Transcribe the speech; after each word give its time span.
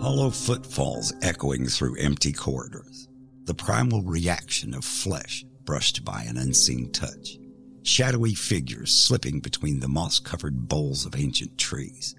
Hollow 0.00 0.30
footfalls 0.30 1.12
echoing 1.22 1.66
through 1.66 1.98
empty 1.98 2.32
corridors. 2.32 3.08
The 3.44 3.54
primal 3.54 4.02
reaction 4.02 4.72
of 4.72 4.84
flesh 4.84 5.44
brushed 5.64 6.04
by 6.04 6.22
an 6.22 6.36
unseen 6.36 6.92
touch. 6.92 7.36
Shadowy 7.82 8.34
figures 8.34 8.92
slipping 8.92 9.40
between 9.40 9.80
the 9.80 9.88
moss 9.88 10.20
covered 10.20 10.68
boles 10.68 11.04
of 11.04 11.16
ancient 11.16 11.58
trees. 11.58 12.14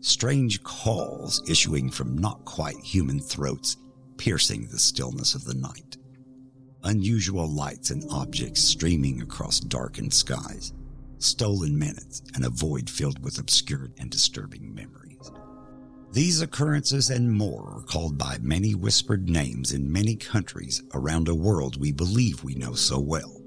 Strange 0.00 0.62
calls 0.64 1.40
issuing 1.48 1.88
from 1.88 2.18
not 2.18 2.44
quite 2.44 2.78
human 2.78 3.20
throats, 3.20 3.76
piercing 4.16 4.66
the 4.66 4.78
stillness 4.78 5.36
of 5.36 5.44
the 5.44 5.54
night. 5.54 5.98
Unusual 6.82 7.48
lights 7.48 7.90
and 7.90 8.02
objects 8.10 8.60
streaming 8.60 9.22
across 9.22 9.60
darkened 9.60 10.12
skies. 10.12 10.72
Stolen 11.18 11.78
minutes 11.78 12.22
and 12.34 12.44
a 12.44 12.50
void 12.50 12.90
filled 12.90 13.22
with 13.22 13.38
obscured 13.38 13.92
and 13.98 14.10
disturbing 14.10 14.74
memories. 14.74 15.09
These 16.12 16.40
occurrences 16.40 17.08
and 17.08 17.32
more 17.32 17.76
are 17.76 17.82
called 17.82 18.18
by 18.18 18.38
many 18.40 18.74
whispered 18.74 19.28
names 19.28 19.72
in 19.72 19.92
many 19.92 20.16
countries 20.16 20.82
around 20.92 21.28
a 21.28 21.34
world 21.36 21.80
we 21.80 21.92
believe 21.92 22.42
we 22.42 22.56
know 22.56 22.74
so 22.74 22.98
well. 22.98 23.40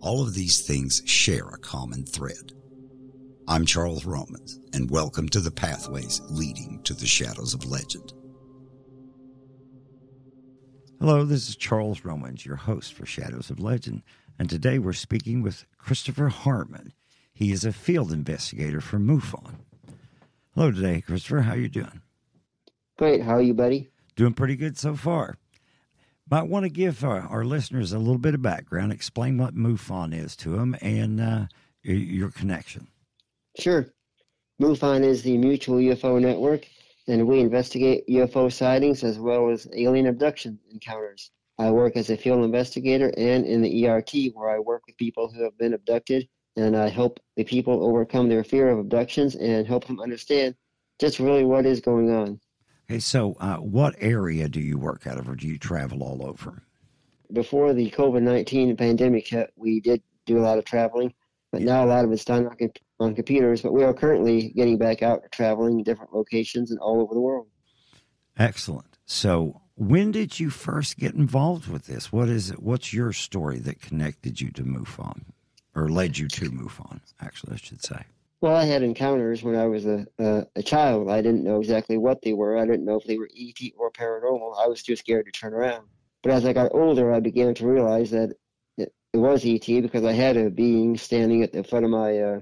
All 0.00 0.22
of 0.22 0.32
these 0.32 0.66
things 0.66 1.02
share 1.04 1.46
a 1.46 1.58
common 1.58 2.06
thread. 2.06 2.52
I'm 3.46 3.66
Charles 3.66 4.06
Romans, 4.06 4.58
and 4.72 4.90
welcome 4.90 5.28
to 5.28 5.40
the 5.40 5.50
pathways 5.50 6.22
leading 6.30 6.80
to 6.84 6.94
the 6.94 7.06
shadows 7.06 7.52
of 7.52 7.66
legend. 7.66 8.14
Hello, 10.98 11.22
this 11.22 11.50
is 11.50 11.56
Charles 11.56 12.02
Romans, 12.02 12.46
your 12.46 12.56
host 12.56 12.94
for 12.94 13.04
Shadows 13.04 13.50
of 13.50 13.60
Legend, 13.60 14.02
and 14.38 14.48
today 14.48 14.78
we're 14.78 14.94
speaking 14.94 15.42
with 15.42 15.66
Christopher 15.76 16.30
Harmon. 16.30 16.94
He 17.34 17.52
is 17.52 17.66
a 17.66 17.74
field 17.74 18.10
investigator 18.10 18.80
for 18.80 18.98
MUFON. 18.98 19.56
Hello 20.54 20.70
today, 20.70 21.02
Christopher. 21.02 21.42
How 21.42 21.52
are 21.52 21.58
you 21.58 21.68
doing? 21.68 22.00
Great. 22.98 23.22
How 23.22 23.34
are 23.34 23.42
you, 23.42 23.52
buddy? 23.52 23.90
Doing 24.14 24.32
pretty 24.32 24.56
good 24.56 24.78
so 24.78 24.96
far. 24.96 25.36
Might 26.30 26.48
want 26.48 26.64
to 26.64 26.70
give 26.70 27.04
our, 27.04 27.20
our, 27.20 27.44
listeners 27.44 27.92
a 27.92 27.98
little 27.98 28.18
bit 28.18 28.34
of 28.34 28.42
background, 28.42 28.90
explain 28.90 29.38
what 29.38 29.54
MUFON 29.54 30.12
is 30.12 30.34
to 30.36 30.50
them, 30.50 30.74
and 30.80 31.20
uh, 31.20 31.46
your 31.82 32.30
connection. 32.30 32.88
Sure. 33.58 33.86
MUFON 34.60 35.04
is 35.04 35.22
the 35.22 35.36
Mutual 35.36 35.76
UFO 35.76 36.20
Network, 36.20 36.66
and 37.06 37.28
we 37.28 37.40
investigate 37.40 38.08
UFO 38.08 38.50
sightings 38.50 39.04
as 39.04 39.18
well 39.18 39.50
as 39.50 39.68
alien 39.74 40.06
abduction 40.06 40.58
encounters. 40.72 41.30
I 41.58 41.70
work 41.70 41.96
as 41.96 42.10
a 42.10 42.16
field 42.16 42.44
investigator 42.44 43.12
and 43.16 43.44
in 43.46 43.62
the 43.62 43.86
ERT, 43.86 44.12
where 44.34 44.50
I 44.50 44.58
work 44.58 44.82
with 44.86 44.96
people 44.96 45.30
who 45.30 45.44
have 45.44 45.56
been 45.58 45.74
abducted, 45.74 46.28
and 46.56 46.76
I 46.76 46.88
help 46.88 47.20
the 47.36 47.44
people 47.44 47.84
overcome 47.84 48.28
their 48.28 48.42
fear 48.42 48.68
of 48.70 48.78
abductions 48.78 49.36
and 49.36 49.66
help 49.66 49.86
them 49.86 50.00
understand 50.00 50.54
just 50.98 51.20
really 51.20 51.44
what 51.44 51.66
is 51.66 51.80
going 51.80 52.10
on. 52.10 52.40
Okay, 52.88 53.00
so 53.00 53.36
uh, 53.40 53.56
what 53.56 53.96
area 53.98 54.48
do 54.48 54.60
you 54.60 54.78
work 54.78 55.08
out 55.08 55.18
of, 55.18 55.28
or 55.28 55.34
do 55.34 55.48
you 55.48 55.58
travel 55.58 56.04
all 56.04 56.24
over? 56.24 56.62
Before 57.32 57.72
the 57.72 57.90
COVID 57.90 58.22
19 58.22 58.76
pandemic 58.76 59.26
hit, 59.26 59.52
we 59.56 59.80
did 59.80 60.02
do 60.24 60.38
a 60.38 60.42
lot 60.42 60.58
of 60.58 60.64
traveling, 60.64 61.12
but 61.50 61.62
now 61.62 61.84
a 61.84 61.86
lot 61.86 62.04
of 62.04 62.12
it's 62.12 62.24
done 62.24 62.46
on, 62.46 62.70
on 63.00 63.14
computers. 63.16 63.62
But 63.62 63.72
we 63.72 63.82
are 63.82 63.92
currently 63.92 64.50
getting 64.50 64.78
back 64.78 65.02
out 65.02 65.24
traveling 65.32 65.82
different 65.82 66.14
locations 66.14 66.70
and 66.70 66.78
all 66.78 67.00
over 67.00 67.12
the 67.12 67.20
world. 67.20 67.48
Excellent. 68.38 68.98
So, 69.04 69.62
when 69.74 70.12
did 70.12 70.38
you 70.38 70.50
first 70.50 70.96
get 70.96 71.14
involved 71.14 71.66
with 71.66 71.86
this? 71.86 72.12
What 72.12 72.28
is 72.28 72.50
it? 72.50 72.62
What's 72.62 72.92
your 72.92 73.12
story 73.12 73.58
that 73.60 73.80
connected 73.80 74.40
you 74.40 74.52
to 74.52 74.62
MUFON, 74.62 75.22
or 75.74 75.88
led 75.88 76.18
you 76.18 76.28
to 76.28 76.50
MUFON? 76.50 77.00
Actually, 77.20 77.54
I 77.54 77.56
should 77.56 77.82
say. 77.82 78.04
Well, 78.46 78.54
I 78.54 78.64
had 78.64 78.84
encounters 78.84 79.42
when 79.42 79.56
I 79.56 79.66
was 79.66 79.86
a, 79.86 80.06
a, 80.20 80.46
a 80.54 80.62
child. 80.62 81.10
I 81.10 81.20
didn't 81.20 81.42
know 81.42 81.58
exactly 81.58 81.98
what 81.98 82.22
they 82.22 82.32
were. 82.32 82.56
I 82.56 82.64
didn't 82.64 82.84
know 82.84 82.94
if 82.94 83.04
they 83.04 83.18
were 83.18 83.28
ET 83.36 83.58
or 83.76 83.90
paranormal. 83.90 84.56
I 84.56 84.68
was 84.68 84.84
too 84.84 84.94
scared 84.94 85.26
to 85.26 85.32
turn 85.32 85.52
around. 85.52 85.88
But 86.22 86.30
as 86.30 86.46
I 86.46 86.52
got 86.52 86.70
older, 86.72 87.12
I 87.12 87.18
began 87.18 87.54
to 87.54 87.66
realize 87.66 88.12
that 88.12 88.36
it, 88.78 88.94
it 89.12 89.16
was 89.16 89.44
ET 89.44 89.66
because 89.66 90.04
I 90.04 90.12
had 90.12 90.36
a 90.36 90.48
being 90.48 90.96
standing 90.96 91.42
at 91.42 91.52
the 91.52 91.64
foot 91.64 91.82
of 91.82 91.90
my 91.90 92.20
uh, 92.20 92.40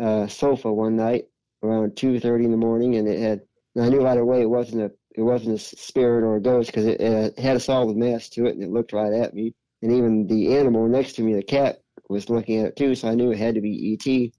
uh, 0.00 0.28
sofa 0.28 0.72
one 0.72 0.94
night 0.94 1.24
around 1.64 1.96
2:30 1.96 2.44
in 2.44 2.52
the 2.52 2.56
morning, 2.56 2.94
and 2.94 3.08
it 3.08 3.18
had. 3.18 3.40
And 3.74 3.84
I 3.84 3.88
knew 3.88 4.04
right 4.04 4.18
away 4.18 4.42
it 4.42 4.48
wasn't 4.48 4.82
a 4.82 4.92
it 5.16 5.22
wasn't 5.22 5.56
a 5.56 5.58
spirit 5.58 6.22
or 6.22 6.36
a 6.36 6.40
ghost 6.40 6.68
because 6.68 6.86
it, 6.86 7.00
it 7.00 7.36
had 7.36 7.56
a 7.56 7.60
solid 7.60 7.96
mass 7.96 8.28
to 8.28 8.46
it, 8.46 8.54
and 8.54 8.62
it 8.62 8.70
looked 8.70 8.92
right 8.92 9.12
at 9.12 9.34
me. 9.34 9.54
And 9.82 9.90
even 9.90 10.28
the 10.28 10.56
animal 10.56 10.86
next 10.86 11.14
to 11.14 11.22
me, 11.22 11.34
the 11.34 11.42
cat, 11.42 11.80
was 12.08 12.30
looking 12.30 12.60
at 12.60 12.66
it 12.66 12.76
too, 12.76 12.94
so 12.94 13.08
I 13.08 13.16
knew 13.16 13.32
it 13.32 13.38
had 13.38 13.56
to 13.56 13.60
be 13.60 13.98
ET. 13.98 14.32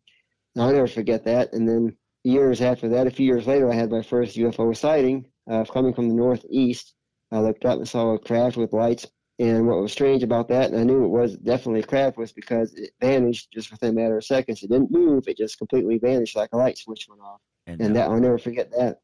I'll 0.58 0.72
never 0.72 0.88
forget 0.88 1.25
that. 1.25 1.53
And 1.53 1.68
then 1.68 1.97
years 2.24 2.62
after 2.62 2.90
that, 2.90 3.08
a 3.08 3.12
few 3.12 3.25
years 3.25 3.47
later, 3.47 3.72
I 3.72 3.75
had 3.75 3.91
my 3.91 4.02
first 4.02 4.38
UFO 4.38 4.75
sighting 4.75 5.25
uh, 5.50 5.66
coming 5.66 5.94
from 5.94 6.09
the 6.09 6.16
northeast. 6.16 6.94
I 7.31 7.40
looked 7.40 7.66
up 7.66 7.80
and 7.80 7.88
saw 7.88 8.14
a 8.14 8.19
craft 8.19 8.58
with 8.58 8.74
lights. 8.74 9.08
And 9.40 9.66
what 9.68 9.81
was 9.81 9.91
strange 9.91 10.22
about 10.22 10.47
that, 10.50 10.69
and 10.69 10.80
I 10.80 10.84
knew 10.84 11.03
it 11.03 11.09
was 11.09 11.36
definitely 11.38 11.80
a 11.80 11.88
craft, 11.88 12.18
was 12.18 12.31
because 12.31 12.72
it 12.75 12.91
vanished 13.02 13.50
just 13.52 13.72
within 13.72 13.90
a 13.90 13.94
matter 13.94 14.18
of 14.18 14.24
seconds. 14.24 14.62
It 14.62 14.69
didn't 14.69 14.91
move; 14.91 15.28
it 15.28 15.38
just 15.38 15.58
completely 15.58 15.97
vanished 15.97 16.36
like 16.36 16.50
a 16.53 16.58
light 16.58 16.78
switch 16.78 17.08
went 17.09 17.22
off. 17.22 17.41
And, 17.66 17.81
and 17.81 17.91
uh, 17.91 17.94
that 18.00 18.12
I'll 18.12 18.20
never 18.20 18.38
forget 18.38 18.70
that. 18.78 19.00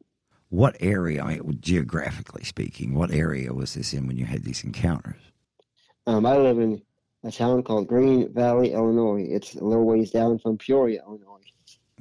What 0.50 0.78
area, 0.80 1.24
I 1.24 1.40
mean, 1.40 1.58
geographically 1.60 2.44
speaking, 2.44 2.94
what 2.94 3.12
area 3.12 3.54
was 3.54 3.74
this 3.74 3.92
in 3.92 4.06
when 4.06 4.18
you 4.18 4.26
had 4.26 4.44
these 4.44 4.64
encounters? 4.64 5.20
Um, 6.06 6.28
I 6.28 6.38
live 6.38 6.60
in 6.60 6.82
a 7.24 7.32
town 7.32 7.64
called 7.64 7.88
Green 7.88 8.32
Valley, 8.34 8.74
Illinois. 8.74 9.26
It's 9.30 9.56
a 9.56 9.64
little 9.64 9.86
ways 9.86 10.12
down 10.12 10.40
from 10.40 10.58
Peoria, 10.58 11.02
Illinois. 11.06 11.26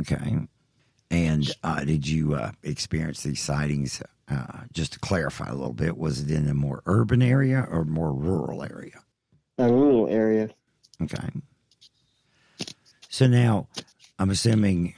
Okay. 0.00 0.38
And 1.10 1.50
uh, 1.62 1.84
did 1.84 2.06
you 2.06 2.34
uh, 2.34 2.52
experience 2.62 3.22
these 3.22 3.40
sightings? 3.40 4.02
Uh, 4.30 4.64
just 4.72 4.92
to 4.92 4.98
clarify 4.98 5.48
a 5.48 5.54
little 5.54 5.72
bit, 5.72 5.96
was 5.96 6.20
it 6.20 6.30
in 6.30 6.48
a 6.48 6.54
more 6.54 6.82
urban 6.84 7.22
area 7.22 7.66
or 7.70 7.84
more 7.84 8.12
rural 8.12 8.62
area? 8.62 9.00
A 9.56 9.72
rural 9.72 10.06
area. 10.08 10.50
Okay. 11.02 11.28
So 13.08 13.26
now, 13.26 13.68
I'm 14.18 14.30
assuming. 14.30 14.94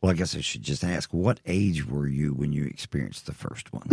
Well, 0.00 0.10
I 0.10 0.14
guess 0.14 0.34
I 0.36 0.40
should 0.40 0.62
just 0.62 0.82
ask, 0.82 1.14
what 1.14 1.38
age 1.46 1.86
were 1.86 2.08
you 2.08 2.34
when 2.34 2.52
you 2.52 2.64
experienced 2.64 3.26
the 3.26 3.32
first 3.32 3.72
one? 3.72 3.88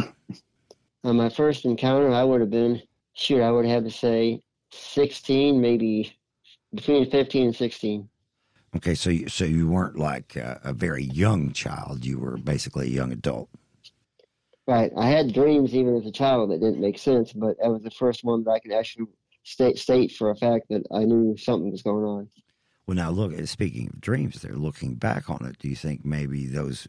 On 1.03 1.15
my 1.15 1.29
first 1.29 1.65
encounter, 1.65 2.11
I 2.11 2.23
would 2.23 2.41
have 2.41 2.49
been, 2.49 2.81
shoot, 3.13 3.43
I 3.43 3.51
would 3.51 3.67
have 3.67 3.83
to 3.83 3.91
say 3.91 4.41
16, 4.71 5.59
maybe 5.59 6.15
between 6.73 7.09
15 7.09 7.47
and 7.47 7.55
16. 7.55 8.09
Okay, 8.75 8.93
so 8.93 9.09
you, 9.09 9.27
so 9.27 9.45
you 9.45 9.67
weren't 9.67 9.97
like 9.97 10.35
a, 10.35 10.59
a 10.63 10.73
very 10.73 11.03
young 11.03 11.51
child. 11.53 12.05
You 12.05 12.19
were 12.19 12.37
basically 12.37 12.87
a 12.87 12.91
young 12.91 13.11
adult. 13.11 13.49
Right. 14.67 14.91
I 14.95 15.07
had 15.07 15.33
dreams 15.33 15.73
even 15.73 15.95
as 15.95 16.05
a 16.05 16.11
child 16.11 16.51
that 16.51 16.59
didn't 16.59 16.79
make 16.79 16.99
sense, 16.99 17.33
but 17.33 17.57
that 17.59 17.69
was 17.69 17.81
the 17.81 17.89
first 17.89 18.23
one 18.23 18.43
that 18.43 18.51
I 18.51 18.59
could 18.59 18.71
actually 18.71 19.07
state 19.43 19.79
state 19.79 20.11
for 20.11 20.29
a 20.29 20.35
fact 20.35 20.67
that 20.69 20.83
I 20.93 21.05
knew 21.05 21.35
something 21.37 21.71
was 21.71 21.81
going 21.81 22.05
on. 22.05 22.29
Well, 22.85 22.95
now 22.95 23.09
look. 23.09 23.33
Speaking 23.47 23.87
of 23.87 23.99
dreams, 23.99 24.41
they're 24.41 24.53
looking 24.53 24.93
back 24.95 25.29
on 25.29 25.43
it. 25.45 25.57
Do 25.57 25.67
you 25.67 25.75
think 25.75 26.05
maybe 26.05 26.45
those 26.45 26.87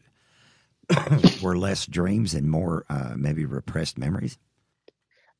were 1.41 1.57
less 1.57 1.87
dreams 1.87 2.35
and 2.35 2.49
more 2.49 2.85
uh, 2.89 3.13
maybe 3.15 3.45
repressed 3.45 3.97
memories? 3.97 4.37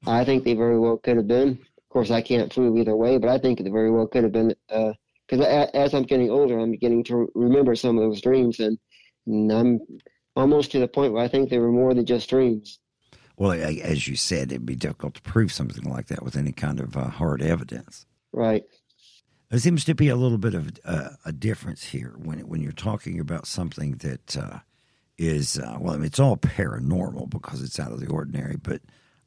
I 0.07 0.23
think 0.25 0.43
they 0.43 0.55
very 0.55 0.79
well 0.79 0.97
could 0.97 1.17
have 1.17 1.27
been. 1.27 1.59
Of 1.91 1.93
course, 1.93 2.09
I 2.09 2.21
can't 2.21 2.49
prove 2.49 2.77
either 2.77 2.95
way, 2.95 3.17
but 3.17 3.29
I 3.29 3.37
think 3.37 3.59
it 3.59 3.69
very 3.69 3.91
well 3.91 4.07
could 4.07 4.23
have 4.23 4.31
been 4.31 4.55
uh, 4.69 4.93
because 5.27 5.45
as 5.73 5.93
I'm 5.93 6.03
getting 6.03 6.29
older, 6.29 6.57
I'm 6.57 6.71
beginning 6.71 7.03
to 7.03 7.29
remember 7.35 7.75
some 7.75 7.97
of 7.97 8.03
those 8.05 8.21
dreams, 8.21 8.61
and, 8.61 8.79
and 9.27 9.51
I'm 9.51 9.79
almost 10.37 10.71
to 10.71 10.79
the 10.79 10.87
point 10.87 11.11
where 11.11 11.21
I 11.21 11.27
think 11.27 11.49
they 11.49 11.59
were 11.59 11.69
more 11.69 11.93
than 11.93 12.05
just 12.05 12.29
dreams. 12.29 12.79
Well, 13.35 13.51
as 13.51 14.07
you 14.07 14.15
said, 14.15 14.53
it'd 14.53 14.65
be 14.65 14.77
difficult 14.77 15.15
to 15.15 15.21
prove 15.21 15.51
something 15.51 15.83
like 15.83 16.07
that 16.07 16.23
with 16.23 16.37
any 16.37 16.53
kind 16.53 16.79
of 16.79 16.95
uh, 16.95 17.09
hard 17.09 17.41
evidence. 17.41 18.05
Right. 18.31 18.63
There 19.49 19.59
seems 19.59 19.83
to 19.83 19.93
be 19.93 20.07
a 20.07 20.15
little 20.15 20.37
bit 20.37 20.53
of 20.53 20.71
uh, 20.85 21.09
a 21.25 21.33
difference 21.33 21.83
here 21.83 22.15
when 22.17 22.47
when 22.47 22.61
you're 22.61 22.71
talking 22.71 23.19
about 23.19 23.47
something 23.47 23.95
that 23.97 24.37
uh, 24.37 24.59
is 25.17 25.59
uh, 25.59 25.75
well, 25.77 25.95
I 25.95 25.97
mean, 25.97 26.05
it's 26.05 26.21
all 26.21 26.37
paranormal 26.37 27.29
because 27.29 27.61
it's 27.61 27.81
out 27.81 27.91
of 27.91 27.99
the 27.99 28.07
ordinary. 28.07 28.55
But 28.55 28.81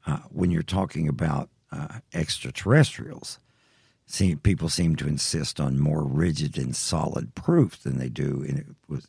uh, 0.07 0.21
when 0.31 0.51
you're 0.51 0.63
talking 0.63 1.09
about 1.09 1.51
uh, 1.75 1.99
extraterrestrials, 2.13 3.39
seem, 4.07 4.39
people 4.39 4.69
seem 4.69 4.97
to 4.97 5.09
insist 5.09 5.61
on 5.61 5.79
more 5.79 6.05
rigid 6.05 6.57
and 6.59 6.77
solid 6.77 7.35
proof 7.35 7.83
than 7.83 7.99
they 7.99 8.09
do 8.09 8.43
in 8.43 8.77
with, 8.89 9.09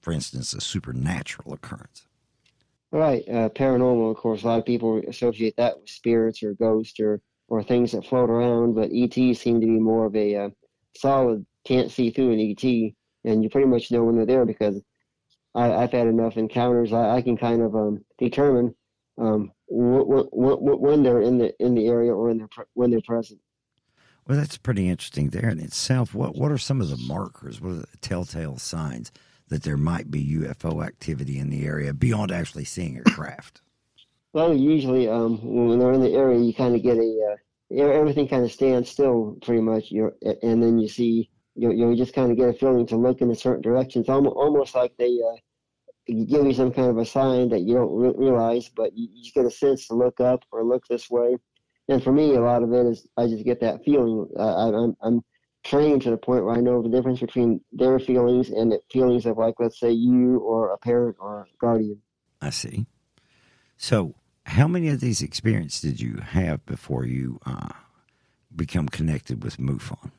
for 0.00 0.12
instance, 0.12 0.54
a 0.54 0.60
supernatural 0.60 1.52
occurrence. 1.52 2.06
Right, 2.90 3.26
uh, 3.28 3.48
paranormal. 3.48 4.10
Of 4.10 4.18
course, 4.18 4.42
a 4.42 4.46
lot 4.46 4.58
of 4.58 4.66
people 4.66 5.00
associate 5.08 5.56
that 5.56 5.80
with 5.80 5.88
spirits 5.88 6.42
or 6.42 6.52
ghosts 6.54 7.00
or 7.00 7.20
or 7.48 7.62
things 7.62 7.92
that 7.92 8.04
float 8.04 8.30
around. 8.30 8.74
But 8.74 8.90
ET 8.92 9.14
seem 9.14 9.60
to 9.60 9.66
be 9.66 9.80
more 9.80 10.06
of 10.06 10.14
a 10.14 10.36
uh, 10.36 10.50
solid, 10.96 11.44
can't 11.64 11.90
see 11.90 12.10
through 12.10 12.32
an 12.32 12.40
ET, 12.40 12.92
and 13.24 13.42
you 13.42 13.48
pretty 13.48 13.66
much 13.66 13.90
know 13.90 14.04
when 14.04 14.16
they're 14.16 14.26
there 14.26 14.44
because 14.44 14.80
I, 15.54 15.68
have 15.68 15.92
had 15.92 16.06
enough 16.06 16.36
encounters. 16.36 16.92
I, 16.92 17.16
I 17.16 17.22
can 17.22 17.36
kind 17.36 17.62
of 17.62 17.74
um, 17.74 18.04
determine 18.18 18.74
um, 19.18 19.52
when 19.72 21.02
they're 21.02 21.22
in 21.22 21.38
the 21.38 21.54
in 21.62 21.74
the 21.74 21.86
area 21.86 22.14
or 22.14 22.34
they're 22.34 22.48
when 22.74 22.90
they're 22.90 23.00
present. 23.00 23.40
Well, 24.26 24.38
that's 24.38 24.56
pretty 24.56 24.88
interesting 24.88 25.30
there 25.30 25.48
in 25.48 25.58
itself. 25.58 26.14
What 26.14 26.36
what 26.36 26.52
are 26.52 26.58
some 26.58 26.80
of 26.80 26.88
the 26.90 26.96
markers? 26.96 27.60
What 27.60 27.70
are 27.70 27.74
the 27.76 27.86
telltale 28.00 28.58
signs 28.58 29.10
that 29.48 29.62
there 29.62 29.76
might 29.76 30.10
be 30.10 30.36
UFO 30.36 30.84
activity 30.84 31.38
in 31.38 31.50
the 31.50 31.66
area 31.66 31.92
beyond 31.92 32.30
actually 32.30 32.64
seeing 32.64 32.98
a 32.98 33.02
craft? 33.02 33.60
Well, 34.34 34.56
usually 34.56 35.10
um, 35.10 35.40
when 35.44 35.78
they're 35.78 35.92
in 35.92 36.00
the 36.00 36.14
area, 36.14 36.40
you 36.40 36.54
kind 36.54 36.74
of 36.74 36.82
get 36.82 36.96
a 36.96 37.36
uh, 37.70 37.82
everything 37.82 38.26
kind 38.26 38.42
of 38.42 38.50
stands 38.50 38.88
still 38.88 39.36
pretty 39.42 39.60
much. 39.60 39.90
You're, 39.90 40.14
and 40.42 40.62
then 40.62 40.78
you 40.78 40.88
see 40.88 41.28
you 41.54 41.70
you 41.70 41.94
just 41.94 42.14
kind 42.14 42.30
of 42.30 42.38
get 42.38 42.48
a 42.48 42.54
feeling 42.54 42.86
to 42.86 42.96
look 42.96 43.20
in 43.20 43.30
a 43.30 43.34
certain 43.34 43.60
direction. 43.60 44.00
It's 44.00 44.08
almost 44.08 44.34
almost 44.34 44.74
like 44.74 44.96
they 44.96 45.18
uh, 45.22 45.36
give 46.06 46.44
you 46.44 46.52
some 46.52 46.72
kind 46.72 46.88
of 46.88 46.98
a 46.98 47.04
sign 47.04 47.48
that 47.50 47.60
you 47.60 47.74
don't 47.74 47.94
re- 47.94 48.14
realize, 48.16 48.68
but 48.68 48.96
you, 48.96 49.08
you 49.12 49.22
just 49.22 49.34
get 49.34 49.44
a 49.44 49.50
sense 49.50 49.86
to 49.88 49.94
look 49.94 50.20
up 50.20 50.44
or 50.50 50.64
look 50.64 50.86
this 50.88 51.10
way. 51.10 51.36
And 51.88 52.02
for 52.02 52.12
me, 52.12 52.34
a 52.34 52.40
lot 52.40 52.62
of 52.62 52.72
it 52.72 52.86
is 52.86 53.06
I 53.16 53.26
just 53.26 53.44
get 53.44 53.60
that 53.60 53.84
feeling. 53.84 54.28
Uh, 54.38 54.68
I, 54.68 54.84
I'm 54.84 54.96
I'm 55.02 55.20
trained 55.64 56.02
to 56.02 56.10
the 56.10 56.16
point 56.16 56.44
where 56.44 56.54
I 56.54 56.60
know 56.60 56.82
the 56.82 56.88
difference 56.88 57.20
between 57.20 57.60
their 57.72 57.98
feelings 57.98 58.50
and 58.50 58.72
the 58.72 58.80
feelings 58.90 59.26
of 59.26 59.38
like 59.38 59.54
let's 59.58 59.78
say 59.78 59.90
you 59.90 60.38
or 60.38 60.72
a 60.72 60.78
parent 60.78 61.16
or 61.20 61.40
a 61.40 61.46
guardian. 61.60 62.00
I 62.40 62.50
see. 62.50 62.86
So, 63.76 64.14
how 64.46 64.68
many 64.68 64.88
of 64.88 65.00
these 65.00 65.22
experiences 65.22 65.80
did 65.80 66.00
you 66.00 66.16
have 66.18 66.64
before 66.66 67.04
you 67.04 67.38
uh, 67.46 67.70
become 68.54 68.88
connected 68.88 69.42
with 69.42 69.58
MUFON? 69.58 70.10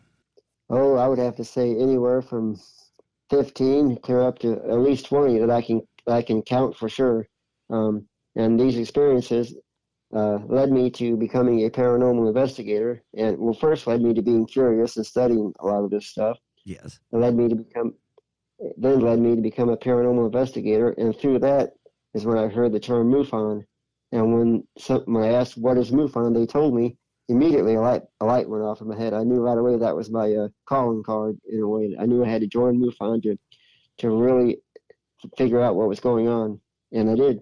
Oh, 0.69 0.95
I 0.95 1.07
would 1.07 1.19
have 1.19 1.36
to 1.38 1.44
say 1.44 1.71
anywhere 1.71 2.21
from 2.21 2.57
fifteen 3.35 3.97
clear 4.06 4.21
up 4.21 4.38
to 4.39 4.53
at 4.53 4.80
least 4.80 5.07
twenty 5.07 5.39
that 5.39 5.50
I 5.50 5.62
can 5.62 5.81
I 6.07 6.21
can 6.21 6.41
count 6.41 6.77
for 6.77 6.89
sure. 6.89 7.27
Um, 7.69 8.07
and 8.35 8.59
these 8.59 8.77
experiences 8.77 9.56
uh, 10.15 10.38
led 10.47 10.69
me 10.71 10.89
to 10.91 11.18
becoming 11.18 11.65
a 11.65 11.69
paranormal 11.69 12.27
investigator, 12.27 13.03
and 13.15 13.38
well, 13.39 13.53
first 13.53 13.88
led 13.88 14.01
me 14.01 14.13
to 14.13 14.21
being 14.21 14.45
curious 14.45 14.97
and 14.97 15.06
studying 15.06 15.51
a 15.59 15.65
lot 15.65 15.83
of 15.83 15.89
this 15.89 16.07
stuff. 16.07 16.38
Yes. 16.65 17.00
It 17.12 17.18
led 17.18 17.35
me 17.35 17.50
to 17.50 17.56
become, 17.56 17.94
then 18.77 19.00
led 19.00 19.19
me 19.19 19.36
to 19.36 19.41
become 19.41 19.69
a 19.69 19.77
paranormal 19.77 20.25
investigator, 20.25 20.89
and 20.97 21.18
through 21.18 21.39
that 21.39 21.71
is 22.13 22.25
when 22.25 22.38
I 22.38 22.47
heard 22.47 22.71
the 22.74 22.79
term 22.79 23.12
MUFON. 23.12 23.63
And 24.12 24.33
when, 24.33 24.68
some, 24.77 25.01
when 25.06 25.24
I 25.24 25.33
asked 25.33 25.57
what 25.57 25.77
is 25.79 25.91
MUFON, 25.91 26.36
they 26.36 26.45
told 26.45 26.75
me 26.75 26.95
immediately 27.30 27.75
a 27.75 27.81
light 27.81 28.02
a 28.20 28.25
light 28.25 28.50
went 28.50 28.64
off 28.64 28.81
in 28.81 28.88
my 28.88 28.98
head. 28.98 29.14
I 29.14 29.24
knew 29.24 29.40
right 29.42 29.58
away 29.58 29.78
that 29.78 29.96
was 29.96 30.10
my 30.10 30.31
uh, 30.34 30.48
calling 30.66 31.04
card 31.04 31.38
in 31.50 31.62
a 31.62 31.68
way. 31.68 31.96
I 32.00 32.06
knew 32.06 32.24
I 32.24 32.28
had 32.28 32.42
to 32.42 32.48
join 32.48 32.80
MUFON 32.80 33.22
to 33.24 33.38
to 34.00 34.10
really 34.10 34.60
figure 35.38 35.62
out 35.62 35.75
what 35.75 35.88
was 35.88 36.00
going 36.00 36.28
on, 36.28 36.60
and 36.92 37.10
I 37.10 37.16
did. 37.16 37.42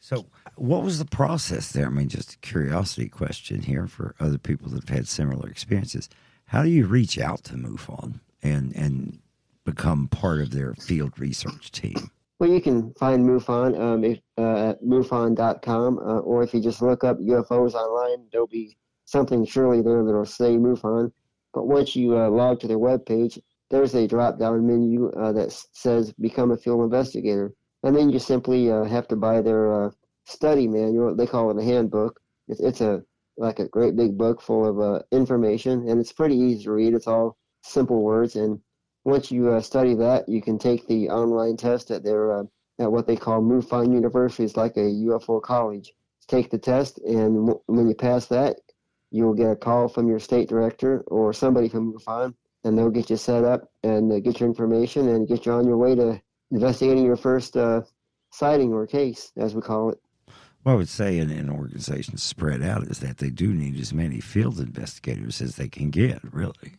So, 0.00 0.26
what 0.56 0.82
was 0.82 0.98
the 0.98 1.06
process 1.06 1.72
there? 1.72 1.86
I 1.86 1.90
mean, 1.90 2.08
just 2.08 2.34
a 2.34 2.38
curiosity 2.38 3.08
question 3.08 3.62
here 3.62 3.86
for 3.86 4.14
other 4.20 4.38
people 4.38 4.68
that 4.70 4.88
have 4.88 4.96
had 4.96 5.08
similar 5.08 5.48
experiences. 5.48 6.08
How 6.46 6.62
do 6.62 6.68
you 6.68 6.86
reach 6.86 7.18
out 7.18 7.44
to 7.44 7.54
MUFON 7.54 8.20
and 8.42 8.74
and 8.76 9.18
become 9.64 10.08
part 10.08 10.40
of 10.40 10.50
their 10.50 10.74
field 10.74 11.18
research 11.18 11.70
team? 11.70 12.10
Well, 12.38 12.50
you 12.50 12.60
can 12.60 12.92
find 12.94 13.24
MUFON 13.24 13.80
um, 13.80 14.04
if, 14.04 14.18
uh, 14.36 14.70
at 14.70 14.82
MUFON.com, 14.82 15.98
uh, 15.98 16.18
or 16.18 16.42
if 16.42 16.52
you 16.52 16.60
just 16.60 16.82
look 16.82 17.04
up 17.04 17.18
UFOs 17.18 17.74
online, 17.74 18.26
there'll 18.30 18.46
be 18.46 18.76
something 19.04 19.44
surely 19.44 19.82
there 19.82 20.04
that'll 20.04 20.24
say 20.24 20.56
MUFON. 20.56 21.12
But 21.52 21.66
once 21.66 21.94
you 21.94 22.18
uh, 22.18 22.28
log 22.30 22.60
to 22.60 22.68
their 22.68 22.78
webpage, 22.78 23.38
there's 23.70 23.94
a 23.94 24.06
drop 24.06 24.38
down 24.38 24.66
menu 24.66 25.10
uh, 25.10 25.32
that 25.32 25.52
says 25.72 26.12
Become 26.20 26.50
a 26.50 26.56
Field 26.56 26.82
Investigator 26.82 27.54
and 27.84 27.94
then 27.94 28.08
you 28.08 28.18
simply 28.18 28.70
uh, 28.70 28.84
have 28.84 29.06
to 29.08 29.16
buy 29.16 29.42
their 29.42 29.84
uh, 29.84 29.90
study 30.24 30.66
manual. 30.66 31.14
They 31.14 31.26
call 31.26 31.50
it 31.50 31.62
a 31.62 31.64
handbook. 31.64 32.18
It's, 32.48 32.60
it's 32.60 32.80
a 32.80 33.02
like 33.36 33.58
a 33.58 33.68
great 33.68 33.94
big 33.94 34.16
book 34.16 34.40
full 34.40 34.66
of 34.66 34.80
uh, 34.80 35.02
information, 35.12 35.88
and 35.88 36.00
it's 36.00 36.12
pretty 36.12 36.36
easy 36.36 36.64
to 36.64 36.72
read. 36.72 36.94
It's 36.94 37.06
all 37.06 37.36
simple 37.62 38.02
words, 38.02 38.36
and 38.36 38.58
once 39.04 39.30
you 39.30 39.52
uh, 39.52 39.60
study 39.60 39.94
that, 39.96 40.28
you 40.28 40.40
can 40.40 40.58
take 40.58 40.86
the 40.86 41.10
online 41.10 41.56
test 41.56 41.90
at 41.90 42.02
their 42.02 42.40
at 42.80 42.90
what 42.90 43.06
they 43.06 43.16
call 43.16 43.42
MUFON 43.42 43.92
University. 43.92 44.44
It's 44.44 44.56
like 44.56 44.76
a 44.76 44.80
UFO 44.80 45.42
college. 45.42 45.92
Take 46.26 46.50
the 46.50 46.58
test, 46.58 46.98
and 47.00 47.46
w- 47.46 47.60
when 47.66 47.86
you 47.86 47.94
pass 47.94 48.26
that, 48.26 48.60
you'll 49.14 49.34
get 49.34 49.50
a 49.50 49.56
call 49.56 49.86
from 49.86 50.08
your 50.08 50.18
state 50.18 50.48
director 50.48 51.04
or 51.06 51.32
somebody 51.32 51.68
from 51.68 51.92
MUFON, 51.92 52.34
and 52.64 52.76
they'll 52.76 52.90
get 52.90 53.10
you 53.10 53.16
set 53.16 53.44
up 53.44 53.70
and 53.84 54.12
uh, 54.12 54.18
get 54.18 54.40
your 54.40 54.48
information 54.48 55.08
and 55.08 55.28
get 55.28 55.46
you 55.46 55.52
on 55.52 55.66
your 55.66 55.76
way 55.76 55.94
to 55.94 56.20
investigating 56.50 57.04
your 57.04 57.16
first 57.16 57.56
uh, 57.56 57.82
sighting 58.32 58.72
or 58.72 58.88
case, 58.88 59.30
as 59.36 59.54
we 59.54 59.60
call 59.60 59.90
it. 59.90 60.00
Well, 60.64 60.74
I 60.74 60.78
would 60.78 60.88
say 60.88 61.18
in 61.18 61.30
an 61.30 61.48
organization 61.48 62.16
spread 62.16 62.60
out 62.60 62.88
is 62.88 62.98
that 63.00 63.18
they 63.18 63.30
do 63.30 63.54
need 63.54 63.78
as 63.78 63.94
many 63.94 64.18
field 64.18 64.58
investigators 64.58 65.40
as 65.40 65.54
they 65.54 65.68
can 65.68 65.90
get, 65.90 66.18
really. 66.34 66.72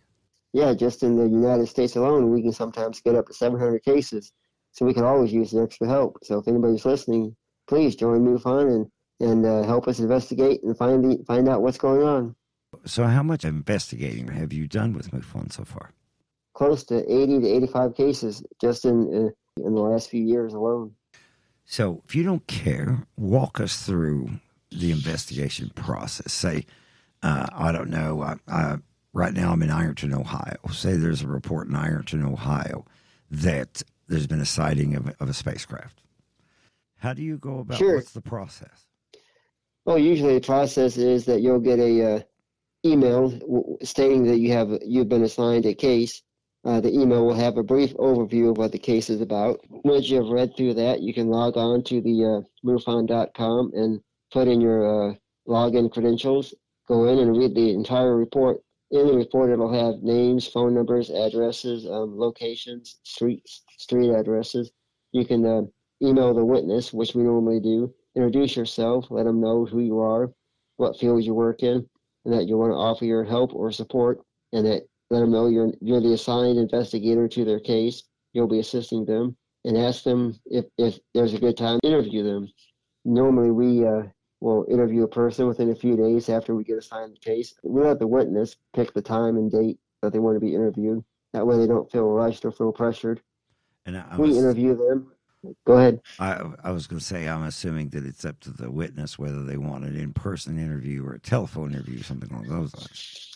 Yeah, 0.51 0.73
just 0.73 1.03
in 1.03 1.15
the 1.15 1.29
United 1.29 1.67
States 1.67 1.95
alone, 1.95 2.31
we 2.31 2.41
can 2.41 2.51
sometimes 2.51 2.99
get 2.99 3.15
up 3.15 3.27
to 3.27 3.33
700 3.33 3.81
cases. 3.83 4.33
So 4.73 4.85
we 4.85 4.93
can 4.93 5.05
always 5.05 5.31
use 5.31 5.51
the 5.51 5.61
extra 5.61 5.87
help. 5.87 6.17
So 6.23 6.39
if 6.39 6.49
anybody's 6.49 6.83
listening, 6.83 7.33
please 7.67 7.95
join 7.95 8.25
MUFON 8.25 8.75
and, 8.75 8.91
and 9.19 9.45
uh, 9.45 9.63
help 9.63 9.87
us 9.87 9.99
investigate 9.99 10.63
and 10.63 10.77
find, 10.77 11.03
the, 11.03 11.23
find 11.25 11.47
out 11.47 11.61
what's 11.61 11.77
going 11.77 12.03
on. 12.03 12.35
So, 12.85 13.05
how 13.05 13.23
much 13.23 13.45
investigating 13.45 14.27
have 14.27 14.51
you 14.51 14.67
done 14.67 14.93
with 14.93 15.11
MUFON 15.11 15.51
so 15.51 15.63
far? 15.63 15.91
Close 16.53 16.83
to 16.85 16.97
80 17.11 17.41
to 17.41 17.47
85 17.47 17.95
cases 17.95 18.43
just 18.59 18.85
in, 18.85 19.31
uh, 19.57 19.63
in 19.65 19.73
the 19.75 19.81
last 19.81 20.09
few 20.09 20.23
years 20.23 20.53
alone. 20.53 20.93
So, 21.65 22.01
if 22.05 22.15
you 22.15 22.23
don't 22.23 22.45
care, 22.47 23.07
walk 23.17 23.59
us 23.59 23.81
through 23.81 24.29
the 24.71 24.91
investigation 24.91 25.71
process. 25.75 26.33
Say, 26.33 26.65
uh, 27.23 27.47
I 27.53 27.71
don't 27.71 27.89
know, 27.89 28.21
I, 28.21 28.35
I, 28.47 28.75
right 29.13 29.33
now 29.33 29.51
I'm 29.51 29.63
in 29.63 29.71
Ironton, 29.71 30.13
Ohio. 30.13 30.57
Say 30.71 30.97
there's 30.97 31.21
a 31.21 31.27
report 31.27 31.67
in 31.67 31.75
Ironton, 31.75 32.23
Ohio 32.25 32.85
that 33.31 33.81
there's 34.07 34.27
been 34.27 34.41
a 34.41 34.45
sighting 34.45 34.95
of, 34.95 35.15
of 35.19 35.29
a 35.29 35.33
spacecraft. 35.33 36.01
How 36.97 37.13
do 37.13 37.23
you 37.23 37.37
go 37.37 37.59
about 37.59 37.77
Sure. 37.77 37.95
what's 37.95 38.11
the 38.11 38.21
process? 38.21 38.85
Well, 39.85 39.99
usually 39.99 40.33
the 40.33 40.45
process 40.45 40.97
is 40.97 41.25
that 41.25 41.41
you'll 41.41 41.59
get 41.59 41.77
a 41.77 42.15
uh, 42.15 42.19
email 42.83 43.77
stating 43.83 44.23
that 44.23 44.39
you 44.39 44.51
have 44.51 44.69
you've 44.83 45.09
been 45.09 45.23
assigned 45.23 45.65
a 45.67 45.75
case. 45.75 46.23
Uh, 46.63 46.81
the 46.81 46.91
email 46.91 47.23
will 47.23 47.35
have 47.35 47.57
a 47.57 47.63
brief 47.63 47.93
overview 47.97 48.49
of 48.49 48.57
what 48.57 48.71
the 48.71 48.79
case 48.79 49.11
is 49.11 49.21
about. 49.21 49.59
Once 49.69 50.09
you 50.09 50.17
have 50.17 50.31
read 50.31 50.57
through 50.57 50.73
that, 50.73 51.01
you 51.01 51.13
can 51.13 51.27
log 51.27 51.55
on 51.55 51.83
to 51.83 52.01
the 52.01 52.25
uh, 52.25 52.67
MUFON.com 52.67 53.71
and 53.75 54.01
put 54.31 54.47
in 54.47 54.59
your 54.59 55.11
uh, 55.11 55.13
login 55.47 55.91
credentials. 55.91 56.55
Go 56.87 57.05
in 57.05 57.19
and 57.19 57.37
read 57.37 57.53
the 57.53 57.69
entire 57.69 58.15
report. 58.17 58.61
In 58.89 59.05
the 59.05 59.13
report, 59.13 59.51
it'll 59.51 59.71
have 59.71 60.01
names, 60.01 60.47
phone 60.47 60.73
numbers, 60.73 61.11
addresses, 61.11 61.85
um, 61.85 62.17
locations, 62.17 62.97
streets, 63.03 63.63
street 63.77 64.11
addresses. 64.11 64.71
You 65.11 65.25
can 65.25 65.45
uh, 65.45 65.61
email 66.01 66.33
the 66.33 66.45
witness, 66.45 66.91
which 66.91 67.13
we 67.13 67.21
normally 67.21 67.59
do. 67.59 67.93
Introduce 68.15 68.55
yourself, 68.55 69.07
let 69.09 69.25
them 69.25 69.41
know 69.41 69.65
who 69.65 69.79
you 69.79 69.99
are, 69.99 70.31
what 70.77 70.97
field 70.97 71.23
you 71.23 71.33
work 71.33 71.63
in, 71.63 71.87
and 72.23 72.33
that 72.33 72.47
you 72.47 72.57
want 72.57 72.71
to 72.71 72.75
offer 72.75 73.05
your 73.05 73.23
help 73.23 73.53
or 73.53 73.71
support, 73.71 74.21
and 74.53 74.65
that 74.65 74.83
let 75.09 75.19
them 75.19 75.31
know 75.31 75.47
you're 75.47 75.71
you're 75.81 76.01
the 76.01 76.13
assigned 76.13 76.57
investigator 76.57 77.27
to 77.27 77.45
their 77.45 77.59
case. 77.59 78.03
You'll 78.33 78.47
be 78.47 78.59
assisting 78.59 79.05
them, 79.05 79.35
and 79.65 79.77
ask 79.77 80.03
them 80.03 80.39
if 80.45 80.65
if 80.77 80.97
there's 81.13 81.33
a 81.33 81.39
good 81.39 81.57
time 81.57 81.79
to 81.83 81.89
interview 81.89 82.23
them. 82.23 82.47
Normally, 83.03 83.51
we 83.51 83.85
uh, 83.85 84.03
will 84.41 84.65
interview 84.69 85.03
a 85.03 85.07
person 85.07 85.47
within 85.47 85.71
a 85.71 85.75
few 85.75 85.95
days 85.95 86.29
after 86.29 86.55
we 86.55 86.63
get 86.63 86.77
assigned 86.77 87.13
the 87.13 87.19
case. 87.19 87.53
We 87.63 87.81
let 87.81 87.99
the 87.99 88.07
witness 88.07 88.55
pick 88.75 88.93
the 88.93 89.01
time 89.01 89.37
and 89.37 89.51
date 89.51 89.77
that 90.01 90.13
they 90.13 90.19
want 90.19 90.35
to 90.35 90.39
be 90.39 90.55
interviewed. 90.55 91.03
That 91.33 91.45
way, 91.45 91.57
they 91.57 91.67
don't 91.67 91.91
feel 91.91 92.07
rushed 92.07 92.45
or 92.45 92.51
feel 92.51 92.71
pressured. 92.71 93.21
And 93.85 93.97
I, 93.97 94.05
I 94.09 94.17
we 94.17 94.37
interview 94.37 94.75
them. 94.75 95.11
Go 95.65 95.77
ahead. 95.77 95.99
I, 96.19 96.41
I 96.63 96.71
was 96.71 96.87
going 96.87 96.99
to 96.99 97.05
say, 97.05 97.27
I'm 97.27 97.43
assuming 97.43 97.89
that 97.89 98.05
it's 98.05 98.25
up 98.25 98.39
to 98.41 98.51
the 98.51 98.71
witness 98.71 99.19
whether 99.19 99.43
they 99.43 99.57
want 99.57 99.85
an 99.85 99.95
in 99.95 100.13
person 100.13 100.57
interview 100.57 101.05
or 101.05 101.13
a 101.13 101.19
telephone 101.19 101.73
interview, 101.73 102.01
something 102.01 102.31
along 102.31 102.47
those 102.47 102.75
lines. 102.75 103.31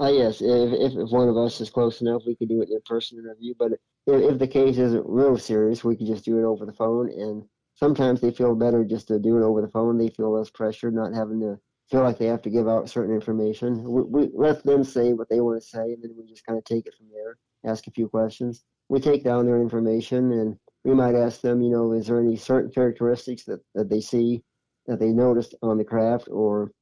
Uh, 0.00 0.10
yes, 0.10 0.40
if, 0.40 0.72
if 0.72 0.92
if 0.98 1.10
one 1.10 1.28
of 1.28 1.36
us 1.36 1.60
is 1.60 1.70
close 1.70 2.00
enough, 2.00 2.22
we 2.26 2.34
could 2.34 2.48
do 2.48 2.62
an 2.62 2.68
in-person 2.70 3.18
interview. 3.18 3.54
But 3.56 3.72
if, 3.72 4.32
if 4.32 4.38
the 4.38 4.48
case 4.48 4.78
isn't 4.78 5.06
real 5.06 5.38
serious, 5.38 5.84
we 5.84 5.96
could 5.96 6.08
just 6.08 6.24
do 6.24 6.38
it 6.38 6.44
over 6.44 6.66
the 6.66 6.72
phone. 6.72 7.08
And 7.10 7.44
sometimes 7.74 8.20
they 8.20 8.32
feel 8.32 8.54
better 8.54 8.84
just 8.84 9.08
to 9.08 9.18
do 9.18 9.36
it 9.36 9.44
over 9.44 9.60
the 9.60 9.68
phone. 9.68 9.98
They 9.98 10.08
feel 10.08 10.32
less 10.32 10.50
pressure, 10.50 10.90
not 10.90 11.14
having 11.14 11.40
to 11.40 11.58
feel 11.90 12.02
like 12.02 12.18
they 12.18 12.26
have 12.26 12.42
to 12.42 12.50
give 12.50 12.68
out 12.68 12.88
certain 12.88 13.14
information. 13.14 13.84
We, 13.84 14.02
we 14.02 14.30
let 14.34 14.64
them 14.64 14.82
say 14.82 15.12
what 15.12 15.28
they 15.28 15.40
want 15.40 15.62
to 15.62 15.68
say, 15.68 15.92
and 15.92 16.02
then 16.02 16.14
we 16.16 16.24
just 16.26 16.46
kind 16.46 16.58
of 16.58 16.64
take 16.64 16.86
it 16.86 16.94
from 16.96 17.06
there. 17.12 17.36
Ask 17.70 17.86
a 17.86 17.92
few 17.92 18.08
questions. 18.08 18.64
We 18.88 18.98
take 18.98 19.22
down 19.22 19.46
their 19.46 19.60
information, 19.60 20.32
and 20.32 20.56
we 20.84 20.94
might 20.94 21.14
ask 21.14 21.40
them, 21.40 21.62
you 21.62 21.70
know, 21.70 21.92
is 21.92 22.06
there 22.06 22.20
any 22.20 22.36
certain 22.36 22.70
characteristics 22.70 23.44
that, 23.44 23.60
that 23.74 23.88
they 23.88 24.00
see 24.00 24.42
that 24.86 24.98
they 24.98 25.10
noticed 25.10 25.54
on 25.62 25.78
the 25.78 25.84
craft, 25.84 26.28
or 26.28 26.72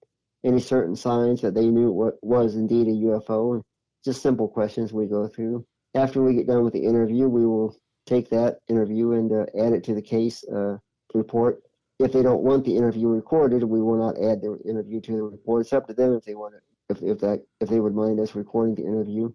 any 0.45 0.61
certain 0.61 0.97
signs 0.97 1.40
that 1.42 1.54
they 1.54 1.66
knew 1.66 1.90
what 1.90 2.14
was 2.23 2.57
indeed 2.57 2.88
a 2.88 2.90
UFO. 2.90 3.62
Just 4.04 4.23
simple 4.23 4.49
questions 4.49 4.92
we 4.92 5.07
go 5.07 5.28
through. 5.28 5.66
After 5.95 6.23
we 6.23 6.35
get 6.35 6.47
done 6.47 6.64
with 6.64 6.73
the 6.73 6.85
interview, 6.85 7.28
we 7.28 7.47
will 7.47 7.76
take 8.07 8.30
that 8.30 8.59
interview 8.69 9.12
and 9.12 9.30
uh, 9.30 9.47
add 9.59 9.73
it 9.73 9.85
to 9.85 9.95
the 9.95 10.02
case 10.02 10.42
uh, 10.49 10.78
report. 11.12 11.62
If 11.99 12.12
they 12.12 12.23
don't 12.23 12.42
want 12.42 12.64
the 12.64 12.75
interview 12.75 13.09
recorded, 13.09 13.62
we 13.62 13.83
will 13.83 13.99
not 13.99 14.16
add 14.16 14.40
the 14.40 14.59
interview 14.66 15.00
to 15.02 15.12
the 15.12 15.23
report. 15.23 15.62
It's 15.62 15.73
up 15.75 15.87
to 15.88 15.95
them 15.95 16.14
if 16.14 16.25
they 16.25 16.35
want 16.35 16.54
it. 16.54 16.62
If, 16.88 17.02
if 17.02 17.19
that 17.19 17.45
if 17.61 17.69
they 17.69 17.78
would 17.78 17.95
mind 17.95 18.19
us 18.19 18.35
recording 18.35 18.75
the 18.75 18.87
interview. 18.87 19.30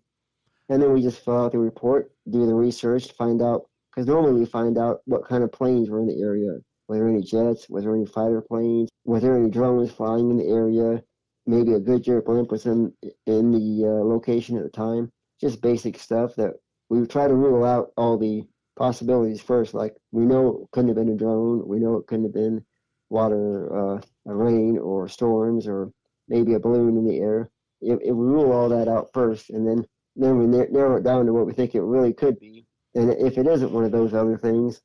and 0.70 0.82
then 0.82 0.92
we 0.92 1.02
just 1.02 1.24
fill 1.24 1.46
out 1.46 1.52
the 1.52 1.60
report, 1.60 2.12
do 2.30 2.46
the 2.48 2.54
research, 2.54 3.12
find 3.14 3.42
out 3.42 3.70
because 3.96 4.08
normally 4.08 4.40
we 4.40 4.46
find 4.46 4.78
out 4.78 5.00
what 5.06 5.26
kind 5.26 5.44
of 5.44 5.52
planes 5.52 5.90
were 5.90 6.02
in 6.02 6.08
the 6.08 6.22
area. 6.22 6.58
Were 6.88 6.98
there 6.98 7.08
any 7.08 7.24
jets? 7.24 7.70
Was 7.70 7.84
there 7.86 7.96
any 7.96 8.06
fighter 8.06 8.42
planes? 8.42 8.90
Were 9.06 9.20
there 9.20 9.38
any 9.38 9.50
drones 9.50 9.92
flying 9.92 10.30
in 10.30 10.38
the 10.38 10.50
area? 10.50 11.02
Maybe 11.48 11.74
a 11.74 11.80
Goodyear 11.80 12.22
blimp 12.22 12.52
was 12.52 12.66
in 12.66 12.94
in 13.26 13.52
the 13.52 13.86
uh, 13.88 14.04
location 14.04 14.58
at 14.58 14.64
the 14.64 14.70
time. 14.70 15.12
Just 15.40 15.62
basic 15.62 15.98
stuff 15.98 16.36
that 16.36 16.54
we 16.90 17.06
try 17.08 17.28
to 17.28 17.34
rule 17.34 17.64
out 17.64 17.92
all 17.96 18.18
the 18.18 18.44
possibilities 18.76 19.42
first. 19.42 19.74
Like 19.74 19.96
we 20.12 20.26
know 20.26 20.64
it 20.64 20.72
couldn't 20.72 20.90
have 20.90 20.98
been 20.98 21.14
a 21.14 21.18
drone. 21.18 21.68
We 21.68 21.80
know 21.80 21.96
it 21.96 22.08
couldn't 22.08 22.26
have 22.26 22.34
been 22.34 22.66
water, 23.10 23.96
uh, 23.96 24.02
rain, 24.26 24.78
or 24.78 25.08
storms, 25.08 25.68
or 25.68 25.92
maybe 26.28 26.54
a 26.54 26.60
balloon 26.60 26.98
in 26.98 27.08
the 27.08 27.20
air. 27.20 27.50
If, 27.82 28.00
if 28.02 28.16
we 28.16 28.26
rule 28.26 28.52
all 28.52 28.70
that 28.70 28.88
out 28.88 29.10
first, 29.14 29.50
and 29.52 29.68
then 29.68 29.86
then 30.16 30.38
we 30.38 30.48
narrow 30.48 30.98
it 30.98 31.04
down 31.04 31.26
to 31.26 31.34
what 31.34 31.46
we 31.46 31.54
think 31.54 31.76
it 31.76 31.82
really 31.82 32.14
could 32.14 32.40
be, 32.40 32.65
and 32.96 33.12
if 33.12 33.38
it 33.38 33.48
isn't 33.48 33.72
one 33.72 33.84
of 33.84 33.92
those 33.92 34.14
other 34.14 34.38
things, 34.38 34.82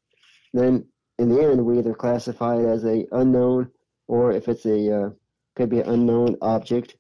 then 0.53 0.87
in 1.19 1.29
the 1.29 1.43
end 1.43 1.65
we 1.65 1.79
either 1.79 1.95
classify 1.95 2.57
it 2.59 2.67
as 2.67 2.85
a 2.85 3.07
unknown, 3.13 3.71
or 4.09 4.33
if 4.33 4.49
it's 4.49 4.67
a 4.67 5.05
uh, 5.05 5.11
could 5.57 5.71
be 5.71 5.81
an 5.81 5.91
unknown 5.91 6.37
object. 6.43 6.97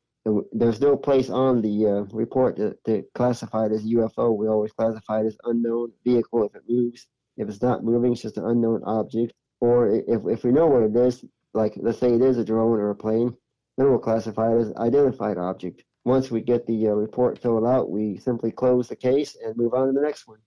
There's 0.52 0.80
no 0.80 0.96
place 0.96 1.30
on 1.30 1.62
the 1.62 1.86
uh, 1.86 2.14
report 2.14 2.56
to, 2.56 2.76
to 2.84 3.02
classify 3.14 3.66
it 3.66 3.72
as 3.72 3.86
UFO. 3.86 4.36
We 4.36 4.48
always 4.48 4.72
classify 4.72 5.20
it 5.20 5.26
as 5.26 5.38
unknown 5.44 5.92
vehicle 6.04 6.44
if 6.44 6.54
it 6.54 6.62
moves. 6.68 7.06
If 7.38 7.48
it's 7.48 7.62
not 7.62 7.84
moving, 7.84 8.12
it's 8.12 8.22
just 8.22 8.36
an 8.36 8.44
unknown 8.44 8.82
object. 8.84 9.32
Or 9.60 9.88
if, 9.88 10.20
if 10.26 10.44
we 10.44 10.52
know 10.52 10.66
what 10.66 10.82
it 10.82 10.94
is, 10.94 11.24
like 11.54 11.72
let's 11.76 11.98
say 11.98 12.12
it 12.12 12.20
is 12.20 12.36
a 12.36 12.44
drone 12.44 12.78
or 12.78 12.90
a 12.90 12.94
plane, 12.94 13.34
then 13.76 13.88
we'll 13.88 13.98
classify 13.98 14.52
it 14.52 14.60
as 14.60 14.74
identified 14.74 15.38
object. 15.38 15.84
Once 16.04 16.30
we 16.30 16.40
get 16.40 16.66
the 16.66 16.88
uh, 16.88 16.92
report 16.92 17.38
filled 17.38 17.66
out, 17.66 17.90
we 17.90 18.18
simply 18.18 18.50
close 18.50 18.88
the 18.88 18.96
case 18.96 19.36
and 19.42 19.56
move 19.56 19.72
on 19.72 19.86
to 19.86 19.92
the 19.92 20.00
next 20.00 20.28
one. 20.28 20.38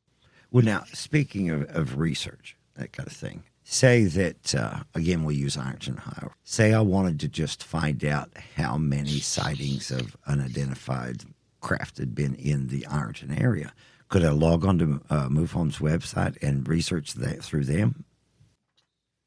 Well, 0.53 0.63
now, 0.63 0.83
speaking 0.93 1.49
of, 1.49 1.63
of 1.75 1.97
research, 1.97 2.55
that 2.75 2.93
kind 2.93 3.07
of 3.07 3.13
thing, 3.13 3.41
say 3.63 4.03
that, 4.03 4.53
uh, 4.53 4.83
again, 4.93 5.23
we 5.23 5.33
use 5.33 5.57
Ironton, 5.57 5.97
Ohio. 5.97 6.31
Say 6.43 6.75
I 6.75 6.81
wanted 6.81 7.19
to 7.21 7.27
just 7.27 7.63
find 7.63 8.05
out 8.05 8.29
how 8.55 8.77
many 8.77 9.19
sightings 9.19 9.89
of 9.89 10.15
unidentified 10.27 11.23
craft 11.59 11.97
had 11.97 12.13
been 12.13 12.35
in 12.35 12.67
the 12.67 12.85
Ironton 12.85 13.35
area. 13.35 13.73
Could 14.09 14.23
I 14.23 14.29
log 14.29 14.63
on 14.63 14.77
to 14.77 15.01
uh, 15.09 15.27
MUFON's 15.27 15.79
website 15.79 16.37
and 16.43 16.67
research 16.67 17.13
that 17.15 17.43
through 17.43 17.65
them? 17.65 18.05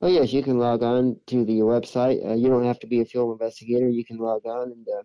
Oh 0.00 0.08
yes, 0.08 0.32
you 0.32 0.44
can 0.44 0.60
log 0.60 0.84
on 0.84 1.18
to 1.26 1.44
the 1.44 1.54
website. 1.54 2.24
Uh, 2.24 2.34
you 2.34 2.46
don't 2.46 2.66
have 2.66 2.78
to 2.80 2.86
be 2.86 3.00
a 3.00 3.04
field 3.04 3.32
investigator. 3.32 3.88
You 3.88 4.04
can 4.04 4.18
log 4.18 4.46
on 4.46 4.70
and 4.70 4.86
uh, 4.88 5.02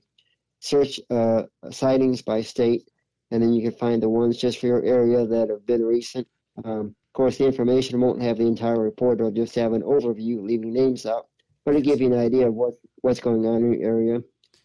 search 0.59 0.99
uh, 1.09 1.43
sightings 1.71 2.21
by 2.21 2.41
state, 2.41 2.90
and 3.31 3.41
then 3.41 3.53
you 3.53 3.61
can 3.61 3.77
find 3.77 4.03
the 4.03 4.09
ones 4.09 4.37
just 4.37 4.59
for 4.59 4.67
your 4.67 4.83
area 4.83 5.25
that 5.25 5.49
have 5.49 5.65
been 5.65 5.83
recent. 5.83 6.27
Um, 6.63 6.95
of 7.11 7.13
course, 7.13 7.37
the 7.37 7.45
information 7.45 7.99
won't 7.99 8.21
have 8.21 8.37
the 8.37 8.45
entire 8.45 8.79
report; 8.79 9.19
it'll 9.19 9.31
just 9.31 9.55
have 9.55 9.73
an 9.73 9.81
overview, 9.81 10.43
leaving 10.43 10.73
names 10.73 11.05
out, 11.05 11.27
but 11.65 11.71
it'll 11.71 11.83
give 11.83 12.01
you 12.01 12.13
an 12.13 12.19
idea 12.19 12.47
of 12.47 12.53
what 12.53 12.73
what's 13.01 13.19
going 13.19 13.45
on 13.45 13.63
in 13.63 13.73
your 13.73 13.83
area. 13.83 14.21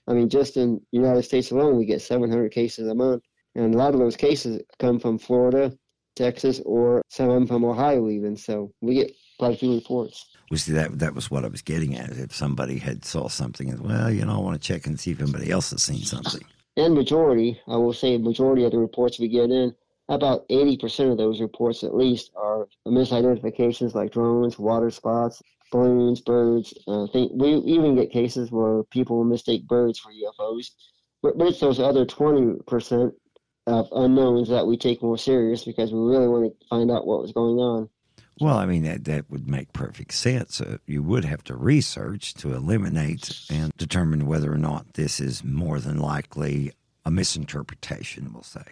I 0.09 0.13
mean, 0.13 0.29
just 0.29 0.57
in 0.57 0.81
the 0.93 0.99
United 0.99 1.23
States 1.23 1.51
alone, 1.51 1.77
we 1.77 1.85
get 1.85 2.01
700 2.01 2.53
cases 2.53 2.89
a 2.89 2.95
month, 2.95 3.23
and 3.55 3.75
a 3.75 3.79
lot 3.79 3.95
of 3.95 4.01
those 4.01 4.17
cases 4.17 4.63
come 4.79 5.01
from 5.01 5.19
Florida, 5.19 5.77
Texas, 6.15 6.61
or 6.65 7.03
some 7.09 7.29
of 7.29 7.35
them 7.35 7.47
from 7.47 7.65
Ohio, 7.65 8.09
even. 8.09 8.37
So 8.37 8.73
we 8.81 8.95
get 8.95 9.13
quite 9.39 9.55
a 9.55 9.57
few 9.57 9.75
reports. 9.75 10.25
Was 10.51 10.67
that 10.67 10.99
that 11.01 11.15
was 11.15 11.31
what 11.31 11.45
I 11.45 11.49
was 11.49 11.63
getting 11.63 11.97
at? 11.97 12.11
If 12.11 12.35
somebody 12.35 12.79
had 12.79 13.05
saw 13.05 13.29
something, 13.29 13.71
and 13.71 13.81
well, 13.81 14.11
you 14.11 14.25
know, 14.25 14.37
I 14.37 14.41
want 14.41 14.61
to 14.61 14.67
check 14.67 14.87
and 14.87 14.99
see 14.99 15.11
if 15.11 15.21
anybody 15.21 15.51
else 15.51 15.71
has 15.71 15.83
seen 15.83 16.03
something. 16.03 16.43
And 16.77 16.95
majority, 16.95 17.61
I 17.67 17.77
will 17.77 17.93
say, 17.93 18.19
majority 18.19 18.65
of 18.65 18.73
the 18.73 18.79
reports 18.79 19.19
we 19.19 19.29
get 19.29 19.51
in, 19.51 19.75
about 20.09 20.49
80% 20.49 21.11
of 21.11 21.19
those 21.19 21.41
reports 21.41 21.83
at 21.83 21.95
least 21.95 22.31
are 22.37 22.69
misidentifications 22.87 23.95
like 23.95 24.13
drones, 24.13 24.59
water 24.59 24.91
spots, 24.91 25.43
balloons, 25.73 26.21
birds. 26.21 26.75
Uh, 26.87 27.07
think, 27.07 27.33
we 27.35 27.55
even 27.55 27.97
get 27.97 28.11
cases 28.11 28.53
where 28.53 28.83
people 28.85 29.25
mistake 29.25 29.67
birds 29.67 29.99
for 29.99 30.13
UFOs. 30.13 30.71
But, 31.23 31.39
but 31.39 31.49
it's 31.49 31.61
those 31.61 31.81
other 31.81 32.05
20% 32.05 33.13
of 33.67 33.89
unknowns 33.93 34.49
that 34.49 34.67
we 34.67 34.77
take 34.77 35.03
more 35.03 35.19
serious 35.19 35.65
because 35.65 35.93
we 35.93 35.99
really 35.99 36.29
want 36.29 36.53
to 36.53 36.67
find 36.69 36.91
out 36.91 37.07
what 37.07 37.23
was 37.23 37.33
going 37.33 37.57
on. 37.57 37.89
Well, 38.39 38.59
I 38.59 38.67
mean, 38.67 38.83
that, 38.83 39.05
that 39.05 39.31
would 39.31 39.49
make 39.49 39.73
perfect 39.73 40.13
sense. 40.13 40.61
Uh, 40.61 40.77
you 40.87 41.03
would 41.03 41.25
have 41.25 41.43
to 41.45 41.57
research 41.57 42.35
to 42.35 42.55
eliminate 42.55 43.41
and 43.51 43.73
determine 43.79 44.27
whether 44.27 44.53
or 44.53 44.59
not 44.59 44.95
this 44.95 45.21
is 45.21 45.43
more 45.43 45.81
than 45.81 45.99
likely 45.99 46.73
a 47.07 47.11
misinterpretation, 47.11 48.33
we'll 48.33 48.43
say. 48.43 48.65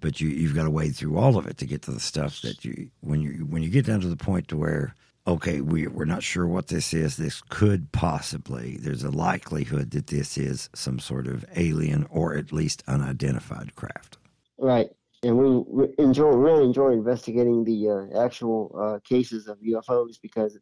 But 0.00 0.20
you, 0.20 0.28
you've 0.28 0.56
got 0.56 0.64
to 0.64 0.70
wade 0.70 0.96
through 0.96 1.18
all 1.18 1.38
of 1.38 1.46
it 1.46 1.58
to 1.58 1.66
get 1.66 1.82
to 1.82 1.92
the 1.92 2.00
stuff 2.00 2.42
that 2.42 2.64
you, 2.64 2.90
when 3.00 3.20
you, 3.20 3.46
when 3.48 3.62
you 3.62 3.70
get 3.70 3.86
down 3.86 4.00
to 4.00 4.08
the 4.08 4.16
point 4.16 4.48
to 4.48 4.56
where, 4.56 4.94
okay, 5.26 5.60
we, 5.60 5.86
we're 5.86 6.04
not 6.04 6.24
sure 6.24 6.46
what 6.46 6.66
this 6.66 6.92
is, 6.92 7.16
this 7.16 7.40
could 7.48 7.92
possibly, 7.92 8.76
there's 8.78 9.04
a 9.04 9.10
likelihood 9.10 9.92
that 9.92 10.08
this 10.08 10.36
is 10.36 10.68
some 10.74 10.98
sort 10.98 11.28
of 11.28 11.44
alien 11.54 12.06
or 12.10 12.36
at 12.36 12.52
least 12.52 12.82
unidentified 12.88 13.76
craft. 13.76 14.18
Right 14.56 14.90
and 15.22 15.36
we 15.36 15.88
enjoy 15.98 16.28
really 16.28 16.64
enjoy 16.64 16.92
investigating 16.92 17.64
the 17.64 17.88
uh, 17.88 18.24
actual 18.24 18.74
uh, 18.78 18.98
cases 19.08 19.48
of 19.48 19.58
UFOs 19.58 20.16
because 20.22 20.56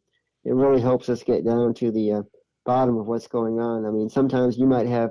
it 0.44 0.54
really 0.54 0.80
helps 0.80 1.08
us 1.08 1.22
get 1.22 1.44
down 1.44 1.74
to 1.74 1.90
the 1.90 2.12
uh, 2.12 2.22
bottom 2.64 2.96
of 2.96 3.06
what's 3.06 3.26
going 3.26 3.60
on. 3.60 3.84
I 3.84 3.90
mean, 3.90 4.08
sometimes 4.08 4.56
you 4.56 4.66
might 4.66 4.86
have 4.86 5.10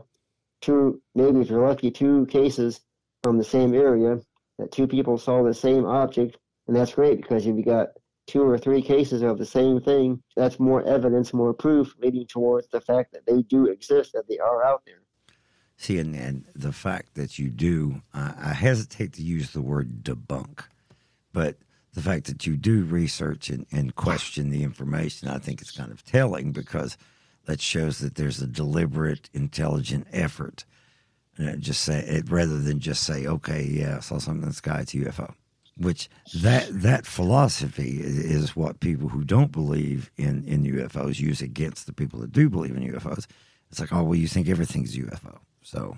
two, 0.61 1.01
maybe 1.13 1.41
if 1.41 1.49
you're 1.49 1.67
lucky, 1.67 1.91
two 1.91 2.25
cases 2.27 2.81
from 3.23 3.37
the 3.37 3.43
same 3.43 3.73
area 3.73 4.19
that 4.57 4.71
two 4.71 4.87
people 4.87 5.17
saw 5.17 5.43
the 5.43 5.53
same 5.53 5.85
object, 5.85 6.37
and 6.67 6.75
that's 6.75 6.93
great 6.93 7.21
because 7.21 7.45
if 7.45 7.55
you 7.55 7.63
got 7.63 7.89
two 8.27 8.41
or 8.41 8.57
three 8.57 8.81
cases 8.81 9.21
of 9.21 9.37
the 9.37 9.45
same 9.45 9.79
thing, 9.79 10.21
that's 10.35 10.59
more 10.59 10.83
evidence, 10.87 11.33
more 11.33 11.53
proof 11.53 11.93
leading 11.99 12.25
towards 12.27 12.67
the 12.69 12.81
fact 12.81 13.11
that 13.13 13.25
they 13.27 13.43
do 13.43 13.67
exist, 13.67 14.13
that 14.13 14.27
they 14.27 14.39
are 14.39 14.65
out 14.65 14.81
there. 14.85 15.04
See, 15.77 15.99
and, 15.99 16.45
the 16.55 16.71
fact 16.71 17.15
that 17.15 17.37
you 17.37 17.49
do, 17.49 18.01
uh, 18.13 18.33
I 18.37 18.53
hesitate 18.53 19.13
to 19.13 19.21
use 19.21 19.51
the 19.51 19.61
word 19.61 20.03
debunk, 20.03 20.63
but 21.33 21.57
the 21.93 22.01
fact 22.01 22.25
that 22.25 22.45
you 22.45 22.55
do 22.55 22.83
research 22.83 23.49
and, 23.49 23.65
and 23.71 23.95
question 23.95 24.49
the 24.49 24.63
information, 24.63 25.27
I 25.27 25.37
think 25.37 25.61
it's 25.61 25.71
kind 25.71 25.91
of 25.91 26.03
telling 26.03 26.51
because 26.51 26.97
that 27.45 27.61
shows 27.61 27.99
that 27.99 28.15
there's 28.15 28.41
a 28.41 28.47
deliberate, 28.47 29.29
intelligent 29.33 30.07
effort. 30.11 30.65
Uh, 31.39 31.55
just 31.57 31.81
say 31.83 31.99
it 31.99 32.29
rather 32.31 32.57
than 32.57 32.79
just 32.79 33.03
say, 33.03 33.25
"Okay, 33.25 33.63
yeah, 33.63 33.97
I 33.97 33.99
saw 33.99 34.17
something 34.17 34.43
in 34.43 34.49
the 34.49 34.55
sky. 34.55 34.79
It's 34.79 34.93
UFO." 34.93 35.33
Which 35.77 36.09
that 36.33 36.67
that 36.71 37.05
philosophy 37.05 37.99
is, 37.99 38.17
is 38.17 38.55
what 38.55 38.79
people 38.79 39.09
who 39.09 39.25
don't 39.25 39.51
believe 39.51 40.09
in 40.15 40.45
in 40.45 40.63
UFOs 40.63 41.19
use 41.19 41.41
against 41.41 41.87
the 41.87 41.93
people 41.93 42.19
that 42.19 42.31
do 42.31 42.49
believe 42.49 42.77
in 42.77 42.89
UFOs. 42.93 43.27
It's 43.69 43.79
like, 43.79 43.91
oh, 43.91 44.03
well, 44.03 44.15
you 44.15 44.27
think 44.27 44.47
everything's 44.47 44.95
UFO. 44.95 45.39
So 45.65 45.97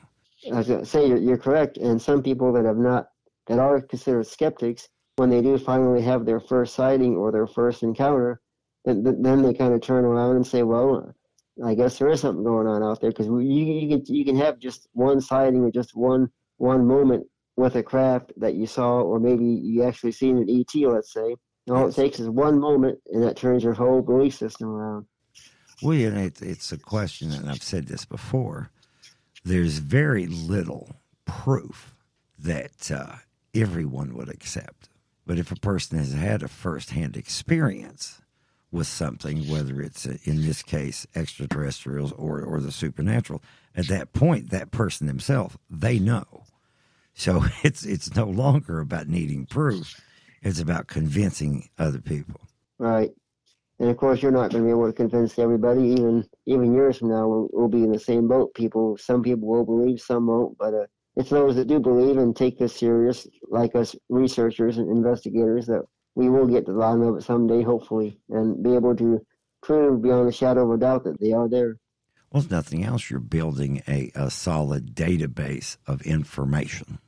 I 0.52 0.58
was 0.58 0.68
going 0.68 0.80
to 0.80 0.86
say 0.86 1.08
you're, 1.08 1.18
you're 1.18 1.38
correct, 1.38 1.78
and 1.78 2.02
some 2.02 2.24
people 2.24 2.54
that 2.54 2.64
have 2.64 2.78
not 2.78 3.10
that 3.48 3.60
are 3.60 3.82
considered 3.82 4.26
skeptics, 4.26 4.88
when 5.18 5.30
they 5.30 5.42
do 5.42 5.58
finally 5.58 6.02
have 6.02 6.26
their 6.26 6.40
first 6.40 6.74
sighting 6.74 7.18
or 7.18 7.32
their 7.32 7.48
first 7.48 7.84
encounter, 7.84 8.42
then, 8.86 9.04
then 9.22 9.42
they 9.42 9.54
kind 9.54 9.74
of 9.74 9.82
turn 9.82 10.06
around 10.06 10.38
and 10.38 10.48
say, 10.48 10.64
"Well, 10.64 11.14
I 11.66 11.76
guess 11.76 12.00
there 12.00 12.10
is 12.10 12.22
something 12.22 12.46
going 12.46 12.66
on 12.66 12.82
out 12.82 13.02
there," 13.02 13.10
because 13.10 13.28
you 13.28 13.40
you 13.40 13.90
can 13.90 14.16
you 14.16 14.24
can 14.24 14.38
have 14.38 14.58
just 14.58 14.88
one 14.94 15.20
sighting 15.20 15.64
or 15.64 15.72
just 15.72 15.96
one 15.96 16.30
one 16.58 16.88
moment 16.88 17.28
with 17.58 17.76
a 17.76 17.84
craft 17.84 18.32
that 18.38 18.56
you 18.56 18.68
saw, 18.68 19.02
or 19.02 19.20
maybe 19.20 19.44
you 19.44 19.84
actually 19.84 20.14
seen 20.14 20.38
an 20.38 20.50
ET, 20.50 20.74
let's 20.88 21.12
say. 21.12 21.36
And 21.66 21.76
all 21.76 21.90
it 21.90 21.96
takes 21.96 22.22
is 22.22 22.30
one 22.30 22.58
moment, 22.58 23.00
and 23.12 23.22
that 23.24 23.36
turns 23.36 23.64
your 23.64 23.74
whole 23.74 24.02
belief 24.02 24.36
system 24.36 24.70
around. 24.70 25.08
Well, 25.82 25.96
yeah, 25.96 26.18
it, 26.20 26.42
it's 26.42 26.72
a 26.72 26.78
question, 26.78 27.32
and 27.34 27.50
I've 27.50 27.62
said 27.62 27.88
this 27.88 28.06
before 28.06 28.72
there's 29.48 29.78
very 29.78 30.28
little 30.28 30.98
proof 31.26 31.96
that 32.38 32.92
uh, 32.92 33.16
everyone 33.56 34.14
would 34.16 34.30
accept. 34.30 34.90
But 35.26 35.38
if 35.38 35.52
a 35.52 35.56
person 35.56 35.98
has 35.98 36.14
had 36.14 36.44
a 36.44 36.48
firsthand 36.48 37.18
experience 37.18 38.22
with 38.72 38.88
something, 38.88 39.50
whether 39.50 39.82
it's 39.82 40.06
uh, 40.06 40.18
in 40.24 40.46
this 40.46 40.62
case 40.62 41.08
extraterrestrials 41.16 42.12
or, 42.14 42.42
or 42.42 42.60
the 42.60 42.72
supernatural, 42.72 43.42
at 43.76 43.88
that 43.88 44.14
point, 44.14 44.50
that 44.50 44.72
person 44.72 45.08
themselves, 45.08 45.58
they 45.70 45.98
know. 45.98 46.44
So 47.14 47.46
it's 47.64 47.86
it's 47.86 48.16
no 48.16 48.26
longer 48.26 48.80
about 48.80 49.08
needing 49.08 49.46
proof; 49.46 50.00
it's 50.42 50.60
about 50.60 50.88
convincing 50.88 51.70
other 51.78 52.00
people. 52.00 52.42
Right. 52.78 53.12
And 53.80 53.90
of 53.90 53.98
course, 53.98 54.22
you're 54.22 54.32
not 54.32 54.52
going 54.52 54.64
to 54.64 54.68
be 54.68 54.72
able 54.72 54.88
to 54.88 54.94
convince 54.94 55.38
everybody. 55.38 55.84
Even 55.90 56.26
even 56.46 56.74
years 56.74 56.98
from 56.98 57.10
now, 57.10 57.28
we'll, 57.28 57.48
we'll 57.52 57.68
be 57.68 57.84
in 57.84 57.92
the 57.92 58.00
same 58.00 58.28
boat. 58.28 58.54
People, 58.56 58.98
some 58.98 59.22
people 59.22 59.48
will 59.48 59.66
believe, 59.66 60.02
some 60.02 60.28
won't. 60.28 60.58
But 60.58 60.74
uh, 60.74 60.86
it's 61.16 61.30
those 61.30 61.56
that 61.56 61.68
do 61.68 61.80
believe 61.80 62.18
and 62.18 62.36
take 62.36 62.58
this 62.58 62.76
serious, 62.76 63.28
like 63.50 63.76
us 63.76 63.96
researchers 64.10 64.78
and 64.78 64.90
investigators, 64.90 65.68
that 65.68 65.84
we 66.16 66.30
will 66.30 66.48
get 66.48 66.66
to 66.66 66.74
the 66.74 66.80
bottom 66.80 67.02
of 67.04 67.18
it 67.18 67.24
someday, 67.24 67.62
hopefully, 67.62 68.20
and 68.30 68.64
be 68.64 68.74
able 68.74 68.96
to 68.96 69.24
prove 69.62 70.02
beyond 70.02 70.28
a 70.28 70.32
shadow 70.32 70.64
of 70.64 70.72
a 70.72 70.78
doubt 70.78 71.04
that 71.04 71.20
they 71.20 71.32
are 71.32 71.48
there. 71.48 71.78
Well, 72.32 72.44
if 72.44 72.52
nothing 72.52 72.84
else, 72.84 73.10
you're 73.10 73.20
building 73.20 73.84
a, 73.88 74.12
a 74.16 74.30
solid 74.30 74.96
database 74.96 75.78
of 75.86 76.02
information. 76.02 77.00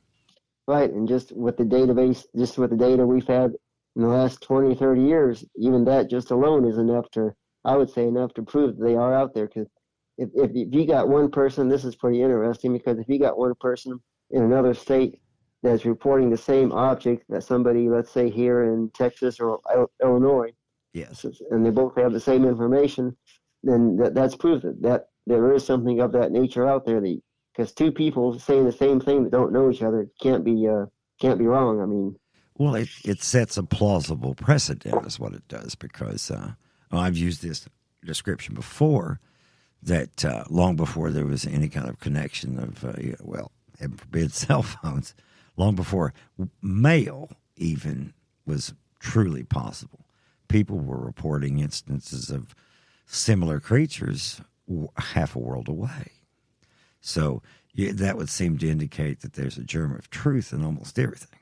Right, 0.66 0.90
and 0.90 1.08
just 1.08 1.32
with 1.36 1.56
the 1.56 1.64
database, 1.64 2.24
just 2.36 2.56
with 2.56 2.70
the 2.70 2.76
data 2.76 3.04
we've 3.04 3.26
had 3.26 3.54
in 3.96 4.02
the 4.02 4.08
last 4.08 4.40
20, 4.42 4.74
30 4.74 5.02
years, 5.02 5.44
even 5.56 5.84
that 5.84 6.10
just 6.10 6.30
alone 6.30 6.64
is 6.64 6.78
enough 6.78 7.10
to, 7.12 7.32
I 7.64 7.76
would 7.76 7.90
say, 7.90 8.06
enough 8.06 8.32
to 8.34 8.42
prove 8.42 8.76
that 8.76 8.84
they 8.84 8.94
are 8.94 9.14
out 9.14 9.34
there. 9.34 9.46
Because 9.46 9.68
if, 10.16 10.28
if, 10.34 10.50
if 10.54 10.74
you 10.74 10.86
got 10.86 11.08
one 11.08 11.30
person, 11.30 11.68
this 11.68 11.84
is 11.84 11.96
pretty 11.96 12.22
interesting 12.22 12.72
because 12.72 12.98
if 12.98 13.08
you 13.08 13.18
got 13.18 13.38
one 13.38 13.54
person 13.60 14.00
in 14.30 14.42
another 14.42 14.74
state 14.74 15.20
that's 15.62 15.84
reporting 15.84 16.30
the 16.30 16.36
same 16.36 16.72
object 16.72 17.24
that 17.28 17.42
somebody, 17.42 17.88
let's 17.88 18.10
say 18.10 18.30
here 18.30 18.72
in 18.72 18.90
Texas 18.94 19.40
or 19.40 19.60
Illinois, 20.02 20.50
yes, 20.92 21.24
and 21.50 21.64
they 21.64 21.70
both 21.70 21.96
have 21.96 22.12
the 22.12 22.20
same 22.20 22.44
information, 22.44 23.16
then 23.62 23.96
that, 23.96 24.14
that's 24.14 24.36
proof 24.36 24.62
that, 24.62 24.80
that 24.82 25.08
there 25.26 25.52
is 25.52 25.64
something 25.64 26.00
of 26.00 26.12
that 26.12 26.32
nature 26.32 26.66
out 26.66 26.86
there. 26.86 27.00
Because 27.00 27.72
two 27.72 27.92
people 27.92 28.38
saying 28.38 28.64
the 28.64 28.72
same 28.72 29.00
thing 29.00 29.24
that 29.24 29.32
don't 29.32 29.52
know 29.52 29.70
each 29.70 29.82
other 29.82 30.08
can't 30.20 30.44
be 30.44 30.68
uh, 30.68 30.86
can't 31.20 31.38
be 31.38 31.46
wrong. 31.46 31.80
I 31.80 31.86
mean, 31.86 32.16
well, 32.60 32.74
it, 32.74 32.90
it 33.06 33.22
sets 33.22 33.56
a 33.56 33.62
plausible 33.62 34.34
precedent, 34.34 35.06
is 35.06 35.18
what 35.18 35.32
it 35.32 35.48
does. 35.48 35.74
Because 35.74 36.30
uh, 36.30 36.52
I've 36.92 37.16
used 37.16 37.42
this 37.42 37.66
description 38.04 38.54
before 38.54 39.18
that 39.82 40.26
uh, 40.26 40.44
long 40.50 40.76
before 40.76 41.10
there 41.10 41.24
was 41.24 41.46
any 41.46 41.70
kind 41.70 41.88
of 41.88 42.00
connection 42.00 42.58
of 42.58 42.84
uh, 42.84 43.16
well, 43.22 43.50
heaven 43.78 43.96
forbid, 43.96 44.32
cell 44.34 44.62
phones, 44.62 45.14
long 45.56 45.74
before 45.74 46.12
mail 46.60 47.30
even 47.56 48.12
was 48.44 48.74
truly 48.98 49.42
possible, 49.42 50.04
people 50.48 50.78
were 50.78 51.00
reporting 51.00 51.60
instances 51.60 52.28
of 52.28 52.54
similar 53.06 53.58
creatures 53.58 54.42
half 54.98 55.34
a 55.34 55.38
world 55.38 55.66
away. 55.66 56.12
So 57.00 57.40
yeah, 57.72 57.92
that 57.94 58.18
would 58.18 58.28
seem 58.28 58.58
to 58.58 58.68
indicate 58.68 59.20
that 59.20 59.32
there's 59.32 59.56
a 59.56 59.64
germ 59.64 59.94
of 59.94 60.10
truth 60.10 60.52
in 60.52 60.62
almost 60.62 60.98
everything. 60.98 61.39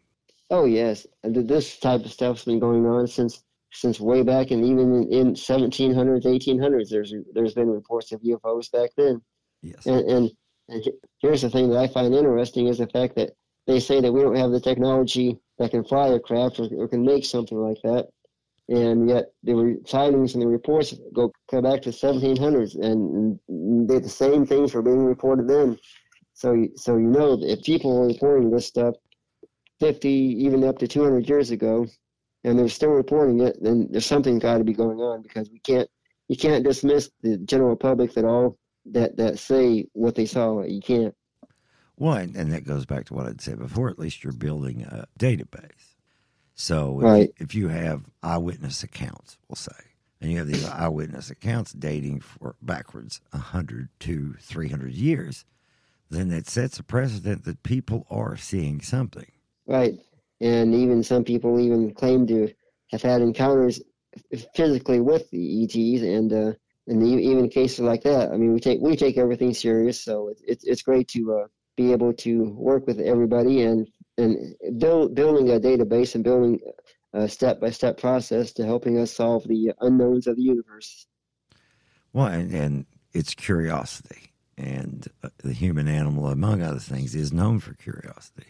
Oh 0.50 0.64
yes, 0.64 1.06
this 1.22 1.78
type 1.78 2.04
of 2.04 2.12
stuff's 2.12 2.44
been 2.44 2.58
going 2.58 2.86
on 2.86 3.06
since 3.06 3.44
since 3.72 4.00
way 4.00 4.22
back, 4.22 4.50
and 4.50 4.64
even 4.64 4.94
in, 4.94 5.12
in 5.12 5.34
1700s, 5.34 6.24
1800s, 6.24 6.88
there's 6.88 7.14
there's 7.34 7.54
been 7.54 7.68
reports 7.68 8.12
of 8.12 8.22
UFOs 8.22 8.70
back 8.70 8.90
then. 8.96 9.20
Yes. 9.62 9.86
And, 9.86 10.08
and 10.08 10.30
and 10.68 10.84
here's 11.20 11.42
the 11.42 11.50
thing 11.50 11.70
that 11.70 11.78
I 11.78 11.88
find 11.88 12.14
interesting 12.14 12.66
is 12.66 12.78
the 12.78 12.86
fact 12.86 13.16
that 13.16 13.32
they 13.66 13.80
say 13.80 14.00
that 14.00 14.12
we 14.12 14.22
don't 14.22 14.36
have 14.36 14.50
the 14.50 14.60
technology 14.60 15.38
that 15.58 15.70
can 15.70 15.84
fly 15.84 16.08
a 16.08 16.20
craft 16.20 16.60
or, 16.60 16.68
or 16.76 16.88
can 16.88 17.04
make 17.04 17.24
something 17.24 17.58
like 17.58 17.78
that 17.84 18.08
and 18.68 19.08
yet 19.08 19.32
the 19.42 19.80
sightings 19.86 20.34
and 20.34 20.42
the 20.42 20.46
reports 20.46 20.94
go 21.14 21.32
come 21.50 21.62
back 21.62 21.82
to 21.82 21.90
1700s, 21.90 22.74
and, 22.74 23.38
and 23.48 23.88
they, 23.88 23.98
the 23.98 24.08
same 24.08 24.44
things 24.44 24.74
were 24.74 24.82
being 24.82 25.04
reported 25.04 25.48
then. 25.48 25.78
So, 26.34 26.66
so 26.76 26.96
you 26.96 27.08
know, 27.08 27.38
if 27.40 27.62
people 27.62 27.98
were 27.98 28.06
reporting 28.06 28.50
this 28.50 28.66
stuff 28.66 28.94
50, 29.80 30.08
even 30.08 30.64
up 30.64 30.78
to 30.78 30.88
200 30.88 31.28
years 31.28 31.50
ago, 31.50 31.86
and 32.44 32.58
they're 32.58 32.68
still 32.68 32.90
reporting 32.90 33.40
it, 33.40 33.62
then 33.62 33.88
there's 33.90 34.06
something 34.06 34.38
got 34.38 34.58
to 34.58 34.64
be 34.64 34.72
going 34.72 34.98
on 34.98 35.22
because 35.22 35.50
we 35.50 35.58
can't, 35.60 35.88
you 36.28 36.36
can't 36.36 36.64
dismiss 36.64 37.10
the 37.22 37.38
general 37.38 37.76
public 37.76 38.14
that 38.14 38.24
all 38.24 38.58
that 38.86 39.16
that 39.16 39.38
say 39.38 39.86
what 39.92 40.14
they 40.14 40.26
saw. 40.26 40.62
You 40.62 40.80
can't. 40.80 41.14
Well, 41.96 42.14
and, 42.14 42.36
and 42.36 42.52
that 42.52 42.64
goes 42.64 42.86
back 42.86 43.06
to 43.06 43.14
what 43.14 43.26
I'd 43.26 43.40
said 43.40 43.58
before. 43.58 43.90
At 43.90 43.98
least 43.98 44.22
you're 44.22 44.32
building 44.32 44.82
a 44.82 45.06
database 45.18 45.96
so 46.58 46.98
if, 46.98 47.04
right. 47.04 47.30
if 47.36 47.54
you 47.54 47.68
have 47.68 48.02
eyewitness 48.20 48.82
accounts, 48.82 49.38
we'll 49.48 49.54
say, 49.54 49.70
and 50.20 50.32
you 50.32 50.38
have 50.38 50.48
these 50.48 50.68
eyewitness 50.68 51.30
accounts 51.30 51.72
dating 51.72 52.20
for 52.20 52.56
backwards 52.60 53.20
100 53.30 53.88
to 54.00 54.34
300 54.40 54.92
years, 54.92 55.44
then 56.10 56.30
that 56.30 56.48
sets 56.48 56.80
a 56.80 56.82
precedent 56.82 57.44
that 57.44 57.62
people 57.62 58.06
are 58.10 58.36
seeing 58.36 58.80
something. 58.80 59.30
Right. 59.68 59.98
And 60.40 60.74
even 60.74 61.02
some 61.02 61.24
people 61.24 61.60
even 61.60 61.92
claim 61.92 62.26
to 62.28 62.52
have 62.90 63.02
had 63.02 63.20
encounters 63.20 63.82
physically 64.54 65.00
with 65.00 65.30
the 65.30 65.64
ETs, 65.64 66.02
and 66.02 66.32
uh, 66.32 66.52
and 66.86 67.06
even 67.06 67.50
cases 67.50 67.80
like 67.80 68.02
that. 68.04 68.32
I 68.32 68.36
mean, 68.36 68.54
we 68.54 68.60
take 68.60 68.80
we 68.80 68.96
take 68.96 69.18
everything 69.18 69.52
serious, 69.52 70.02
so 70.02 70.32
it's 70.46 70.64
it's 70.64 70.82
great 70.82 71.08
to 71.08 71.40
uh, 71.42 71.46
be 71.76 71.92
able 71.92 72.14
to 72.14 72.50
work 72.50 72.86
with 72.86 72.98
everybody 72.98 73.62
and 73.62 73.86
and 74.16 74.54
build, 74.78 75.14
building 75.14 75.50
a 75.50 75.60
database 75.60 76.14
and 76.14 76.24
building 76.24 76.60
a 77.12 77.28
step 77.28 77.60
by 77.60 77.70
step 77.70 77.98
process 77.98 78.52
to 78.52 78.64
helping 78.64 78.98
us 78.98 79.12
solve 79.12 79.46
the 79.46 79.72
unknowns 79.80 80.26
of 80.26 80.36
the 80.36 80.42
universe. 80.42 81.06
Well, 82.12 82.26
and, 82.26 82.52
and 82.52 82.86
it's 83.12 83.34
curiosity, 83.34 84.32
and 84.56 85.06
uh, 85.22 85.28
the 85.38 85.52
human 85.52 85.88
animal, 85.88 86.28
among 86.28 86.62
other 86.62 86.80
things, 86.80 87.14
is 87.14 87.32
known 87.32 87.60
for 87.60 87.74
curiosity. 87.74 88.46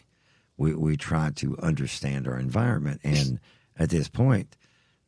We 0.59 0.75
we 0.75 0.95
try 0.97 1.31
to 1.37 1.57
understand 1.57 2.27
our 2.27 2.37
environment, 2.37 3.01
and 3.03 3.39
at 3.77 3.89
this 3.89 4.09
point, 4.09 4.55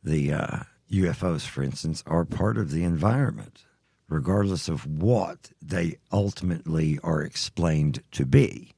the 0.02 0.32
uh, 0.32 0.58
UFOs, 0.90 1.46
for 1.46 1.62
instance, 1.62 2.02
are 2.06 2.24
part 2.24 2.58
of 2.58 2.72
the 2.72 2.82
environment, 2.82 3.64
regardless 4.08 4.68
of 4.68 4.86
what 4.86 5.52
they 5.62 5.98
ultimately 6.10 6.98
are 7.04 7.22
explained 7.22 8.02
to 8.12 8.26
be 8.26 8.72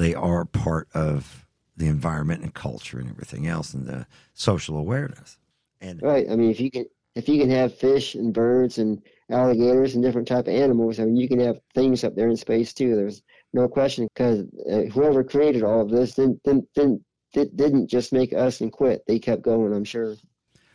they 0.00 0.14
are 0.14 0.46
part 0.46 0.88
of 0.94 1.46
the 1.76 1.86
environment 1.86 2.42
and 2.42 2.54
culture 2.54 2.98
and 2.98 3.10
everything 3.10 3.46
else 3.46 3.74
and 3.74 3.86
the 3.86 4.06
social 4.32 4.78
awareness. 4.78 5.36
And 5.82 6.00
right. 6.02 6.26
I 6.30 6.36
mean, 6.36 6.50
if 6.50 6.58
you 6.58 6.70
can 6.70 6.86
if 7.14 7.28
you 7.28 7.38
can 7.38 7.50
have 7.50 7.76
fish 7.76 8.14
and 8.14 8.32
birds 8.32 8.78
and 8.78 9.02
alligators 9.28 9.94
and 9.94 10.02
different 10.02 10.26
type 10.26 10.46
of 10.46 10.54
animals, 10.54 10.98
I 10.98 11.04
mean, 11.04 11.16
you 11.16 11.28
can 11.28 11.40
have 11.40 11.60
things 11.74 12.02
up 12.02 12.14
there 12.14 12.28
in 12.28 12.36
space 12.38 12.72
too. 12.72 12.96
There's 12.96 13.22
no 13.52 13.68
question 13.68 14.08
because 14.14 14.44
uh, 14.70 14.82
whoever 14.92 15.24
created 15.24 15.62
all 15.62 15.80
of 15.80 15.90
this 15.90 16.14
didn't, 16.14 16.42
didn't, 16.42 16.68
didn't, 16.74 17.56
didn't 17.56 17.88
just 17.88 18.12
make 18.12 18.32
us 18.32 18.60
and 18.60 18.72
quit. 18.72 19.04
They 19.06 19.18
kept 19.18 19.42
going, 19.42 19.72
I'm 19.72 19.84
sure. 19.84 20.16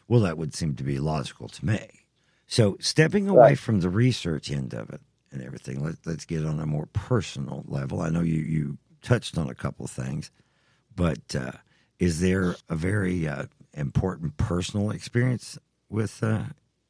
Well, 0.07 0.21
that 0.21 0.37
would 0.37 0.53
seem 0.53 0.75
to 0.75 0.83
be 0.83 0.99
logical 0.99 1.47
to 1.49 1.65
me. 1.65 2.05
So, 2.47 2.77
stepping 2.79 3.27
away 3.27 3.49
right. 3.49 3.59
from 3.59 3.79
the 3.79 3.89
research 3.89 4.51
end 4.51 4.73
of 4.73 4.89
it 4.91 5.01
and 5.31 5.41
everything, 5.41 5.83
let, 5.83 5.95
let's 6.05 6.25
get 6.25 6.45
on 6.45 6.59
a 6.59 6.65
more 6.65 6.85
personal 6.93 7.63
level. 7.67 8.01
I 8.01 8.09
know 8.09 8.21
you, 8.21 8.41
you 8.41 8.77
touched 9.01 9.37
on 9.37 9.49
a 9.49 9.55
couple 9.55 9.85
of 9.85 9.91
things, 9.91 10.29
but 10.95 11.35
uh, 11.35 11.53
is 11.97 12.19
there 12.19 12.55
a 12.69 12.75
very 12.75 13.27
uh, 13.27 13.45
important 13.73 14.37
personal 14.37 14.91
experience 14.91 15.57
with 15.89 16.21
uh, 16.23 16.43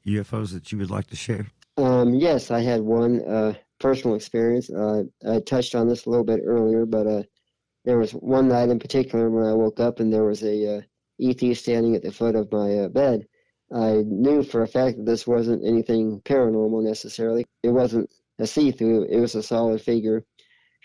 UFOs 0.06 0.52
that 0.52 0.72
you 0.72 0.78
would 0.78 0.92
like 0.92 1.08
to 1.08 1.16
share? 1.16 1.48
Um, 1.78 2.14
yes, 2.14 2.52
I 2.52 2.62
had 2.62 2.82
one 2.82 3.22
uh, 3.22 3.54
personal 3.80 4.16
experience. 4.16 4.70
Uh, 4.70 5.04
I 5.28 5.40
touched 5.40 5.76
on 5.76 5.88
this 5.88 6.06
a 6.06 6.10
little 6.10 6.26
bit 6.26 6.42
earlier, 6.46 6.86
but 6.86 7.08
uh, 7.08 7.24
there 7.84 7.98
was 7.98 8.12
one 8.12 8.48
night 8.48 8.70
in 8.70 8.80
particular 8.80 9.30
when 9.30 9.46
I 9.46 9.54
woke 9.54 9.80
up 9.80 10.00
and 10.00 10.12
there 10.12 10.26
was 10.26 10.44
a 10.44 10.84
ET 11.22 11.56
standing 11.56 11.96
at 11.96 12.04
the 12.04 12.12
foot 12.12 12.36
of 12.36 12.52
my 12.52 12.88
bed. 12.88 13.26
I 13.74 14.04
knew 14.06 14.44
for 14.44 14.64
a 14.64 14.68
fact 14.68 14.98
that 14.98 15.06
this 15.06 15.26
wasn't 15.26 15.66
anything 15.66 16.22
paranormal 16.22 16.84
necessarily. 16.84 17.46
It 17.64 17.70
wasn't 17.70 18.10
a 18.40 18.46
see 18.46 18.72
through, 18.72 19.04
it 19.04 19.20
was 19.20 19.36
a 19.36 19.44
solid 19.44 19.82
figure 19.82 20.24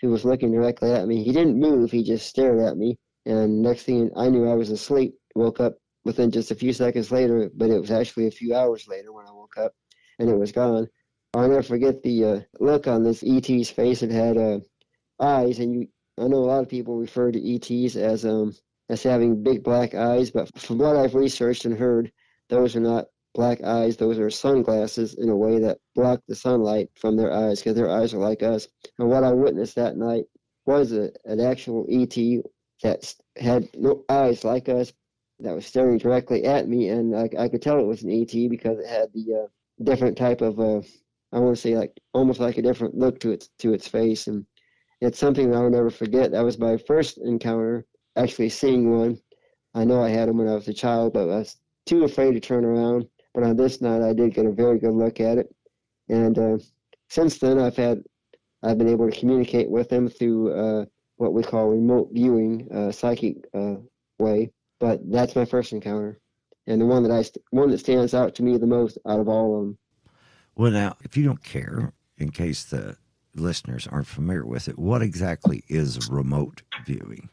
who 0.01 0.09
was 0.09 0.25
looking 0.25 0.51
directly 0.51 0.91
at 0.91 1.07
me. 1.07 1.23
He 1.23 1.31
didn't 1.31 1.59
move, 1.59 1.91
he 1.91 2.03
just 2.03 2.27
stared 2.27 2.59
at 2.59 2.77
me. 2.77 2.97
And 3.25 3.61
next 3.61 3.83
thing 3.83 4.09
I 4.15 4.29
knew, 4.29 4.49
I 4.49 4.55
was 4.55 4.71
asleep. 4.71 5.13
Woke 5.35 5.59
up 5.59 5.77
within 6.03 6.31
just 6.31 6.49
a 6.49 6.55
few 6.55 6.73
seconds 6.73 7.11
later, 7.11 7.51
but 7.55 7.69
it 7.69 7.79
was 7.79 7.91
actually 7.91 8.27
a 8.27 8.31
few 8.31 8.55
hours 8.55 8.87
later 8.87 9.13
when 9.13 9.27
I 9.27 9.31
woke 9.31 9.57
up 9.57 9.73
and 10.17 10.29
it 10.29 10.37
was 10.37 10.51
gone. 10.51 10.87
I'll 11.33 11.47
never 11.47 11.63
forget 11.63 12.03
the 12.03 12.25
uh, 12.25 12.39
look 12.59 12.87
on 12.87 13.03
this 13.03 13.23
ET's 13.25 13.69
face. 13.69 14.03
It 14.03 14.11
had 14.11 14.37
uh, 14.37 14.59
eyes, 15.19 15.59
and 15.59 15.73
you. 15.73 15.87
I 16.17 16.27
know 16.27 16.37
a 16.37 16.51
lot 16.51 16.61
of 16.61 16.69
people 16.69 16.97
refer 16.97 17.31
to 17.31 17.55
ETs 17.55 17.95
as 17.95 18.25
um 18.25 18.53
as 18.89 19.01
having 19.01 19.41
big 19.41 19.63
black 19.63 19.95
eyes, 19.95 20.29
but 20.29 20.49
from 20.59 20.79
what 20.79 20.97
I've 20.97 21.15
researched 21.15 21.63
and 21.63 21.77
heard, 21.77 22.11
those 22.49 22.75
are 22.75 22.81
not 22.81 23.07
black 23.33 23.63
eyes. 23.63 23.95
Those 23.95 24.19
are 24.19 24.29
sunglasses 24.29 25.13
in 25.13 25.29
a 25.29 25.35
way 25.35 25.59
that 25.59 25.79
block 25.95 26.21
the 26.27 26.35
sunlight 26.35 26.89
from 26.95 27.15
their 27.15 27.31
eyes 27.31 27.59
because 27.59 27.75
their 27.75 27.89
eyes 27.89 28.13
are 28.13 28.19
like 28.19 28.43
us. 28.43 28.67
And 28.99 29.07
what 29.07 29.23
I 29.23 29.31
witnessed 29.31 29.75
that 29.75 29.95
night 29.95 30.25
was 30.65 30.91
a, 30.91 31.11
an 31.23 31.39
actual 31.39 31.85
ET 31.89 32.15
that 32.83 33.15
had 33.37 33.69
no 33.73 34.03
eyes 34.09 34.43
like 34.43 34.67
us 34.67 34.91
that 35.39 35.55
was 35.55 35.65
staring 35.65 35.97
directly 35.97 36.43
at 36.43 36.67
me, 36.67 36.89
and 36.89 37.15
I, 37.15 37.29
I 37.39 37.47
could 37.47 37.61
tell 37.61 37.79
it 37.79 37.85
was 37.85 38.03
an 38.03 38.11
ET 38.11 38.49
because 38.49 38.79
it 38.79 38.87
had 38.87 39.13
the 39.13 39.43
uh, 39.45 39.47
different 39.83 40.17
type 40.17 40.41
of 40.41 40.59
uh, 40.59 40.81
I 41.33 41.39
want 41.39 41.55
to 41.55 41.61
say 41.61 41.77
like 41.77 41.99
almost 42.13 42.39
like 42.39 42.57
a 42.57 42.61
different 42.61 42.95
look 42.95 43.19
to 43.21 43.31
its 43.31 43.49
to 43.59 43.73
its 43.73 43.87
face, 43.87 44.27
and 44.27 44.45
it's 44.99 45.19
something 45.19 45.49
that 45.49 45.57
I'll 45.57 45.69
never 45.69 45.89
forget. 45.89 46.31
That 46.31 46.43
was 46.43 46.59
my 46.59 46.77
first 46.77 47.17
encounter 47.19 47.85
actually 48.15 48.49
seeing 48.49 48.97
one. 48.97 49.17
I 49.73 49.85
know 49.85 50.03
I 50.03 50.09
had 50.09 50.27
them 50.27 50.37
when 50.37 50.49
I 50.49 50.55
was 50.55 50.67
a 50.67 50.73
child, 50.73 51.13
but 51.13 51.29
I 51.29 51.37
was 51.37 51.57
too 51.85 52.03
afraid 52.03 52.33
to 52.33 52.39
turn 52.39 52.65
around. 52.65 53.07
But 53.33 53.43
on 53.43 53.55
this 53.55 53.81
night, 53.81 54.01
I 54.01 54.13
did 54.13 54.33
get 54.33 54.45
a 54.45 54.51
very 54.51 54.77
good 54.79 54.93
look 54.93 55.19
at 55.21 55.37
it. 55.37 55.47
And 56.09 56.37
uh, 56.37 56.57
since 57.09 57.37
then, 57.37 57.59
I've 57.59 57.77
had 57.77 58.03
I've 58.63 58.77
been 58.77 58.89
able 58.89 59.09
to 59.09 59.17
communicate 59.17 59.69
with 59.69 59.89
them 59.89 60.09
through 60.09 60.53
uh, 60.53 60.85
what 61.15 61.33
we 61.33 61.43
call 61.43 61.69
remote 61.69 62.09
viewing, 62.11 62.67
uh, 62.73 62.91
psychic 62.91 63.37
uh, 63.53 63.75
way. 64.19 64.51
But 64.79 64.99
that's 65.09 65.35
my 65.35 65.45
first 65.45 65.71
encounter, 65.71 66.19
and 66.67 66.81
the 66.81 66.85
one 66.85 67.03
that 67.03 67.11
I 67.11 67.23
one 67.51 67.69
that 67.69 67.79
stands 67.79 68.13
out 68.13 68.35
to 68.35 68.43
me 68.43 68.57
the 68.57 68.67
most 68.67 68.97
out 69.07 69.19
of 69.19 69.29
all 69.29 69.55
of 69.55 69.65
them. 69.65 69.77
Well, 70.55 70.71
now, 70.71 70.97
if 71.01 71.15
you 71.17 71.23
don't 71.23 71.43
care, 71.43 71.93
in 72.17 72.31
case 72.31 72.63
the 72.63 72.97
listeners 73.35 73.87
aren't 73.87 74.07
familiar 74.07 74.45
with 74.45 74.67
it, 74.67 74.77
what 74.77 75.01
exactly 75.01 75.63
is 75.67 76.09
remote 76.09 76.61
viewing? 76.85 77.29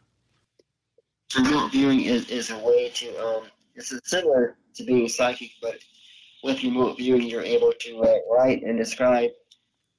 remote 1.37 1.71
viewing 1.71 2.03
is, 2.03 2.29
is 2.31 2.51
a 2.51 2.59
way 2.59 2.91
to 2.95 3.27
um, 3.27 3.43
it's 3.75 3.93
similar 4.05 4.57
to 4.75 4.85
being 4.85 5.09
psychic, 5.09 5.51
but 5.61 5.77
with 6.43 6.63
remote 6.63 6.97
viewing, 6.97 7.23
you're 7.23 7.43
able 7.43 7.73
to 7.81 8.03
uh, 8.03 8.19
write 8.31 8.63
and 8.63 8.79
describe 8.79 9.31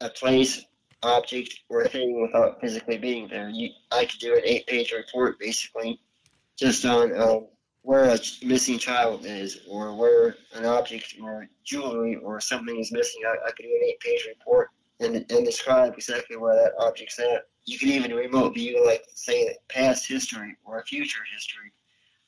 a 0.01 0.09
place, 0.09 0.63
object, 1.03 1.59
or 1.69 1.85
thing 1.87 2.21
without 2.21 2.59
physically 2.61 2.97
being 2.97 3.27
there. 3.27 3.49
You, 3.49 3.69
I 3.91 4.05
could 4.05 4.19
do 4.19 4.33
an 4.35 4.41
eight-page 4.43 4.91
report 4.91 5.39
basically 5.39 5.99
just 6.57 6.85
on 6.85 7.19
um, 7.19 7.47
where 7.89 8.13
a 8.13 8.19
missing 8.43 8.77
child 8.77 9.25
is, 9.25 9.61
or 9.67 9.95
where 9.95 10.35
an 10.53 10.63
object 10.63 11.15
or 11.23 11.47
jewelry 11.65 12.17
or 12.17 12.39
something 12.39 12.77
is 12.79 12.91
missing. 12.91 13.19
I, 13.25 13.47
I 13.47 13.51
could 13.53 13.63
do 13.63 13.79
an 13.81 13.87
eight-page 13.89 14.27
report 14.29 14.69
and, 14.99 15.15
and 15.15 15.43
describe 15.43 15.95
exactly 15.95 16.37
where 16.37 16.53
that 16.53 16.73
object's 16.77 17.17
at. 17.17 17.47
You 17.65 17.79
can 17.79 17.89
even 17.89 18.13
remote 18.13 18.53
view, 18.53 18.85
like 18.85 19.03
say, 19.15 19.55
past 19.69 20.07
history 20.07 20.55
or 20.63 20.85
future 20.85 21.21
history. 21.33 21.71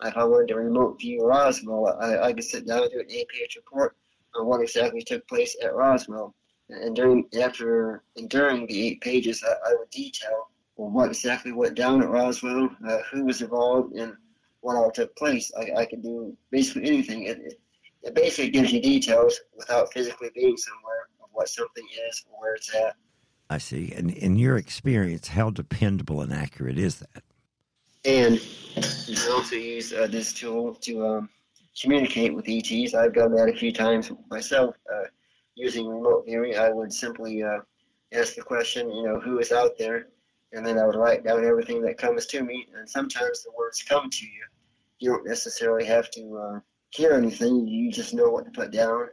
If 0.03 0.17
I 0.17 0.23
wanted 0.23 0.47
to 0.47 0.55
remote 0.55 0.99
view 0.99 1.23
Roswell, 1.23 1.95
I, 2.01 2.17
I 2.17 2.33
could 2.33 2.43
sit 2.43 2.65
down 2.65 2.81
and 2.81 2.91
do 2.91 2.99
an 2.99 3.11
eight-page 3.11 3.55
report 3.55 3.95
on 4.33 4.47
what 4.47 4.61
exactly 4.61 5.03
took 5.03 5.27
place 5.27 5.55
at 5.63 5.75
Roswell. 5.75 6.33
And 6.69 6.95
during 6.95 7.25
after 7.39 8.01
and 8.15 8.27
during 8.27 8.65
the 8.65 8.87
eight 8.87 9.01
pages, 9.01 9.43
I, 9.47 9.69
I 9.69 9.75
would 9.77 9.91
detail 9.91 10.47
what 10.73 11.09
exactly 11.09 11.51
went 11.51 11.75
down 11.75 12.01
at 12.01 12.09
Roswell, 12.09 12.67
uh, 12.89 12.97
who 13.11 13.25
was 13.25 13.43
involved, 13.43 13.93
and 13.93 14.15
what 14.61 14.75
all 14.75 14.91
took 14.91 15.15
place. 15.15 15.51
I, 15.57 15.81
I 15.81 15.85
could 15.85 16.01
do 16.01 16.35
basically 16.51 16.87
anything. 16.87 17.23
It, 17.23 17.39
it, 17.39 17.59
it 18.03 18.15
basically 18.15 18.49
gives 18.49 18.71
you 18.71 18.81
details 18.81 19.39
without 19.55 19.93
physically 19.93 20.29
being 20.33 20.57
somewhere 20.57 21.07
of 21.23 21.29
what 21.31 21.49
something 21.49 21.85
is 22.09 22.23
or 22.29 22.41
where 22.41 22.55
it's 22.55 22.73
at. 22.73 22.95
I 23.49 23.57
see. 23.57 23.91
And 23.95 24.11
in 24.11 24.37
your 24.37 24.57
experience, 24.57 25.27
how 25.27 25.49
dependable 25.49 26.21
and 26.21 26.31
accurate 26.31 26.77
is 26.77 26.99
that? 26.99 27.23
And 28.05 28.41
you 29.07 29.15
can 29.15 29.31
also 29.31 29.55
use 29.55 29.93
uh, 29.93 30.07
this 30.07 30.33
tool 30.33 30.73
to 30.75 31.05
um, 31.05 31.29
communicate 31.79 32.33
with 32.33 32.45
ETs. 32.47 32.95
I've 32.95 33.13
done 33.13 33.35
that 33.35 33.49
a 33.49 33.57
few 33.57 33.71
times 33.71 34.11
myself. 34.29 34.75
Uh, 34.91 35.03
using 35.55 35.87
remote 35.87 36.23
viewing, 36.25 36.57
I 36.57 36.69
would 36.69 36.91
simply 36.91 37.43
uh, 37.43 37.59
ask 38.13 38.35
the 38.35 38.41
question, 38.41 38.89
you 38.89 39.03
know, 39.03 39.19
who 39.19 39.39
is 39.39 39.51
out 39.51 39.77
there, 39.77 40.07
and 40.53 40.65
then 40.65 40.77
I 40.77 40.85
would 40.85 40.95
write 40.95 41.23
down 41.23 41.45
everything 41.45 41.81
that 41.83 41.97
comes 41.97 42.25
to 42.27 42.43
me. 42.43 42.67
And 42.75 42.89
sometimes 42.89 43.43
the 43.43 43.51
words 43.57 43.83
come 43.83 44.09
to 44.09 44.25
you. 44.25 44.43
You 44.99 45.11
don't 45.11 45.27
necessarily 45.27 45.85
have 45.85 46.11
to 46.11 46.37
uh, 46.37 46.59
hear 46.89 47.13
anything. 47.13 47.67
You 47.67 47.91
just 47.91 48.13
know 48.13 48.29
what 48.29 48.45
to 48.45 48.51
put 48.51 48.71
down. 48.71 49.07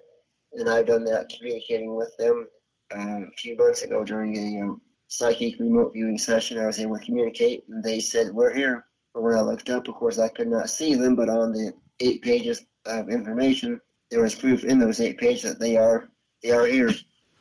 And 0.53 0.69
I've 0.69 0.87
done 0.87 1.05
that 1.05 1.31
communicating 1.37 1.95
with 1.95 2.17
them 2.19 2.49
uh, 2.95 3.23
a 3.23 3.37
few 3.37 3.57
months 3.57 3.83
ago 3.83 4.05
during 4.05 4.37
a 4.37 4.63
um, 4.63 4.81
psychic 5.09 5.59
remote 5.59 5.93
viewing 5.93 6.19
session. 6.19 6.59
I 6.59 6.67
was 6.67 6.79
able 6.79 6.99
to 6.99 7.05
communicate, 7.05 7.65
and 7.69 7.83
they 7.83 8.01
said, 8.01 8.33
"We're 8.33 8.55
here." 8.55 8.87
But 9.15 9.23
when 9.23 9.35
I 9.35 9.41
looked 9.41 9.71
up, 9.71 9.89
of 9.89 9.95
course, 9.95 10.19
I 10.19 10.29
could 10.29 10.49
not 10.49 10.71
see 10.71 10.95
them. 10.95 11.15
But 11.17 11.29
on 11.29 11.53
the 11.53 11.73
eight 12.01 12.23
pages 12.23 12.65
of 12.87 13.11
information, 13.11 13.81
there 14.11 14.23
was 14.23 14.35
proof 14.35 14.65
in 14.65 14.79
those 14.79 15.01
eight 15.01 15.19
pages 15.19 15.43
that 15.43 15.61
they 15.61 15.77
are 15.77 16.09
they 16.43 16.51
are 16.51 16.67
here. 16.67 16.91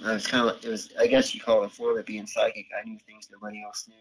I 0.06 0.14
was 0.14 0.28
kind 0.28 0.50
of 0.50 0.64
it 0.64 0.70
was 0.70 0.94
I 1.00 1.08
guess 1.08 1.34
you 1.34 1.42
call 1.42 1.64
it 1.64 1.68
a 1.68 1.70
form 1.70 1.98
of 1.98 2.06
being 2.06 2.28
psychic. 2.28 2.68
I 2.80 2.88
knew 2.88 2.98
things 3.06 3.30
nobody 3.32 3.64
else 3.64 3.88
knew. 3.88 3.96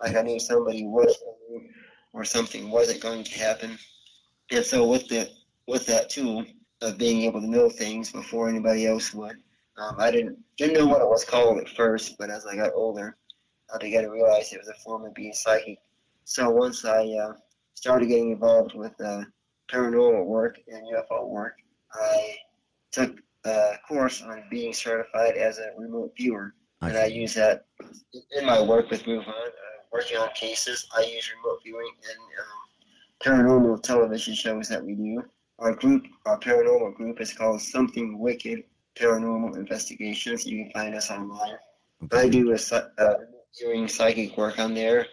Like 0.00 0.16
I 0.16 0.22
knew 0.22 0.38
somebody 0.38 0.84
was 0.84 1.16
or 2.12 2.24
something 2.24 2.70
wasn't 2.70 3.00
going 3.00 3.24
to 3.24 3.38
happen. 3.38 3.78
And 4.50 4.64
so 4.64 4.86
with 4.86 5.08
the 5.08 5.28
with 5.66 5.86
that 5.86 6.10
tool 6.10 6.44
of 6.80 6.98
being 6.98 7.22
able 7.22 7.40
to 7.40 7.50
know 7.50 7.68
things 7.68 8.12
before 8.12 8.48
anybody 8.48 8.86
else 8.86 9.12
would, 9.14 9.36
um, 9.78 9.96
I 9.98 10.10
didn't 10.10 10.38
didn't 10.56 10.74
know 10.74 10.86
what 10.86 11.02
it 11.02 11.08
was 11.08 11.24
called 11.24 11.58
at 11.58 11.68
first, 11.68 12.16
but 12.18 12.30
as 12.30 12.46
I 12.46 12.56
got 12.56 12.72
older, 12.74 13.16
I 13.72 13.78
began 13.78 14.04
to 14.04 14.10
realize 14.10 14.52
it 14.52 14.58
was 14.58 14.68
a 14.68 14.74
form 14.84 15.04
of 15.04 15.14
being 15.14 15.32
psychic. 15.32 15.78
So 16.24 16.50
once 16.50 16.84
I 16.84 17.06
uh, 17.06 17.32
started 17.74 18.08
getting 18.08 18.32
involved 18.32 18.74
with 18.74 18.98
uh, 19.00 19.22
paranormal 19.70 20.26
work 20.26 20.58
and 20.68 20.82
UFO 20.94 21.28
work, 21.28 21.54
I 21.92 22.36
took 22.90 23.16
course 23.86 24.22
on 24.22 24.44
being 24.50 24.72
certified 24.72 25.36
as 25.36 25.58
a 25.58 25.70
remote 25.76 26.12
viewer. 26.16 26.54
I 26.80 26.90
and 26.90 26.98
I 26.98 27.06
use 27.06 27.34
that 27.34 27.66
in 28.36 28.46
my 28.46 28.60
work 28.60 28.90
with 28.90 29.02
MUFON, 29.04 29.28
uh, 29.28 29.50
working 29.92 30.16
on 30.18 30.28
cases. 30.34 30.86
I 30.96 31.00
use 31.02 31.30
remote 31.36 31.60
viewing 31.64 31.90
in 32.02 32.16
um, 32.40 32.58
paranormal 33.24 33.82
television 33.82 34.34
shows 34.34 34.68
that 34.68 34.84
we 34.84 34.94
do. 34.94 35.22
Our 35.58 35.74
group, 35.74 36.06
our 36.24 36.38
paranormal 36.38 36.94
group, 36.94 37.20
is 37.20 37.32
called 37.32 37.60
Something 37.60 38.18
Wicked 38.20 38.62
Paranormal 38.96 39.56
Investigations. 39.56 40.46
You 40.46 40.64
can 40.64 40.72
find 40.72 40.94
us 40.94 41.10
online. 41.10 41.56
Okay. 42.04 42.18
I 42.18 42.28
do 42.28 42.52
a 42.52 42.76
uh, 42.98 43.14
viewing 43.58 43.88
psychic 43.88 44.36
work 44.36 44.60
on 44.60 44.74
there. 44.74 45.06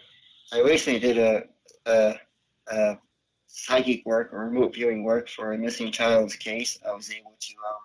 I 0.52 0.60
recently 0.60 1.00
did 1.00 1.18
a, 1.18 1.42
a, 1.86 2.14
a 2.68 2.98
psychic 3.56 4.04
work 4.04 4.32
or 4.32 4.48
remote 4.48 4.74
viewing 4.74 5.02
work 5.02 5.28
for 5.28 5.52
a 5.52 5.58
missing 5.58 5.90
child's 5.90 6.36
case, 6.36 6.78
I 6.86 6.92
was 6.92 7.10
able 7.10 7.34
to 7.40 7.54
um, 7.68 7.76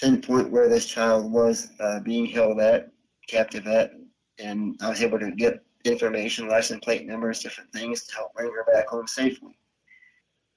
pinpoint 0.00 0.50
where 0.50 0.68
this 0.68 0.86
child 0.86 1.30
was 1.30 1.70
uh, 1.80 2.00
being 2.00 2.26
held 2.26 2.60
at, 2.60 2.90
captive 3.28 3.66
at, 3.66 3.92
and 4.38 4.76
I 4.80 4.88
was 4.88 5.02
able 5.02 5.18
to 5.18 5.30
get 5.32 5.62
information, 5.84 6.48
license 6.48 6.84
plate 6.84 7.06
numbers, 7.06 7.40
different 7.40 7.72
things 7.72 8.04
to 8.06 8.16
help 8.16 8.34
bring 8.34 8.50
her 8.52 8.64
back 8.72 8.88
home 8.88 9.06
safely. 9.06 9.58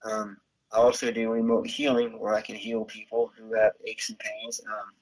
Um, 0.03 0.37
I 0.71 0.77
also 0.77 1.11
do 1.11 1.29
remote 1.29 1.67
healing 1.67 2.19
where 2.19 2.33
I 2.33 2.41
can 2.41 2.55
heal 2.55 2.85
people 2.85 3.31
who 3.37 3.53
have 3.53 3.73
aches 3.85 4.09
and 4.09 4.19
pains. 4.19 4.61
Um, 4.67 4.93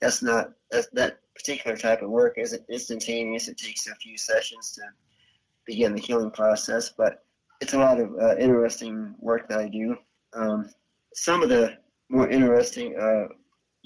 that's 0.00 0.22
not 0.22 0.52
that's, 0.70 0.88
that 0.92 1.20
particular 1.34 1.76
type 1.76 2.02
of 2.02 2.10
work 2.10 2.34
isn't 2.38 2.64
instantaneous. 2.68 3.48
It 3.48 3.58
takes 3.58 3.86
a 3.86 3.94
few 3.96 4.16
sessions 4.16 4.72
to 4.72 4.82
begin 5.66 5.94
the 5.94 6.00
healing 6.00 6.30
process, 6.30 6.90
but 6.96 7.24
it's 7.60 7.74
a 7.74 7.78
lot 7.78 8.00
of 8.00 8.10
uh, 8.20 8.36
interesting 8.36 9.14
work 9.18 9.48
that 9.48 9.58
I 9.58 9.68
do. 9.68 9.96
Um, 10.32 10.70
some 11.14 11.42
of 11.42 11.48
the 11.48 11.76
more 12.08 12.28
interesting 12.28 12.96
uh, 12.98 13.26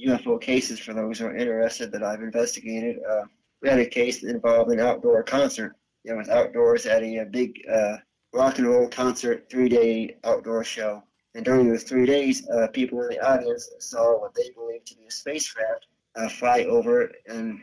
UFO 0.00 0.40
cases 0.40 0.78
for 0.78 0.94
those 0.94 1.18
who 1.18 1.26
are 1.26 1.36
interested 1.36 1.92
that 1.92 2.02
I've 2.02 2.22
investigated. 2.22 2.98
Uh, 3.08 3.24
we 3.60 3.68
had 3.68 3.78
a 3.78 3.86
case 3.86 4.20
that 4.20 4.30
involved 4.30 4.70
an 4.70 4.80
outdoor 4.80 5.22
concert. 5.22 5.76
It 6.04 6.14
was 6.14 6.28
outdoors 6.28 6.86
at 6.86 7.02
a, 7.02 7.18
a 7.18 7.24
big 7.24 7.60
uh, 7.70 7.98
rock 8.32 8.58
and 8.58 8.66
roll 8.66 8.88
concert, 8.88 9.48
three 9.50 9.68
day 9.68 10.16
outdoor 10.24 10.64
show. 10.64 11.02
And 11.34 11.44
during 11.44 11.68
those 11.68 11.84
three 11.84 12.06
days, 12.06 12.48
uh, 12.48 12.68
people 12.68 13.00
in 13.02 13.08
the 13.08 13.20
audience 13.26 13.70
saw 13.78 14.20
what 14.20 14.34
they 14.34 14.50
believed 14.50 14.86
to 14.88 14.96
be 14.96 15.06
a 15.06 15.10
spacecraft 15.10 15.86
uh, 16.16 16.28
fly 16.28 16.64
over 16.64 17.10
and 17.26 17.60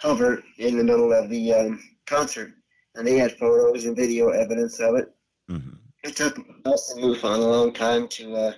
hover 0.00 0.42
in 0.58 0.76
the 0.76 0.84
middle 0.84 1.12
of 1.12 1.28
the 1.28 1.52
um, 1.52 1.82
concert. 2.06 2.52
And 2.94 3.06
they 3.06 3.16
had 3.16 3.32
photos 3.32 3.86
and 3.86 3.96
video 3.96 4.28
evidence 4.28 4.78
of 4.80 4.96
it. 4.96 5.12
Mm-hmm. 5.50 5.76
It 6.04 6.14
took 6.14 6.38
us 6.64 6.92
and 6.92 7.02
MUFON 7.02 7.38
a 7.38 7.38
long 7.38 7.72
time 7.72 8.06
to 8.08 8.34
uh, 8.34 8.52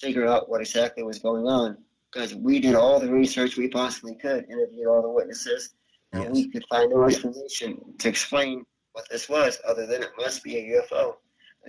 figure 0.00 0.26
out 0.26 0.48
what 0.48 0.60
exactly 0.60 1.02
was 1.02 1.18
going 1.18 1.46
on 1.46 1.76
because 2.12 2.34
we 2.34 2.60
did 2.60 2.74
all 2.74 2.98
the 3.00 3.10
research 3.10 3.56
we 3.56 3.68
possibly 3.68 4.14
could, 4.14 4.44
interviewed 4.50 4.86
all 4.86 5.02
the 5.02 5.10
witnesses, 5.10 5.74
and 6.12 6.24
yes. 6.24 6.32
we 6.32 6.48
could 6.50 6.64
find 6.70 6.90
no 6.90 7.04
explanation 7.04 7.78
to 7.98 8.08
explain 8.08 8.64
what 8.92 9.08
this 9.10 9.28
was 9.28 9.58
other 9.66 9.86
than 9.86 10.02
it 10.02 10.10
must 10.16 10.42
be 10.42 10.56
a 10.56 10.80
UFO. 10.80 11.14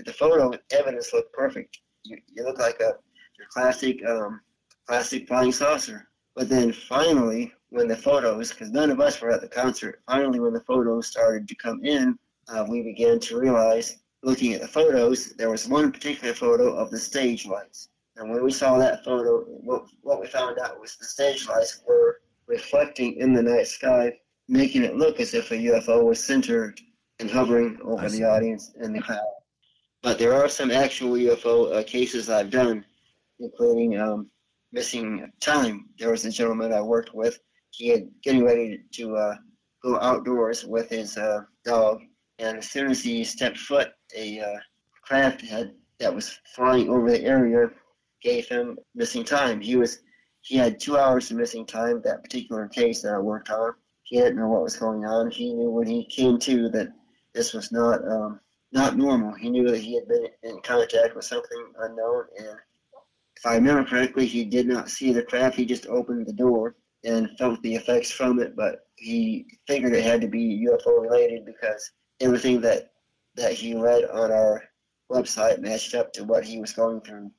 The 0.06 0.14
photo 0.14 0.58
evidence 0.72 1.12
looked 1.14 1.34
perfect. 1.34 1.80
You, 2.04 2.18
you 2.34 2.44
look 2.44 2.60
like 2.60 2.80
a 2.80 2.94
your 3.38 3.48
classic 3.50 4.06
um, 4.06 4.42
classic 4.88 5.28
flying 5.28 5.52
saucer. 5.52 6.08
But 6.36 6.50
then 6.50 6.72
finally, 6.74 7.54
when 7.70 7.88
the 7.88 7.96
photos, 7.96 8.50
because 8.52 8.72
none 8.72 8.90
of 8.90 9.00
us 9.00 9.20
were 9.22 9.32
at 9.32 9.42
the 9.42 9.48
concert, 9.48 10.02
finally 10.08 10.40
when 10.40 10.54
the 10.54 10.62
photos 10.62 11.08
started 11.08 11.48
to 11.48 11.56
come 11.56 11.84
in, 11.84 12.18
uh, 12.48 12.66
we 12.68 12.82
began 12.82 13.20
to 13.20 13.40
realize 13.40 13.98
looking 14.24 14.54
at 14.54 14.62
the 14.62 14.68
photos, 14.68 15.34
there 15.34 15.50
was 15.50 15.68
one 15.68 15.92
particular 15.92 16.34
photo 16.34 16.76
of 16.76 16.92
the 16.92 16.98
stage 16.98 17.46
lights. 17.46 17.90
And 18.20 18.30
when 18.30 18.44
we 18.44 18.52
saw 18.52 18.78
that 18.78 19.06
photo, 19.06 19.46
what, 19.46 19.86
what 20.02 20.20
we 20.20 20.28
found 20.28 20.60
out 20.60 20.80
was 20.80 20.98
the 20.98 21.06
stage 21.06 21.48
lights 21.48 21.82
were 21.88 22.20
reflecting 22.48 23.16
in 23.16 23.34
the 23.34 23.42
night 23.42 23.68
sky, 23.68 24.12
making 24.50 24.84
it 24.84 24.98
look 24.98 25.22
as 25.22 25.34
if 25.34 25.52
a 25.52 25.56
UFO 25.56 26.04
was 26.04 26.22
centered 26.22 26.82
and 27.20 27.32
hovering 27.32 27.80
over 27.82 28.10
the 28.10 28.26
audience 28.26 28.74
and 28.76 28.94
the 28.94 29.02
crowd. 29.02 29.22
But 30.04 30.20
there 30.20 30.34
are 30.34 30.50
some 30.50 30.70
actual 30.70 31.14
UFO 31.14 31.74
uh, 31.74 31.84
cases 31.84 32.30
I've 32.30 32.50
done, 32.50 32.84
including 33.40 33.98
um, 33.98 34.30
missing 34.74 35.32
time. 35.40 35.88
There 35.98 36.12
was 36.12 36.26
a 36.26 36.32
gentleman 36.32 36.74
I 36.74 36.82
worked 36.82 37.16
with. 37.16 37.40
He 37.72 37.88
had 37.88 38.10
getting 38.22 38.44
ready 38.44 38.82
to 38.96 39.16
uh, 39.16 39.36
go 39.82 39.98
outdoors 40.02 40.66
with 40.66 40.90
his 40.90 41.18
uh, 41.18 41.42
dog, 41.64 42.02
and 42.38 42.58
as 42.58 42.70
soon 42.70 42.92
as 42.92 43.02
he 43.02 43.24
stepped 43.24 43.58
foot 43.58 43.92
a 44.14 44.42
uh, 44.42 44.60
craft 45.04 45.40
had, 45.42 45.72
that 46.00 46.14
was 46.14 46.38
flying 46.54 46.90
over 46.90 47.10
the 47.12 47.24
area 47.24 47.70
gave 48.22 48.48
him 48.48 48.78
missing 48.96 49.24
time. 49.24 49.62
He 49.62 49.76
was 49.76 50.00
he 50.42 50.56
had 50.56 50.80
two 50.80 50.98
hours 50.98 51.30
of 51.32 51.38
missing 51.38 51.66
time. 51.66 52.02
That 52.04 52.24
particular 52.24 52.68
case 52.68 53.02
that 53.02 53.14
I 53.14 53.20
worked 53.20 53.50
on, 53.50 53.74
he 54.04 54.18
didn't 54.18 54.38
know 54.38 54.48
what 54.48 54.64
was 54.64 54.78
going 54.78 55.06
on. 55.06 55.30
He 55.30 55.54
knew 55.54 55.70
when 55.70 55.88
he 55.88 56.06
came 56.06 56.40
to 56.40 56.70
that 56.70 56.94
this 57.34 57.54
was 57.54 57.72
not 57.72 58.06
um, 58.08 58.40
not 58.72 58.98
normal. 58.98 59.34
He 59.34 59.50
knew 59.50 59.70
that 59.70 59.80
he 59.80 59.96
had 59.96 60.08
been 60.08 60.28
in 60.44 60.62
contact 60.62 61.16
with 61.16 61.26
something 61.26 61.72
unknown, 61.80 62.26
and 62.38 62.58
if 63.38 63.46
I 63.46 63.56
remember 63.56 63.90
correctly, 63.90 64.26
he 64.26 64.44
did 64.44 64.68
not 64.68 64.90
see 64.90 65.14
the 65.14 65.24
craft. 65.24 65.56
He 65.56 65.66
just 65.66 65.88
opened 65.88 66.28
the 66.28 66.34
door 66.34 66.76
and 67.06 67.38
felt 67.38 67.62
the 67.62 67.76
effects 67.76 68.12
from 68.12 68.40
it, 68.40 68.56
but 68.56 68.88
he 68.98 69.46
figured 69.66 69.94
it 69.94 70.04
had 70.04 70.20
to 70.22 70.28
be 70.28 70.68
UFO 70.68 71.02
related 71.02 71.46
because 71.46 71.92
everything 72.20 72.60
that 72.62 72.92
that 73.36 73.54
he 73.54 73.76
read 73.76 74.04
on 74.06 74.32
our 74.32 74.64
website 75.10 75.60
matched 75.60 75.96
up 75.96 76.12
to 76.14 76.24
what 76.26 76.44
he 76.44 76.60
was 76.60 76.74
going 76.74 77.00
through. 77.02 77.32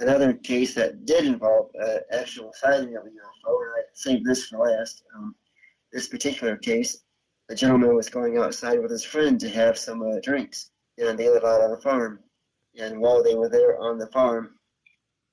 Another 0.00 0.32
case 0.32 0.74
that 0.74 1.04
did 1.04 1.26
involve 1.26 1.68
uh, 1.80 1.98
actual 2.10 2.52
sighting 2.54 2.96
of 2.96 3.04
a 3.04 3.08
UFO, 3.08 3.62
and 3.62 3.70
I 3.76 3.82
saved 3.92 4.24
this 4.24 4.46
for 4.46 4.66
last. 4.66 5.04
Um, 5.14 5.34
this 5.92 6.08
particular 6.08 6.56
case, 6.56 7.02
a 7.50 7.54
gentleman 7.54 7.94
was 7.94 8.08
going 8.08 8.38
outside 8.38 8.80
with 8.80 8.90
his 8.90 9.04
friend 9.04 9.38
to 9.40 9.50
have 9.50 9.76
some 9.76 10.00
uh, 10.02 10.18
drinks, 10.22 10.70
and 10.96 11.18
they 11.18 11.28
live 11.28 11.44
out 11.44 11.60
on 11.60 11.72
a 11.72 11.80
farm. 11.82 12.20
And 12.78 12.98
while 12.98 13.22
they 13.22 13.34
were 13.34 13.50
there 13.50 13.78
on 13.78 13.98
the 13.98 14.06
farm, 14.06 14.54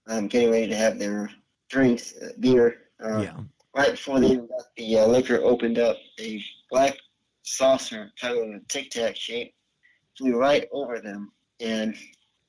um, 0.07 0.27
getting 0.27 0.51
ready 0.51 0.67
to 0.67 0.75
have 0.75 0.99
their 0.99 1.29
drinks, 1.69 2.13
uh, 2.17 2.31
beer, 2.41 2.75
uh, 3.01 3.19
yeah. 3.19 3.37
right 3.73 3.91
before 3.91 4.19
they 4.19 4.35
got 4.35 4.65
the 4.75 4.99
uh, 4.99 5.07
liquor 5.07 5.37
opened 5.43 5.79
up, 5.79 5.95
a 6.19 6.43
black 6.69 6.97
saucer, 7.43 8.11
kind 8.19 8.37
of 8.37 8.49
a 8.49 8.59
tic 8.67 8.89
tac 8.89 9.15
shape, 9.15 9.53
flew 10.17 10.37
right 10.37 10.67
over 10.73 10.99
them. 10.99 11.31
And 11.61 11.95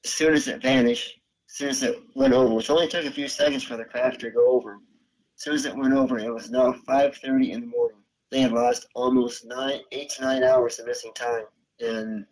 as 0.04 0.10
soon 0.10 0.34
as 0.34 0.48
it 0.48 0.62
vanished, 0.62 1.17
as 1.48 1.54
soon 1.56 1.68
as 1.68 1.82
it 1.82 2.02
went 2.14 2.34
over, 2.34 2.54
which 2.54 2.70
only 2.70 2.88
took 2.88 3.04
a 3.04 3.10
few 3.10 3.28
seconds 3.28 3.62
for 3.64 3.76
the 3.76 3.84
craft 3.84 4.20
to 4.20 4.30
go 4.30 4.50
over, 4.50 4.74
as 4.74 5.42
soon 5.42 5.54
as 5.54 5.64
it 5.64 5.76
went 5.76 5.94
over, 5.94 6.18
it 6.18 6.32
was 6.32 6.50
now 6.50 6.72
5.30 6.72 7.50
in 7.50 7.60
the 7.60 7.66
morning. 7.66 7.98
They 8.30 8.40
had 8.40 8.52
lost 8.52 8.86
almost 8.94 9.46
nine, 9.46 9.80
eight 9.92 10.10
to 10.10 10.22
nine 10.22 10.44
hours 10.44 10.78
of 10.78 10.86
missing 10.86 11.12
time. 11.14 11.44
And 11.80 12.26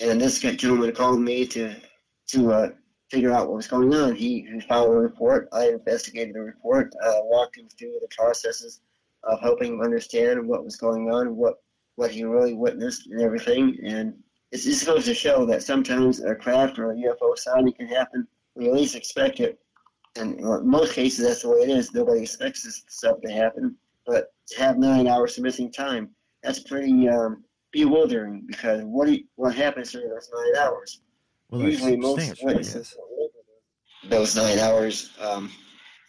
and 0.00 0.20
this 0.20 0.40
gentleman 0.40 0.94
called 0.94 1.20
me 1.20 1.46
to 1.48 1.74
to 2.28 2.52
uh, 2.52 2.70
figure 3.10 3.32
out 3.32 3.48
what 3.48 3.56
was 3.56 3.68
going 3.68 3.92
on. 3.94 4.14
He, 4.14 4.46
he 4.50 4.60
filed 4.60 4.88
a 4.88 4.96
report. 4.96 5.48
I 5.52 5.68
investigated 5.68 6.34
the 6.34 6.40
report, 6.40 6.94
uh, 7.04 7.20
walked 7.24 7.58
him 7.58 7.68
through 7.78 7.98
the 8.00 8.08
processes 8.16 8.80
of 9.24 9.40
helping 9.40 9.74
him 9.74 9.82
understand 9.82 10.48
what 10.48 10.64
was 10.64 10.76
going 10.76 11.10
on, 11.10 11.36
what 11.36 11.56
what 11.96 12.10
he 12.10 12.24
really 12.24 12.54
witnessed, 12.54 13.06
and 13.08 13.20
everything. 13.20 13.78
And 13.84 14.14
it 14.52 14.58
just 14.58 14.86
goes 14.86 15.06
to 15.06 15.14
show 15.14 15.46
that 15.46 15.62
sometimes 15.62 16.22
a 16.22 16.34
craft 16.34 16.78
or 16.78 16.92
a 16.92 16.94
UFO 16.94 17.36
sighting 17.36 17.72
can 17.72 17.88
happen 17.88 18.26
We 18.54 18.68
at 18.68 18.74
least 18.74 18.94
expect 18.94 19.40
it. 19.40 19.58
And 20.16 20.38
in 20.38 20.68
most 20.68 20.92
cases, 20.92 21.26
that's 21.26 21.42
the 21.42 21.48
way 21.48 21.60
it 21.60 21.70
is. 21.70 21.94
Nobody 21.94 22.20
expects 22.20 22.62
this 22.62 22.84
stuff 22.88 23.16
to 23.24 23.32
happen. 23.32 23.76
But 24.06 24.32
to 24.48 24.58
have 24.60 24.78
nine 24.78 25.08
hours 25.08 25.38
of 25.38 25.44
missing 25.44 25.72
time, 25.72 26.10
that's 26.42 26.60
pretty 26.60 27.08
um, 27.08 27.44
bewildering 27.72 28.44
because 28.46 28.82
what 28.84 29.08
you, 29.08 29.24
what 29.36 29.54
happens 29.54 29.92
during 29.92 30.10
those 30.10 30.30
nine 30.34 30.64
hours? 30.64 31.00
Well, 31.48 31.62
Usually, 31.62 31.96
most 31.96 32.42
witnesses 32.42 32.94
those 34.04 34.36
nine 34.36 34.58
hours, 34.58 35.10
um, 35.20 35.50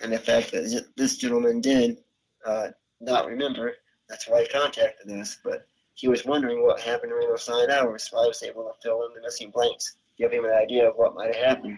and 0.02 0.12
the 0.12 0.18
fact 0.18 0.52
that 0.52 0.86
this 0.98 1.18
gentleman 1.18 1.62
did 1.62 1.98
uh, 2.46 2.70
not 3.00 3.28
remember, 3.28 3.74
that's 4.10 4.28
why 4.28 4.42
he 4.42 4.48
contacted 4.48 5.10
us. 5.12 5.38
But 5.44 5.68
he 5.96 6.08
was 6.08 6.26
wondering 6.26 6.64
what 6.64 6.80
happened 6.80 7.12
during 7.12 7.30
those 7.30 7.48
nine 7.48 7.70
hours, 7.70 8.10
so 8.10 8.18
I 8.18 8.28
was 8.28 8.42
able 8.44 8.64
to 8.64 8.82
fill 8.82 9.06
in 9.06 9.14
the 9.14 9.22
missing 9.22 9.52
blanks, 9.52 9.96
give 10.18 10.32
him 10.32 10.46
an 10.46 10.52
idea 10.52 10.90
of 10.90 10.96
what 10.96 11.16
might 11.16 11.36
have 11.36 11.46
happened. 11.46 11.78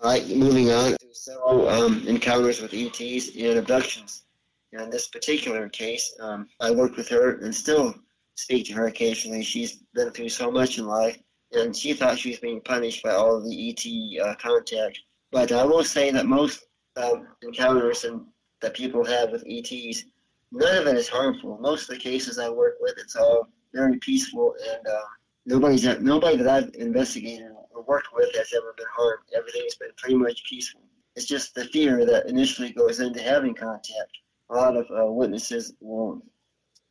All 0.00 0.10
right, 0.10 0.26
moving 0.28 0.70
on 0.70 0.92
to 0.92 1.14
several 1.14 1.68
um, 1.68 2.06
encounters 2.08 2.60
with 2.60 2.74
ETs 2.74 3.36
and 3.36 3.58
abductions. 3.58 4.24
in 4.72 4.90
this 4.90 5.08
particular 5.08 5.68
case, 5.68 6.14
um, 6.20 6.48
I 6.60 6.70
worked 6.70 6.96
with 6.96 7.08
her 7.08 7.38
and 7.38 7.54
still 7.54 7.94
speak 8.34 8.66
to 8.66 8.72
her 8.72 8.86
occasionally. 8.86 9.44
She's 9.44 9.82
been 9.94 10.10
through 10.10 10.30
so 10.30 10.50
much 10.50 10.78
in 10.78 10.86
life, 10.86 11.18
and 11.52 11.76
she 11.76 11.92
thought 11.92 12.18
she 12.18 12.30
was 12.30 12.40
being 12.40 12.60
punished 12.62 13.02
by 13.02 13.10
all 13.10 13.36
of 13.36 13.44
the 13.44 13.70
ET 13.70 14.26
uh, 14.26 14.34
contact. 14.36 14.98
But 15.30 15.52
I 15.52 15.64
will 15.64 15.84
say 15.84 16.10
that 16.10 16.26
most 16.26 16.64
um, 16.96 17.28
encounters 17.42 18.04
and 18.04 18.26
that 18.60 18.74
people 18.74 19.04
have 19.04 19.30
with 19.30 19.44
ETs, 19.46 20.04
none 20.52 20.76
of 20.76 20.86
it 20.86 20.96
is 20.96 21.08
harmful. 21.08 21.58
Most 21.60 21.88
of 21.88 21.96
the 21.96 22.00
cases 22.00 22.38
I 22.38 22.48
work 22.48 22.76
with, 22.80 22.94
it's 22.98 23.16
all 23.16 23.48
very 23.74 23.98
peaceful, 23.98 24.54
and 24.70 24.86
uh, 24.86 25.00
nobody's 25.46 25.84
nobody 26.00 26.36
that 26.36 26.48
I've 26.48 26.74
investigated 26.74 27.50
or 27.70 27.82
worked 27.82 28.08
with 28.14 28.34
has 28.36 28.52
ever 28.54 28.74
been 28.76 28.86
harmed. 28.94 29.24
Everything's 29.34 29.76
been 29.76 29.90
pretty 29.96 30.16
much 30.16 30.44
peaceful. 30.48 30.82
It's 31.16 31.26
just 31.26 31.54
the 31.54 31.64
fear 31.66 32.04
that 32.06 32.28
initially 32.28 32.72
goes 32.72 33.00
into 33.00 33.20
having 33.20 33.54
contact. 33.54 34.18
A 34.50 34.54
lot 34.54 34.76
of 34.76 34.86
uh, 34.90 35.10
witnesses 35.10 35.74
will 35.80 36.22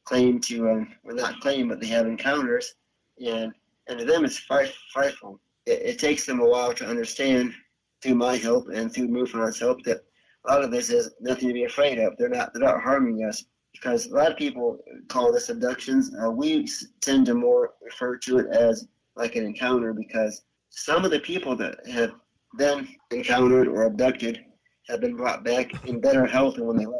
claim 0.05 0.39
to, 0.41 0.69
um, 0.69 0.95
well, 1.03 1.15
not 1.15 1.39
claim, 1.39 1.67
but 1.67 1.79
they 1.79 1.87
have 1.87 2.07
encounters, 2.07 2.75
and 3.23 3.53
and 3.87 3.99
to 3.99 4.05
them 4.05 4.25
it's 4.25 4.37
frightful. 4.37 5.39
It, 5.65 5.81
it, 5.81 5.99
takes 5.99 6.25
them 6.25 6.39
a 6.39 6.47
while 6.47 6.73
to 6.73 6.87
understand 6.87 7.53
through 8.01 8.15
my 8.15 8.37
help 8.37 8.69
and 8.73 8.91
through 8.91 9.09
MUFON's 9.09 9.59
help 9.59 9.83
that 9.83 10.01
a 10.45 10.51
lot 10.51 10.63
of 10.63 10.71
this 10.71 10.89
is 10.89 11.11
nothing 11.19 11.47
to 11.47 11.53
be 11.53 11.65
afraid 11.65 11.99
of. 11.99 12.17
They're 12.17 12.29
not 12.29 12.53
they're 12.53 12.63
not 12.63 12.81
harming 12.81 13.23
us 13.23 13.43
because 13.73 14.07
a 14.07 14.15
lot 14.15 14.31
of 14.31 14.37
people 14.37 14.79
call 15.07 15.31
this 15.31 15.49
abductions. 15.49 16.11
Uh, 16.15 16.29
we 16.29 16.67
tend 17.01 17.25
to 17.27 17.33
more 17.33 17.73
refer 17.81 18.17
to 18.17 18.39
it 18.39 18.47
as 18.47 18.87
like 19.15 19.35
an 19.35 19.45
encounter 19.45 19.93
because 19.93 20.43
some 20.69 21.05
of 21.05 21.11
the 21.11 21.19
people 21.19 21.55
that 21.57 21.85
have 21.87 22.11
been 22.57 22.87
encountered 23.11 23.67
or 23.67 23.83
abducted 23.83 24.43
have 24.87 24.99
been 25.01 25.15
brought 25.15 25.43
back 25.43 25.85
in 25.85 26.01
better 26.01 26.25
health 26.25 26.55
than 26.55 26.65
when 26.65 26.77
they 26.77 26.85
left, 26.85 26.97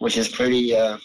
which 0.00 0.16
is 0.16 0.28
pretty 0.28 0.74
uh, 0.74 0.96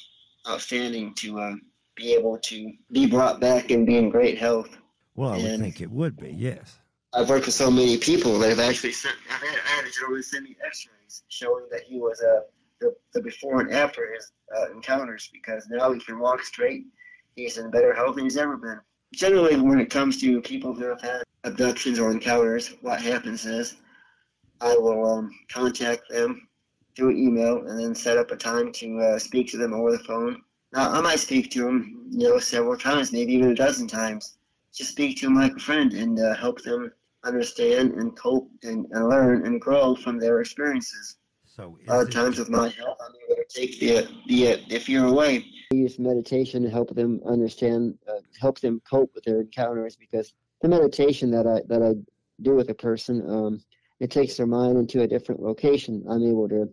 outstanding 0.47 1.13
to 1.15 1.39
uh, 1.39 1.53
be 1.95 2.13
able 2.13 2.37
to 2.39 2.71
be 2.91 3.05
brought 3.05 3.39
back 3.39 3.71
and 3.71 3.85
be 3.85 3.97
in 3.97 4.09
great 4.09 4.37
health. 4.37 4.69
Well, 5.15 5.31
I 5.31 5.37
and 5.37 5.43
would 5.43 5.59
think 5.59 5.81
it 5.81 5.91
would 5.91 6.17
be, 6.17 6.31
yes. 6.31 6.79
I've 7.17 7.29
worked 7.29 7.47
with 7.47 7.55
so 7.55 7.71
many 7.71 7.97
people 7.97 8.37
that 8.37 8.49
have 8.49 8.59
actually 8.59 8.91
sent. 8.91 9.15
I've 9.31 9.41
had, 9.41 9.57
I 9.65 9.69
had 9.69 9.85
a 9.85 10.21
send 10.21 10.43
me 10.43 10.55
X-rays 10.63 11.23
showing 11.29 11.65
that 11.71 11.81
he 11.81 11.97
was 11.97 12.21
uh, 12.21 12.41
the, 12.79 12.95
the 13.11 13.23
before 13.23 13.59
and 13.59 13.73
after 13.73 14.13
his 14.13 14.31
uh, 14.55 14.71
encounters 14.71 15.27
because 15.33 15.67
now 15.67 15.91
he 15.91 15.99
can 15.99 16.19
walk 16.19 16.43
straight. 16.43 16.83
He's 17.35 17.57
in 17.57 17.71
better 17.71 17.91
health 17.91 18.17
than 18.17 18.25
he's 18.25 18.37
ever 18.37 18.55
been. 18.55 18.79
Generally, 19.15 19.55
when 19.61 19.79
it 19.79 19.89
comes 19.89 20.21
to 20.21 20.39
people 20.41 20.75
who 20.75 20.85
have 20.85 21.01
had 21.01 21.23
abductions 21.43 21.97
or 21.97 22.11
encounters, 22.11 22.75
what 22.81 23.01
happens 23.01 23.47
is 23.47 23.77
I 24.61 24.77
will 24.77 25.03
um, 25.11 25.31
contact 25.49 26.03
them 26.11 26.47
through 26.95 27.17
email 27.17 27.65
and 27.65 27.79
then 27.79 27.95
set 27.95 28.19
up 28.19 28.29
a 28.29 28.35
time 28.35 28.71
to 28.73 28.99
uh, 28.99 29.17
speak 29.17 29.49
to 29.49 29.57
them 29.57 29.73
over 29.73 29.91
the 29.91 30.03
phone. 30.03 30.43
Now, 30.71 30.91
I 30.91 31.01
might 31.01 31.19
speak 31.19 31.49
to 31.51 31.63
them, 31.63 32.05
you 32.11 32.29
know, 32.29 32.37
several 32.37 32.77
times, 32.77 33.11
maybe 33.11 33.33
even 33.33 33.49
a 33.49 33.55
dozen 33.55 33.87
times. 33.87 34.37
Just 34.71 34.91
speak 34.91 35.17
to 35.17 35.25
them 35.25 35.35
like 35.35 35.55
a 35.55 35.59
friend 35.59 35.93
and 35.93 36.19
uh, 36.19 36.35
help 36.35 36.61
them 36.61 36.91
understand 37.23 37.93
and 37.93 38.15
cope 38.15 38.49
and, 38.63 38.85
and, 38.91 39.09
learn 39.09 39.45
and 39.45 39.59
grow 39.59 39.95
from 39.95 40.19
their 40.19 40.41
experiences. 40.41 41.17
So, 41.45 41.77
a 41.87 41.91
lot 41.91 42.01
of 42.03 42.11
times 42.11 42.37
with 42.37 42.49
my 42.49 42.69
help, 42.69 42.97
I'm 43.01 43.13
able 43.25 43.35
to 43.35 43.45
take 43.49 43.79
the 43.79 44.07
the, 44.27 44.63
the 44.69 44.79
fear 44.79 45.05
away. 45.05 45.45
I 45.73 45.75
use 45.75 45.97
meditation 45.97 46.63
to 46.63 46.69
help 46.69 46.93
them 46.95 47.19
understand, 47.25 47.97
uh, 48.07 48.19
help 48.39 48.59
them 48.59 48.81
cope 48.89 49.11
with 49.15 49.23
their 49.23 49.41
encounters 49.41 49.95
because 49.95 50.33
the 50.61 50.69
meditation 50.69 51.31
that 51.31 51.47
I 51.47 51.61
that 51.67 51.81
I 51.81 51.95
do 52.41 52.55
with 52.55 52.69
a 52.69 52.75
person, 52.75 53.27
um, 53.29 53.63
it 53.99 54.11
takes 54.11 54.37
their 54.37 54.45
mind 54.45 54.77
into 54.77 55.01
a 55.01 55.07
different 55.07 55.41
location. 55.41 56.05
I'm 56.07 56.23
able 56.23 56.47
to 56.49 56.69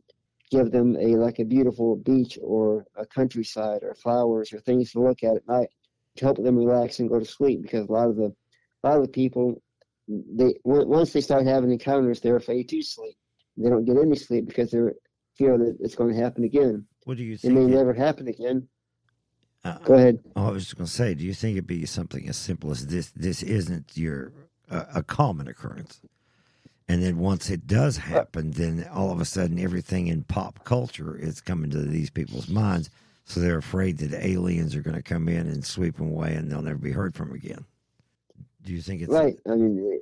give 0.50 0.70
them 0.70 0.96
a 0.96 1.16
like 1.16 1.38
a 1.38 1.44
beautiful 1.44 1.96
beach 1.96 2.38
or 2.42 2.86
a 2.96 3.06
countryside 3.06 3.82
or 3.82 3.94
flowers 3.94 4.52
or 4.52 4.60
things 4.60 4.92
to 4.92 5.00
look 5.00 5.22
at 5.22 5.36
at 5.36 5.48
night 5.48 5.68
to 6.16 6.24
help 6.24 6.36
them 6.42 6.56
relax 6.56 7.00
and 7.00 7.08
go 7.08 7.18
to 7.18 7.24
sleep 7.24 7.62
because 7.62 7.88
a 7.88 7.92
lot 7.92 8.08
of 8.08 8.16
the 8.16 8.34
a 8.82 8.88
lot 8.88 8.96
of 8.98 9.02
the 9.02 9.08
people 9.08 9.60
they 10.08 10.54
once 10.64 11.12
they 11.12 11.20
start 11.20 11.46
having 11.46 11.70
encounters 11.70 12.20
they're 12.20 12.36
afraid 12.36 12.68
to 12.68 12.82
sleep. 12.82 13.16
They 13.56 13.70
don't 13.70 13.84
get 13.84 13.96
any 13.96 14.16
sleep 14.16 14.46
because 14.46 14.70
they're 14.70 14.94
fear 15.36 15.58
that 15.58 15.76
it's 15.80 15.94
going 15.94 16.14
to 16.14 16.20
happen 16.20 16.44
again. 16.44 16.86
What 17.04 17.16
do 17.16 17.22
you 17.24 17.36
think 17.36 17.52
it 17.52 17.56
may 17.56 17.64
it, 17.64 17.76
never 17.76 17.92
happen 17.92 18.28
again. 18.28 18.68
Uh, 19.64 19.78
go 19.78 19.94
ahead. 19.94 20.18
oh, 20.36 20.48
i 20.48 20.50
was 20.50 20.64
just 20.64 20.76
going 20.76 20.86
to 20.86 20.92
say 20.92 21.14
do 21.14 21.24
you 21.24 21.32
think 21.32 21.56
it'd 21.56 21.66
be 21.66 21.86
something 21.86 22.28
as 22.28 22.36
simple 22.36 22.70
as 22.70 22.86
this 22.86 23.10
this 23.16 23.42
isn't 23.42 23.96
your 23.96 24.32
uh, 24.70 24.84
a 24.94 25.02
common 25.02 25.48
occurrence? 25.48 26.00
And 26.86 27.02
then 27.02 27.18
once 27.18 27.48
it 27.48 27.66
does 27.66 27.96
happen, 27.96 28.50
then 28.50 28.86
all 28.92 29.10
of 29.10 29.20
a 29.20 29.24
sudden 29.24 29.58
everything 29.58 30.08
in 30.08 30.24
pop 30.24 30.64
culture 30.64 31.16
is 31.16 31.40
coming 31.40 31.70
to 31.70 31.78
these 31.78 32.10
people's 32.10 32.48
minds. 32.48 32.90
So 33.24 33.40
they're 33.40 33.56
afraid 33.56 33.98
that 33.98 34.12
aliens 34.12 34.76
are 34.76 34.82
going 34.82 34.96
to 34.96 35.02
come 35.02 35.28
in 35.28 35.46
and 35.46 35.64
sweep 35.64 35.96
them 35.96 36.10
away 36.10 36.34
and 36.34 36.50
they'll 36.50 36.60
never 36.60 36.78
be 36.78 36.92
heard 36.92 37.14
from 37.14 37.32
again. 37.32 37.64
Do 38.64 38.72
you 38.72 38.80
think 38.80 39.02
it's 39.02 39.12
right? 39.12 39.36
I 39.46 39.54
mean, 39.54 40.00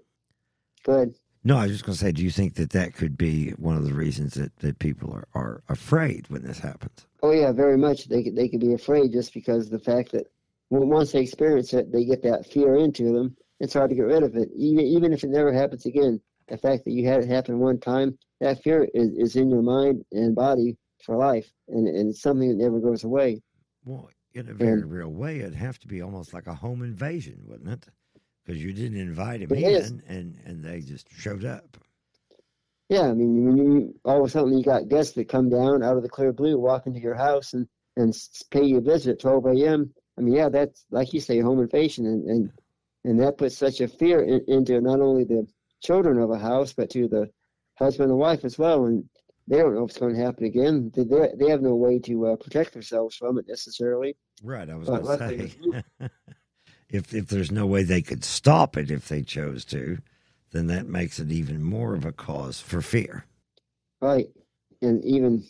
go 0.84 0.92
ahead. 0.92 1.14
No, 1.44 1.56
I 1.56 1.64
was 1.64 1.72
just 1.72 1.84
going 1.84 1.94
to 1.94 1.98
say, 1.98 2.12
do 2.12 2.22
you 2.22 2.30
think 2.30 2.54
that 2.54 2.70
that 2.70 2.94
could 2.94 3.18
be 3.18 3.50
one 3.50 3.76
of 3.76 3.84
the 3.84 3.92
reasons 3.92 4.34
that, 4.34 4.56
that 4.58 4.78
people 4.78 5.12
are, 5.12 5.26
are 5.34 5.62
afraid 5.68 6.26
when 6.28 6.44
this 6.44 6.60
happens? 6.60 7.06
Oh 7.22 7.32
yeah, 7.32 7.50
very 7.50 7.76
much. 7.76 8.08
They 8.08 8.22
could, 8.22 8.36
they 8.36 8.48
could 8.48 8.60
be 8.60 8.74
afraid 8.74 9.12
just 9.12 9.34
because 9.34 9.68
the 9.68 9.80
fact 9.80 10.12
that 10.12 10.28
once 10.70 11.12
they 11.12 11.20
experience 11.20 11.74
it, 11.74 11.92
they 11.92 12.04
get 12.04 12.22
that 12.22 12.46
fear 12.46 12.76
into 12.76 13.12
them. 13.12 13.36
It's 13.58 13.74
hard 13.74 13.90
to 13.90 13.96
get 13.96 14.02
rid 14.02 14.22
of 14.22 14.36
it, 14.36 14.48
even 14.56 14.84
even 14.84 15.12
if 15.12 15.22
it 15.22 15.30
never 15.30 15.52
happens 15.52 15.86
again 15.86 16.20
the 16.48 16.58
fact 16.58 16.84
that 16.84 16.92
you 16.92 17.08
had 17.08 17.22
it 17.22 17.28
happen 17.28 17.58
one 17.58 17.78
time, 17.78 18.18
that 18.40 18.62
fear 18.62 18.86
is, 18.94 19.10
is 19.16 19.36
in 19.36 19.48
your 19.48 19.62
mind 19.62 20.04
and 20.12 20.34
body 20.34 20.76
for 21.02 21.16
life, 21.16 21.50
and, 21.68 21.88
and 21.88 22.10
it's 22.10 22.22
something 22.22 22.48
that 22.48 22.62
never 22.62 22.78
goes 22.78 23.04
away. 23.04 23.42
Well, 23.84 24.10
in 24.34 24.48
a 24.48 24.54
very 24.54 24.82
and, 24.82 24.90
real 24.90 25.08
way, 25.08 25.40
it'd 25.40 25.54
have 25.54 25.78
to 25.80 25.88
be 25.88 26.02
almost 26.02 26.32
like 26.34 26.46
a 26.46 26.54
home 26.54 26.82
invasion, 26.82 27.42
wouldn't 27.46 27.70
it? 27.70 27.86
Because 28.44 28.62
you 28.62 28.72
didn't 28.72 28.98
invite 28.98 29.48
them 29.48 29.56
in, 29.56 30.02
and 30.08 30.38
and 30.44 30.64
they 30.64 30.80
just 30.80 31.08
showed 31.12 31.44
up. 31.44 31.76
Yeah, 32.88 33.02
I 33.08 33.12
mean, 33.14 33.44
when 33.46 33.56
you 33.56 33.94
all 34.04 34.20
of 34.20 34.26
a 34.26 34.30
sudden 34.30 34.58
you 34.58 34.64
got 34.64 34.88
guests 34.88 35.14
that 35.14 35.28
come 35.28 35.48
down 35.48 35.82
out 35.82 35.96
of 35.96 36.02
the 36.02 36.08
clear 36.08 36.32
blue, 36.32 36.58
walk 36.58 36.86
into 36.86 37.00
your 37.00 37.14
house, 37.14 37.52
and 37.52 37.68
and 37.96 38.14
pay 38.50 38.64
you 38.64 38.78
a 38.78 38.80
visit 38.80 39.12
at 39.12 39.20
12 39.20 39.46
a.m. 39.46 39.94
I 40.18 40.20
mean, 40.20 40.34
yeah, 40.34 40.48
that's 40.48 40.84
like 40.90 41.12
you 41.12 41.20
say, 41.20 41.38
home 41.40 41.60
invasion, 41.60 42.06
and, 42.06 42.28
and 42.28 42.52
and 43.04 43.20
that 43.20 43.38
puts 43.38 43.56
such 43.56 43.80
a 43.80 43.88
fear 43.88 44.22
in, 44.22 44.44
into 44.48 44.80
not 44.80 45.00
only 45.00 45.24
the 45.24 45.46
children 45.82 46.18
of 46.18 46.30
a 46.30 46.38
house, 46.38 46.72
but 46.72 46.90
to 46.90 47.08
the 47.08 47.30
husband 47.78 48.10
and 48.10 48.18
wife 48.18 48.44
as 48.44 48.58
well. 48.58 48.84
And 48.86 49.08
they 49.48 49.58
don't 49.58 49.74
know 49.74 49.84
if 49.84 49.90
it's 49.90 49.98
going 49.98 50.14
to 50.14 50.22
happen 50.22 50.44
again. 50.44 50.92
They 50.94 51.04
they 51.04 51.50
have 51.50 51.62
no 51.62 51.74
way 51.74 51.98
to 52.00 52.26
uh, 52.26 52.36
protect 52.36 52.72
themselves 52.72 53.16
from 53.16 53.38
it 53.38 53.46
necessarily. 53.48 54.16
Right. 54.42 54.68
I 54.68 54.76
was 54.76 54.88
going 54.88 55.04
to 55.04 55.48
say, 55.48 55.82
if 56.92 57.12
if 57.14 57.28
there's 57.28 57.50
no 57.50 57.66
way 57.66 57.82
they 57.82 58.02
could 58.02 58.24
stop 58.24 58.76
it 58.76 58.90
if 58.90 59.08
they 59.08 59.22
chose 59.22 59.64
to, 59.66 59.98
then 60.52 60.68
that 60.68 60.86
makes 60.86 61.18
it 61.18 61.32
even 61.32 61.62
more 61.62 61.94
of 61.94 62.04
a 62.04 62.12
cause 62.12 62.60
for 62.60 62.82
fear. 62.82 63.24
Right. 64.00 64.28
And 64.80 65.04
even 65.04 65.44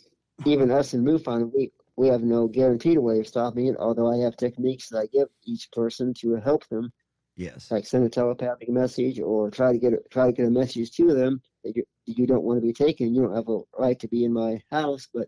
even 0.45 0.71
us 0.71 0.93
in 0.93 1.03
MUFON, 1.03 1.51
we 1.53 1.71
we 1.95 2.07
have 2.07 2.23
no 2.23 2.47
guaranteed 2.47 2.97
way 2.97 3.19
of 3.19 3.27
stopping 3.27 3.67
it. 3.67 3.75
Although 3.77 4.11
I 4.11 4.23
have 4.23 4.37
techniques 4.37 4.89
that 4.89 4.99
I 4.99 5.05
give 5.07 5.27
each 5.45 5.71
person 5.71 6.13
to 6.15 6.35
help 6.35 6.67
them 6.69 6.91
Yes. 7.35 7.71
Like 7.71 7.85
send 7.85 8.05
a 8.05 8.09
telepathic 8.09 8.69
message 8.69 9.19
or 9.19 9.49
try 9.49 9.71
to 9.71 9.79
get 9.79 9.93
a, 9.93 9.99
try 10.09 10.27
to 10.27 10.33
get 10.33 10.45
a 10.45 10.51
message 10.51 10.91
to 10.97 11.13
them 11.13 11.41
that 11.63 11.75
you, 11.75 11.83
you 12.05 12.27
don't 12.27 12.43
want 12.43 12.57
to 12.57 12.61
be 12.61 12.73
taken. 12.73 13.13
You 13.13 13.23
don't 13.23 13.35
have 13.35 13.49
a 13.49 13.61
right 13.77 13.99
to 13.99 14.07
be 14.07 14.23
in 14.23 14.33
my 14.33 14.61
house, 14.71 15.07
but 15.11 15.27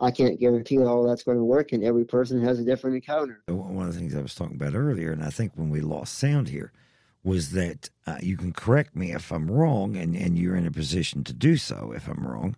I 0.00 0.10
can't 0.10 0.38
guarantee 0.38 0.78
all 0.78 1.04
that's 1.04 1.24
going 1.24 1.38
to 1.38 1.44
work, 1.44 1.72
and 1.72 1.82
every 1.82 2.04
person 2.04 2.40
has 2.44 2.60
a 2.60 2.64
different 2.64 2.96
encounter. 2.96 3.42
One 3.48 3.86
of 3.86 3.92
the 3.92 3.98
things 3.98 4.14
I 4.14 4.22
was 4.22 4.34
talking 4.34 4.56
about 4.56 4.74
earlier, 4.74 5.10
and 5.10 5.24
I 5.24 5.30
think 5.30 5.52
when 5.56 5.70
we 5.70 5.80
lost 5.80 6.16
sound 6.18 6.48
here, 6.48 6.72
was 7.24 7.50
that 7.50 7.90
uh, 8.06 8.18
you 8.22 8.36
can 8.36 8.52
correct 8.52 8.94
me 8.94 9.12
if 9.12 9.32
I'm 9.32 9.50
wrong, 9.50 9.96
and, 9.96 10.14
and 10.14 10.38
you're 10.38 10.54
in 10.54 10.66
a 10.66 10.70
position 10.70 11.24
to 11.24 11.32
do 11.32 11.56
so 11.56 11.92
if 11.94 12.06
I'm 12.06 12.24
wrong. 12.26 12.56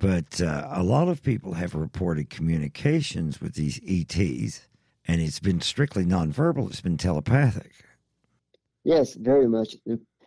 But 0.00 0.40
uh, 0.40 0.68
a 0.70 0.82
lot 0.82 1.08
of 1.08 1.22
people 1.22 1.54
have 1.54 1.74
reported 1.74 2.30
communications 2.30 3.40
with 3.40 3.54
these 3.54 3.80
ETs, 3.86 4.66
and 5.06 5.20
it's 5.20 5.40
been 5.40 5.60
strictly 5.60 6.04
nonverbal, 6.04 6.70
it's 6.70 6.80
been 6.80 6.96
telepathic. 6.96 7.72
Yes, 8.84 9.14
very 9.14 9.48
much. 9.48 9.76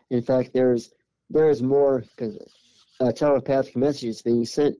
In 0.09 0.21
fact, 0.21 0.51
there's 0.53 0.91
there's 1.29 1.61
more 1.61 2.03
because 2.15 2.37
uh, 2.99 3.11
telepathic 3.11 3.75
messages 3.75 4.21
being 4.21 4.45
sent 4.45 4.77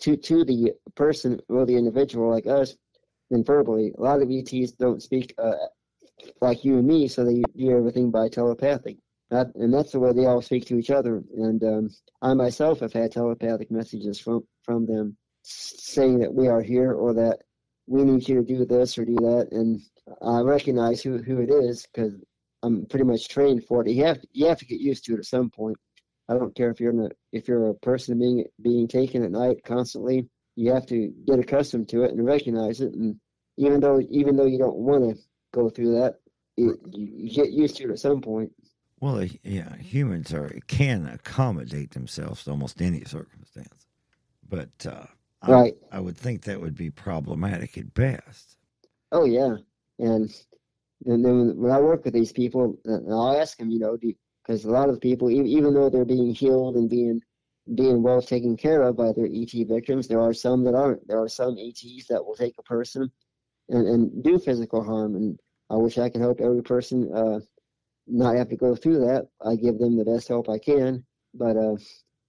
to 0.00 0.16
to 0.16 0.44
the 0.44 0.72
person 0.94 1.40
or 1.48 1.66
the 1.66 1.76
individual 1.76 2.30
like 2.30 2.46
us 2.46 2.76
than 3.30 3.44
verbally. 3.44 3.92
A 3.98 4.00
lot 4.00 4.22
of 4.22 4.30
ETs 4.30 4.72
don't 4.72 5.02
speak 5.02 5.34
uh, 5.38 5.54
like 6.40 6.64
you 6.64 6.78
and 6.78 6.86
me, 6.86 7.08
so 7.08 7.24
they 7.24 7.42
do 7.56 7.76
everything 7.76 8.10
by 8.10 8.28
telepathic. 8.28 8.96
That, 9.30 9.54
and 9.56 9.72
that's 9.72 9.92
the 9.92 10.00
way 10.00 10.12
they 10.12 10.24
all 10.24 10.40
speak 10.40 10.64
to 10.66 10.78
each 10.78 10.90
other. 10.90 11.22
And 11.36 11.62
um, 11.62 11.90
I 12.22 12.32
myself 12.34 12.80
have 12.80 12.92
had 12.92 13.12
telepathic 13.12 13.70
messages 13.70 14.18
from 14.18 14.44
from 14.62 14.86
them 14.86 15.16
saying 15.42 16.18
that 16.18 16.32
we 16.32 16.48
are 16.48 16.62
here 16.62 16.92
or 16.92 17.14
that 17.14 17.38
we 17.86 18.04
need 18.04 18.28
you 18.28 18.36
to 18.36 18.42
do 18.42 18.64
this 18.64 18.98
or 18.98 19.04
do 19.04 19.14
that. 19.16 19.48
And 19.52 19.80
I 20.22 20.40
recognize 20.40 21.02
who, 21.02 21.18
who 21.18 21.40
it 21.40 21.50
is 21.50 21.86
because 21.86 22.14
I'm 22.62 22.86
pretty 22.86 23.04
much 23.04 23.28
trained 23.28 23.64
for 23.64 23.82
it. 23.82 23.90
You 23.90 24.04
have 24.04 24.20
you 24.32 24.46
have 24.46 24.58
to 24.58 24.66
get 24.66 24.80
used 24.80 25.04
to 25.06 25.14
it 25.14 25.18
at 25.18 25.24
some 25.24 25.50
point. 25.50 25.76
I 26.28 26.34
don't 26.34 26.54
care 26.54 26.70
if 26.70 26.80
you're 26.80 26.92
in 26.92 27.00
a, 27.00 27.08
if 27.32 27.48
you're 27.48 27.70
a 27.70 27.74
person 27.74 28.18
being 28.18 28.44
being 28.60 28.88
taken 28.88 29.22
at 29.24 29.30
night 29.30 29.64
constantly. 29.64 30.28
You 30.56 30.72
have 30.72 30.86
to 30.86 31.12
get 31.26 31.38
accustomed 31.38 31.88
to 31.90 32.02
it 32.02 32.10
and 32.10 32.24
recognize 32.26 32.80
it. 32.80 32.92
And 32.92 33.16
even 33.56 33.80
though 33.80 34.00
even 34.10 34.36
though 34.36 34.46
you 34.46 34.58
don't 34.58 34.76
want 34.76 35.04
to 35.08 35.22
go 35.52 35.70
through 35.70 35.92
that, 36.00 36.16
it, 36.56 36.76
you, 36.86 37.08
you 37.12 37.30
get 37.30 37.50
used 37.50 37.76
to 37.76 37.84
it 37.84 37.90
at 37.90 37.98
some 37.98 38.20
point. 38.20 38.52
Well, 39.00 39.24
yeah, 39.44 39.76
humans 39.76 40.34
are 40.34 40.50
can 40.66 41.06
accommodate 41.06 41.92
themselves 41.92 42.44
to 42.44 42.50
almost 42.50 42.82
any 42.82 43.04
circumstance, 43.04 43.86
but 44.48 44.70
uh, 44.84 45.06
right, 45.46 45.76
I, 45.92 45.98
I 45.98 46.00
would 46.00 46.16
think 46.16 46.42
that 46.42 46.60
would 46.60 46.74
be 46.74 46.90
problematic 46.90 47.78
at 47.78 47.94
best. 47.94 48.56
Oh 49.12 49.24
yeah, 49.24 49.56
and 50.00 50.34
and 51.06 51.24
then 51.24 51.56
when 51.56 51.70
I 51.70 51.80
work 51.80 52.04
with 52.04 52.14
these 52.14 52.32
people, 52.32 52.76
I'll 52.88 53.38
ask 53.40 53.56
them, 53.58 53.70
you 53.70 53.78
know, 53.78 53.96
because 54.48 54.64
a 54.64 54.70
lot 54.70 54.88
of 54.88 55.00
people, 55.00 55.30
even 55.30 55.74
though 55.74 55.90
they're 55.90 56.06
being 56.06 56.34
healed 56.34 56.76
and 56.76 56.88
being 56.88 57.20
being 57.74 58.02
well 58.02 58.22
taken 58.22 58.56
care 58.56 58.80
of 58.80 58.96
by 58.96 59.12
their 59.12 59.26
ET 59.26 59.52
victims, 59.68 60.08
there 60.08 60.22
are 60.22 60.32
some 60.32 60.64
that 60.64 60.74
aren't. 60.74 61.06
There 61.06 61.20
are 61.22 61.28
some 61.28 61.58
ETs 61.58 62.06
that 62.08 62.24
will 62.24 62.34
take 62.34 62.54
a 62.58 62.62
person 62.62 63.12
and, 63.68 63.86
and 63.86 64.24
do 64.24 64.38
physical 64.38 64.82
harm. 64.82 65.16
And 65.16 65.38
I 65.68 65.76
wish 65.76 65.98
I 65.98 66.08
could 66.08 66.22
help 66.22 66.40
every 66.40 66.62
person 66.62 67.12
uh, 67.14 67.40
not 68.06 68.36
have 68.36 68.48
to 68.48 68.56
go 68.56 68.74
through 68.74 69.00
that. 69.00 69.28
I 69.44 69.56
give 69.56 69.78
them 69.78 69.98
the 69.98 70.04
best 70.06 70.28
help 70.28 70.48
I 70.48 70.58
can. 70.58 71.04
But 71.34 71.58
uh, 71.58 71.76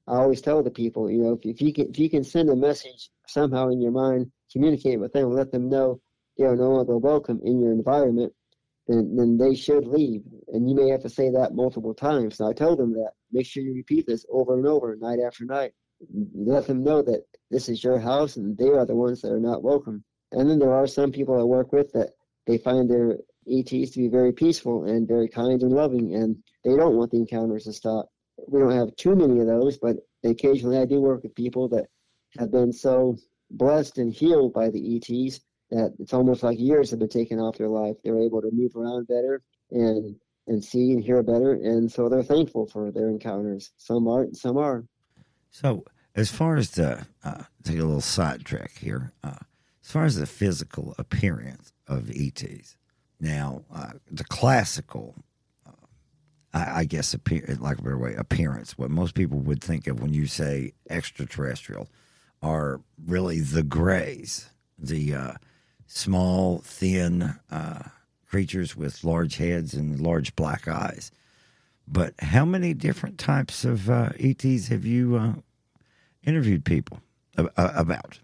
I 0.05 0.17
always 0.17 0.41
tell 0.41 0.61
the 0.61 0.71
people, 0.71 1.09
you 1.09 1.19
know, 1.23 1.39
if, 1.41 1.55
if 1.55 1.61
you 1.61 1.73
can 1.73 1.89
if 1.89 1.97
you 1.97 2.09
can 2.09 2.25
send 2.25 2.49
a 2.49 2.55
message 2.55 3.09
somehow 3.27 3.69
in 3.69 3.81
your 3.81 3.91
mind, 3.91 4.29
communicate 4.51 4.99
with 4.99 5.13
them, 5.13 5.31
let 5.31 5.53
them 5.53 5.69
know 5.69 6.01
they 6.37 6.43
are 6.43 6.57
no 6.57 6.71
longer 6.71 6.97
welcome 6.97 7.39
in 7.45 7.61
your 7.61 7.71
environment 7.71 8.33
then, 8.89 9.15
then 9.15 9.37
they 9.37 9.55
should 9.55 9.85
leave. 9.85 10.23
And 10.47 10.67
you 10.67 10.75
may 10.75 10.89
have 10.89 11.03
to 11.03 11.09
say 11.09 11.29
that 11.29 11.53
multiple 11.53 11.93
times. 11.93 12.39
And 12.39 12.49
I 12.49 12.53
tell 12.53 12.75
them 12.75 12.91
that. 12.93 13.11
Make 13.31 13.45
sure 13.45 13.61
you 13.61 13.75
repeat 13.75 14.07
this 14.07 14.25
over 14.31 14.57
and 14.57 14.65
over, 14.65 14.95
night 14.95 15.19
after 15.25 15.45
night. 15.45 15.73
Let 16.33 16.65
them 16.65 16.83
know 16.83 17.03
that 17.03 17.23
this 17.51 17.69
is 17.69 17.83
your 17.83 17.99
house 17.99 18.37
and 18.37 18.57
they 18.57 18.69
are 18.69 18.85
the 18.85 18.95
ones 18.95 19.21
that 19.21 19.31
are 19.31 19.39
not 19.39 19.61
welcome. 19.61 20.03
And 20.31 20.49
then 20.49 20.57
there 20.57 20.73
are 20.73 20.87
some 20.87 21.11
people 21.11 21.39
I 21.39 21.43
work 21.43 21.71
with 21.71 21.91
that 21.93 22.13
they 22.47 22.57
find 22.57 22.89
their 22.89 23.17
ETs 23.47 23.91
to 23.91 23.99
be 23.99 24.07
very 24.07 24.31
peaceful 24.31 24.85
and 24.85 25.07
very 25.07 25.27
kind 25.27 25.61
and 25.61 25.71
loving, 25.71 26.15
and 26.15 26.35
they 26.63 26.75
don't 26.75 26.95
want 26.95 27.11
the 27.11 27.17
encounters 27.17 27.65
to 27.65 27.73
stop. 27.73 28.09
We 28.47 28.59
don't 28.59 28.71
have 28.71 28.95
too 28.95 29.15
many 29.15 29.39
of 29.39 29.47
those, 29.47 29.77
but 29.77 29.97
occasionally 30.23 30.77
I 30.77 30.85
do 30.85 30.99
work 30.99 31.23
with 31.23 31.35
people 31.35 31.67
that 31.69 31.85
have 32.37 32.51
been 32.51 32.71
so 32.71 33.17
blessed 33.51 33.97
and 33.97 34.13
healed 34.13 34.53
by 34.53 34.69
the 34.69 34.95
ETs 34.95 35.41
that 35.71 35.93
it's 35.99 36.13
almost 36.13 36.43
like 36.43 36.59
years 36.59 36.89
have 36.89 36.99
been 36.99 37.09
taken 37.09 37.39
off 37.39 37.57
their 37.57 37.69
life. 37.69 37.95
They're 38.03 38.19
able 38.19 38.41
to 38.41 38.49
move 38.51 38.75
around 38.75 39.07
better 39.07 39.41
and 39.71 40.15
and 40.47 40.63
see 40.63 40.91
and 40.93 41.03
hear 41.03 41.21
better, 41.21 41.53
and 41.53 41.91
so 41.91 42.09
they're 42.09 42.23
thankful 42.23 42.65
for 42.65 42.91
their 42.91 43.09
encounters. 43.09 43.71
Some 43.77 44.07
aren't, 44.07 44.35
some 44.35 44.57
are. 44.57 44.83
So, 45.51 45.85
as 46.15 46.31
far 46.31 46.57
as 46.57 46.71
the 46.71 47.05
uh, 47.23 47.43
take 47.63 47.77
a 47.77 47.83
little 47.83 48.01
sidetrack 48.01 48.71
here, 48.71 49.13
uh, 49.23 49.37
as 49.83 49.91
far 49.91 50.05
as 50.05 50.15
the 50.15 50.25
physical 50.25 50.95
appearance 50.97 51.71
of 51.87 52.09
ETs, 52.09 52.77
now 53.19 53.63
uh, 53.73 53.91
the 54.09 54.23
classical, 54.23 55.15
uh, 55.67 55.85
I, 56.53 56.79
I, 56.79 56.85
guess, 56.85 57.13
appear, 57.13 57.57
like 57.59 57.77
a 57.77 57.81
better 57.83 57.97
way, 57.97 58.15
appearance. 58.15 58.77
What 58.77 58.89
most 58.89 59.13
people 59.13 59.39
would 59.39 59.63
think 59.63 59.87
of 59.87 60.01
when 60.01 60.13
you 60.13 60.25
say 60.25 60.73
extraterrestrial 60.89 61.89
are 62.41 62.81
really 63.05 63.39
the 63.39 63.63
grays, 63.63 64.49
the 64.77 65.13
uh, 65.13 65.33
small, 65.89 66.59
thin 66.59 67.35
uh, 67.51 67.83
creatures 68.27 68.75
with 68.75 69.03
large 69.03 69.37
heads 69.37 69.73
and 69.73 69.99
large 69.99 70.35
black 70.35 70.67
eyes. 70.67 71.11
But 71.87 72.13
how 72.19 72.45
many 72.45 72.73
different 72.75 73.17
types 73.17 73.65
of 73.65 73.89
uh, 73.89 74.11
ETs 74.19 74.67
have 74.67 74.85
you 74.85 75.15
uh, 75.17 75.33
interviewed 76.23 76.63
people 76.63 77.01
about? 77.35 78.19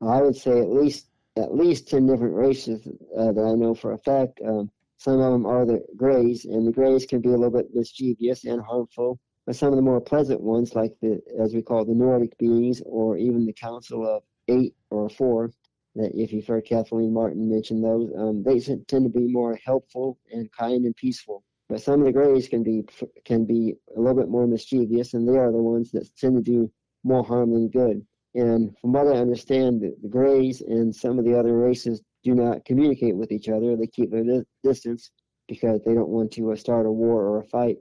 I 0.00 0.20
would 0.20 0.36
say 0.36 0.58
at 0.58 0.68
least 0.68 1.06
at 1.36 1.54
least 1.54 1.88
ten 1.88 2.06
different 2.06 2.34
races 2.34 2.86
uh, 3.16 3.32
that 3.32 3.40
I 3.40 3.54
know 3.54 3.74
for 3.74 3.92
a 3.92 3.98
fact. 3.98 4.40
Um, 4.44 4.70
some 4.98 5.20
of 5.20 5.32
them 5.32 5.46
are 5.46 5.64
the 5.64 5.84
grays, 5.96 6.44
and 6.44 6.66
the 6.66 6.72
grays 6.72 7.06
can 7.06 7.20
be 7.20 7.28
a 7.28 7.32
little 7.32 7.50
bit 7.50 7.68
mischievous 7.72 8.44
and 8.44 8.60
harmful. 8.60 9.20
But 9.46 9.56
some 9.56 9.70
of 9.70 9.76
the 9.76 9.82
more 9.82 10.00
pleasant 10.00 10.40
ones, 10.40 10.74
like 10.74 10.92
the 11.00 11.20
as 11.40 11.54
we 11.54 11.62
call 11.62 11.84
the 11.84 11.94
Nordic 11.94 12.36
beings, 12.38 12.82
or 12.84 13.16
even 13.16 13.46
the 13.46 13.52
Council 13.52 14.04
of 14.04 14.24
Eight 14.48 14.74
or 14.90 15.08
Four, 15.08 15.52
that 15.94 16.12
if 16.14 16.32
you've 16.32 16.46
heard 16.46 16.64
Kathleen 16.64 17.12
Marden 17.12 17.50
mention 17.50 17.82
those, 17.82 18.10
um, 18.16 18.42
they 18.42 18.60
tend 18.60 18.86
to 18.88 19.08
be 19.08 19.32
more 19.32 19.58
helpful 19.64 20.18
and 20.30 20.50
kind 20.52 20.84
and 20.84 20.96
peaceful. 20.96 21.44
But 21.68 21.80
some 21.80 22.00
of 22.00 22.06
the 22.06 22.12
Greys 22.12 22.48
can 22.48 22.62
be 22.62 22.84
can 23.24 23.44
be 23.44 23.74
a 23.96 24.00
little 24.00 24.16
bit 24.16 24.28
more 24.28 24.46
mischievous, 24.46 25.14
and 25.14 25.28
they 25.28 25.38
are 25.38 25.52
the 25.52 25.62
ones 25.62 25.90
that 25.92 26.08
tend 26.16 26.36
to 26.36 26.42
do 26.42 26.70
more 27.04 27.24
harm 27.24 27.52
than 27.52 27.68
good. 27.68 28.04
And 28.34 28.76
from 28.78 28.92
what 28.92 29.06
I 29.06 29.18
understand, 29.18 29.82
the, 29.82 30.08
Greys 30.08 30.62
and 30.62 30.94
some 30.94 31.18
of 31.18 31.24
the 31.24 31.38
other 31.38 31.56
races 31.56 32.00
do 32.24 32.34
not 32.34 32.64
communicate 32.64 33.16
with 33.16 33.30
each 33.30 33.48
other. 33.48 33.76
They 33.76 33.86
keep 33.86 34.10
their 34.10 34.24
di- 34.24 34.44
distance 34.62 35.10
because 35.48 35.80
they 35.84 35.94
don't 35.94 36.08
want 36.08 36.32
to 36.32 36.52
uh, 36.52 36.56
start 36.56 36.86
a 36.86 36.90
war 36.90 37.22
or 37.22 37.40
a 37.40 37.44
fight 37.44 37.76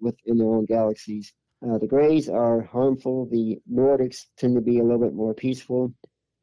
within 0.00 0.38
their 0.38 0.48
own 0.48 0.64
galaxies. 0.64 1.32
Uh, 1.64 1.78
the 1.78 1.86
Greys 1.86 2.28
are 2.28 2.62
harmful. 2.62 3.26
The 3.30 3.58
Nordics 3.72 4.26
tend 4.36 4.56
to 4.56 4.60
be 4.60 4.80
a 4.80 4.82
little 4.82 4.98
bit 4.98 5.14
more 5.14 5.34
peaceful 5.34 5.94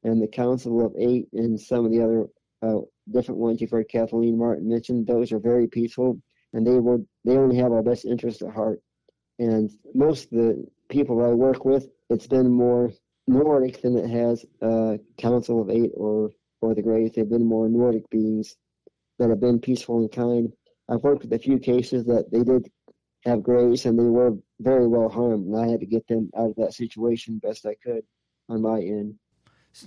and 0.04 0.22
the 0.22 0.28
Council 0.28 0.86
of 0.86 0.94
Eight 0.98 1.28
and 1.34 1.60
some 1.60 1.86
of 1.86 1.92
the 1.92 2.02
other 2.02 2.26
uh, 2.62 2.82
different 3.12 3.40
ones 3.40 3.62
you've 3.62 3.72
heard 3.72 3.90
Kathleen 3.90 4.38
Marden 4.38 4.70
mention, 4.70 5.06
those 5.06 5.32
are 5.32 5.40
very 5.40 5.68
peaceful 5.68 6.20
and 6.54 6.66
they 6.66 6.80
will 6.80 7.06
they 7.26 7.38
only 7.38 7.58
have 7.58 7.72
our 7.72 7.84
best 7.84 8.06
interest 8.06 8.42
at 8.42 8.54
heart. 8.54 8.82
And 9.40 9.72
most 9.94 10.26
of 10.26 10.32
the 10.32 10.66
people 10.90 11.24
I 11.24 11.30
work 11.30 11.66
with, 11.66 11.88
it's 12.10 12.28
been 12.28 12.52
more 12.52 12.92
Nordic 13.28 13.82
than 13.82 13.98
it 13.98 14.10
has 14.10 14.46
uh, 14.62 14.98
Council 15.18 15.62
of 15.62 15.70
Eight 15.70 15.92
or 15.96 16.32
or 16.62 16.76
the 16.76 16.82
Greys. 16.82 17.12
They've 17.16 17.30
been 17.30 17.46
more 17.46 17.70
Nordic 17.70 18.10
beings 18.10 18.56
that 19.18 19.30
have 19.30 19.40
been 19.40 19.60
peaceful 19.60 20.00
and 20.00 20.12
kind. 20.12 20.52
I've 20.90 21.04
worked 21.04 21.24
with 21.24 21.34
a 21.34 21.40
few 21.40 21.58
cases 21.58 22.06
that 22.06 22.26
they 22.32 22.44
did 22.44 22.70
have 23.26 23.44
Greys 23.44 23.86
and 23.86 23.98
they 23.98 24.04
were 24.04 24.34
very 24.60 24.88
well 24.88 25.10
harmed, 25.10 25.48
and 25.48 25.58
I 25.58 25.68
had 25.68 25.80
to 25.80 25.86
get 25.86 26.08
them 26.08 26.30
out 26.38 26.50
of 26.50 26.56
that 26.58 26.74
situation 26.74 27.40
best 27.42 27.66
I 27.66 27.76
could 27.84 28.04
on 28.50 28.62
my 28.62 28.80
end. 28.80 29.16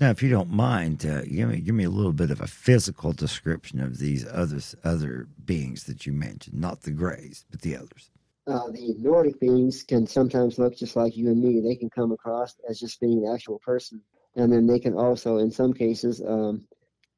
Now, 0.01 0.11
if 0.11 0.23
you 0.23 0.31
don't 0.31 0.51
mind, 0.51 1.05
uh, 1.07 1.23
give 1.23 1.49
me 1.49 1.61
give 1.61 1.75
me 1.75 1.85
a 1.85 1.91
little 1.91 2.13
bit 2.13 2.31
of 2.31 2.41
a 2.41 2.47
physical 2.47 3.13
description 3.13 3.81
of 3.81 3.99
these 3.99 4.27
other 4.31 4.61
other 4.83 5.29
beings 5.45 5.85
that 5.85 6.07
you 6.07 6.13
mentioned, 6.13 6.59
not 6.59 6.83
the 6.83 6.91
Greys, 6.91 7.45
but 7.51 7.61
the 7.61 7.77
others. 7.77 8.11
Uh, 8.47 8.71
the 8.71 8.95
Nordic 8.99 9.41
beings 9.41 9.83
can 9.83 10.07
sometimes 10.07 10.59
look 10.59 10.77
just 10.77 10.97
like 10.97 11.17
you 11.17 11.29
and 11.29 11.43
me. 11.43 11.61
They 11.61 11.77
can 11.77 11.91
come 11.91 12.13
across 12.13 12.55
as 12.69 12.81
just 12.81 13.01
being 13.01 13.27
an 13.27 13.33
actual 13.33 13.59
person, 13.61 14.03
and 14.37 14.53
then 14.53 14.67
they 14.67 14.79
can 14.79 14.95
also, 14.95 15.39
in 15.39 15.51
some 15.51 15.73
cases, 15.73 16.21
um, 16.27 16.67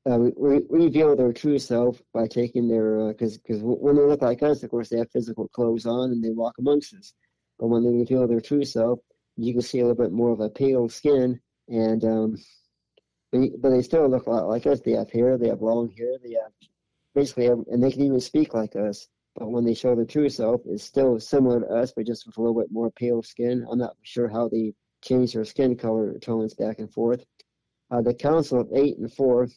uh, 0.09 0.19
re- 0.19 0.67
reveal 0.69 1.17
their 1.17 1.33
true 1.33 1.59
self 1.59 2.01
by 2.15 2.27
taking 2.27 2.69
their 2.69 3.09
because 3.09 3.37
uh, 3.37 3.41
because 3.43 3.63
when 3.63 3.97
they 3.97 4.03
look 4.03 4.23
like 4.23 4.43
us, 4.43 4.63
of 4.63 4.71
course, 4.71 4.89
they 4.89 4.99
have 4.99 5.11
physical 5.11 5.49
clothes 5.49 5.87
on 5.87 6.11
and 6.11 6.23
they 6.23 6.31
walk 6.31 6.55
amongst 6.59 6.95
us. 6.95 7.13
But 7.59 7.69
when 7.69 7.85
they 7.85 7.91
reveal 7.91 8.29
their 8.29 8.41
true 8.41 8.65
self, 8.65 9.01
you 9.37 9.53
can 9.53 9.63
see 9.63 9.81
a 9.81 9.87
little 9.87 10.01
bit 10.01 10.13
more 10.13 10.31
of 10.31 10.41
a 10.41 10.51
pale 10.51 10.89
skin, 10.89 11.41
and 11.69 12.05
um, 12.05 12.37
but, 13.33 13.71
they 13.71 13.83
still 13.83 14.09
look 14.09 14.27
a 14.27 14.31
lot 14.31 14.49
like 14.49 14.67
us. 14.67 14.81
They 14.81 14.93
have 14.93 15.11
hair, 15.11 15.37
they 15.37 15.49
have 15.49 15.63
long 15.63 15.91
hair, 15.91 16.13
they 16.23 16.35
have 16.35 16.53
basically, 17.15 17.47
and 17.47 17.83
they 17.83 17.91
can 17.91 18.03
even 18.03 18.21
speak 18.21 18.55
like 18.55 18.77
us. 18.77 19.09
But 19.35 19.51
when 19.51 19.65
they 19.65 19.75
show 19.75 19.95
their 19.95 20.07
true 20.07 20.29
self, 20.29 20.63
it's 20.67 20.85
still 20.85 21.21
similar 21.21 21.61
to 21.61 21.67
us, 21.67 21.93
but 21.95 22.07
just 22.07 22.27
with 22.27 22.39
a 22.39 22.41
little 22.41 22.59
bit 22.59 22.73
more 22.73 22.91
pale 22.91 23.23
skin. 23.23 23.67
I'm 23.71 23.79
not 23.79 23.97
sure 24.03 24.29
how 24.29 24.49
they 24.49 24.73
change 25.03 25.35
their 25.35 25.45
skin 25.45 25.77
color 25.77 26.19
tones 26.19 26.55
back 26.55 26.79
and 26.79 26.91
forth. 26.91 27.25
Uh, 27.91 28.01
the 28.01 28.15
Council 28.15 28.61
of 28.61 28.69
Eight 28.75 28.97
and 28.99 29.13
Four 29.13 29.49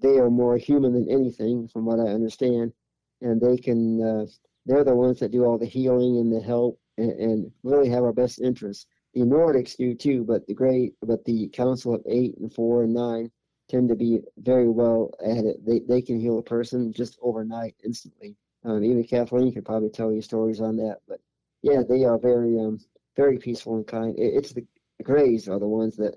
they 0.00 0.18
are 0.18 0.30
more 0.30 0.56
human 0.56 0.92
than 0.92 1.10
anything, 1.10 1.68
from 1.68 1.84
what 1.84 1.98
I 1.98 2.12
understand, 2.12 2.72
and 3.20 3.40
they 3.40 3.56
can. 3.56 4.02
Uh, 4.02 4.26
they're 4.66 4.84
the 4.84 4.94
ones 4.94 5.18
that 5.20 5.32
do 5.32 5.44
all 5.44 5.58
the 5.58 5.66
healing 5.66 6.18
and 6.18 6.32
the 6.32 6.40
help, 6.40 6.78
and, 6.98 7.10
and 7.12 7.52
really 7.62 7.88
have 7.88 8.04
our 8.04 8.12
best 8.12 8.40
interests. 8.40 8.86
The 9.14 9.20
Nordics 9.20 9.76
do 9.76 9.94
too, 9.94 10.24
but 10.24 10.46
the 10.46 10.54
great, 10.54 10.94
but 11.02 11.24
the 11.24 11.48
Council 11.48 11.94
of 11.94 12.02
Eight 12.06 12.36
and 12.38 12.52
Four 12.52 12.84
and 12.84 12.94
Nine 12.94 13.30
tend 13.68 13.88
to 13.88 13.94
be 13.94 14.20
very 14.38 14.68
well 14.68 15.10
at 15.24 15.44
it. 15.44 15.64
They 15.66 15.80
they 15.80 16.02
can 16.02 16.20
heal 16.20 16.38
a 16.38 16.42
person 16.42 16.92
just 16.92 17.18
overnight, 17.22 17.74
instantly. 17.84 18.36
Um, 18.64 18.84
even 18.84 19.04
Kathleen 19.04 19.52
could 19.52 19.64
probably 19.64 19.90
tell 19.90 20.12
you 20.12 20.20
stories 20.20 20.60
on 20.60 20.76
that. 20.76 20.98
But 21.08 21.20
yeah, 21.62 21.82
they 21.88 22.04
are 22.04 22.18
very 22.18 22.58
um 22.58 22.78
very 23.16 23.38
peaceful 23.38 23.76
and 23.76 23.86
kind. 23.86 24.18
It, 24.18 24.34
it's 24.34 24.52
the, 24.52 24.64
the 24.98 25.04
Greys 25.04 25.48
are 25.48 25.58
the 25.58 25.66
ones 25.66 25.96
that 25.96 26.16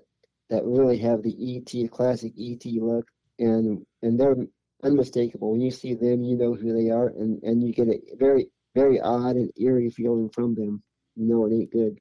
that 0.49 0.65
really 0.65 0.97
have 0.99 1.23
the 1.23 1.35
ET 1.55 1.91
classic 1.91 2.33
ET 2.37 2.65
look 2.65 3.07
and 3.39 3.85
and 4.01 4.19
they're 4.19 4.35
unmistakable. 4.83 5.51
When 5.51 5.61
you 5.61 5.71
see 5.71 5.93
them, 5.93 6.23
you 6.23 6.37
know 6.37 6.53
who 6.53 6.73
they 6.73 6.89
are, 6.89 7.07
and 7.09 7.41
and 7.43 7.63
you 7.63 7.73
get 7.73 7.87
a 7.87 7.99
very 8.17 8.49
very 8.75 9.01
odd 9.01 9.35
and 9.35 9.51
eerie 9.59 9.89
feeling 9.89 10.29
from 10.29 10.55
them. 10.55 10.81
You 11.15 11.25
know 11.25 11.45
it 11.45 11.53
ain't 11.53 11.71
good. 11.71 11.99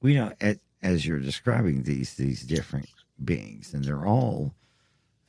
We 0.00 0.14
know 0.14 0.32
at, 0.40 0.58
as 0.82 1.06
you're 1.06 1.18
describing 1.18 1.82
these 1.82 2.14
these 2.14 2.42
different 2.42 2.88
beings, 3.22 3.74
and 3.74 3.84
they're 3.84 4.06
all 4.06 4.54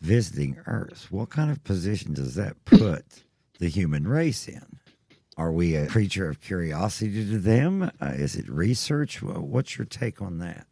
visiting 0.01 0.57
Earth. 0.65 1.07
What 1.09 1.30
kind 1.30 1.51
of 1.51 1.63
position 1.63 2.13
does 2.13 2.36
that 2.36 2.63
put 2.65 3.24
the 3.59 3.70
human 3.70 4.07
race 4.07 4.47
in? 4.47 4.80
Are 5.38 5.51
we 5.51 5.76
a 5.76 5.88
creature 5.88 6.30
of 6.30 6.41
curiosity 6.41 7.26
to 7.26 7.39
them? 7.39 7.91
Uh, 8.01 8.13
is 8.15 8.36
it 8.36 8.49
research? 8.49 9.22
What's 9.22 9.78
your 9.78 9.86
take 9.86 10.22
on 10.22 10.39
that? 10.39 10.67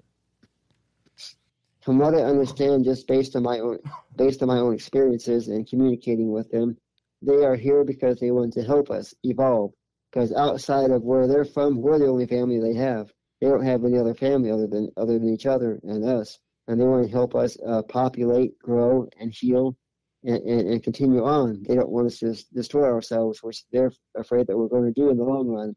from 1.87 1.99
what 1.99 2.13
I 2.13 2.17
understand, 2.17 2.83
just 2.83 3.07
based 3.07 3.33
on 3.37 3.43
my 3.43 3.59
own 3.59 3.79
based 4.17 4.41
on 4.41 4.49
my 4.49 4.57
own 4.57 4.73
experiences 4.73 5.47
and 5.47 5.65
communicating 5.65 6.33
with 6.33 6.51
them, 6.51 6.75
they 7.21 7.45
are 7.45 7.55
here 7.55 7.85
because 7.85 8.19
they 8.19 8.29
want 8.29 8.51
to 8.55 8.63
help 8.63 8.91
us 8.91 9.15
evolve. 9.23 9.71
Because 10.11 10.33
outside 10.33 10.91
of 10.91 11.03
where 11.03 11.29
they're 11.29 11.45
from, 11.45 11.81
we're 11.81 11.97
the 11.97 12.07
only 12.07 12.27
family 12.27 12.59
they 12.59 12.77
have. 12.77 13.13
They 13.41 13.47
don't 13.47 13.65
have 13.65 13.85
any 13.85 13.97
other 13.97 14.13
family 14.13 14.51
other 14.51 14.67
than 14.67 14.89
other 14.97 15.19
than 15.19 15.29
each 15.29 15.45
other 15.45 15.79
and 15.83 16.03
us. 16.03 16.39
And 16.67 16.79
they 16.79 16.85
want 16.85 17.05
to 17.05 17.11
help 17.11 17.35
us 17.35 17.57
uh, 17.65 17.81
populate, 17.83 18.57
grow, 18.59 19.07
and 19.19 19.31
heal, 19.31 19.77
and, 20.23 20.37
and, 20.37 20.69
and, 20.69 20.83
continue 20.83 21.23
on. 21.23 21.63
They 21.63 21.75
don't 21.75 21.89
want 21.89 22.07
us 22.07 22.19
to 22.19 22.35
destroy 22.53 22.83
ourselves, 22.83 23.41
which 23.41 23.63
they're 23.71 23.91
afraid 24.17 24.47
that 24.47 24.57
we're 24.57 24.67
going 24.67 24.91
to 24.93 25.01
do 25.01 25.09
in 25.09 25.17
the 25.17 25.23
long 25.23 25.47
run. 25.47 25.75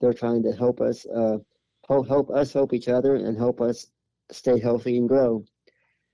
They're 0.00 0.12
trying 0.12 0.44
to 0.44 0.52
help 0.52 0.80
us 0.80 1.04
uh, 1.06 1.38
help, 1.88 2.08
help 2.08 2.30
us 2.30 2.52
help 2.52 2.72
each 2.72 2.88
other 2.88 3.16
and 3.16 3.36
help 3.36 3.60
us 3.60 3.86
stay 4.30 4.58
healthy 4.60 4.98
and 4.98 5.08
grow. 5.08 5.44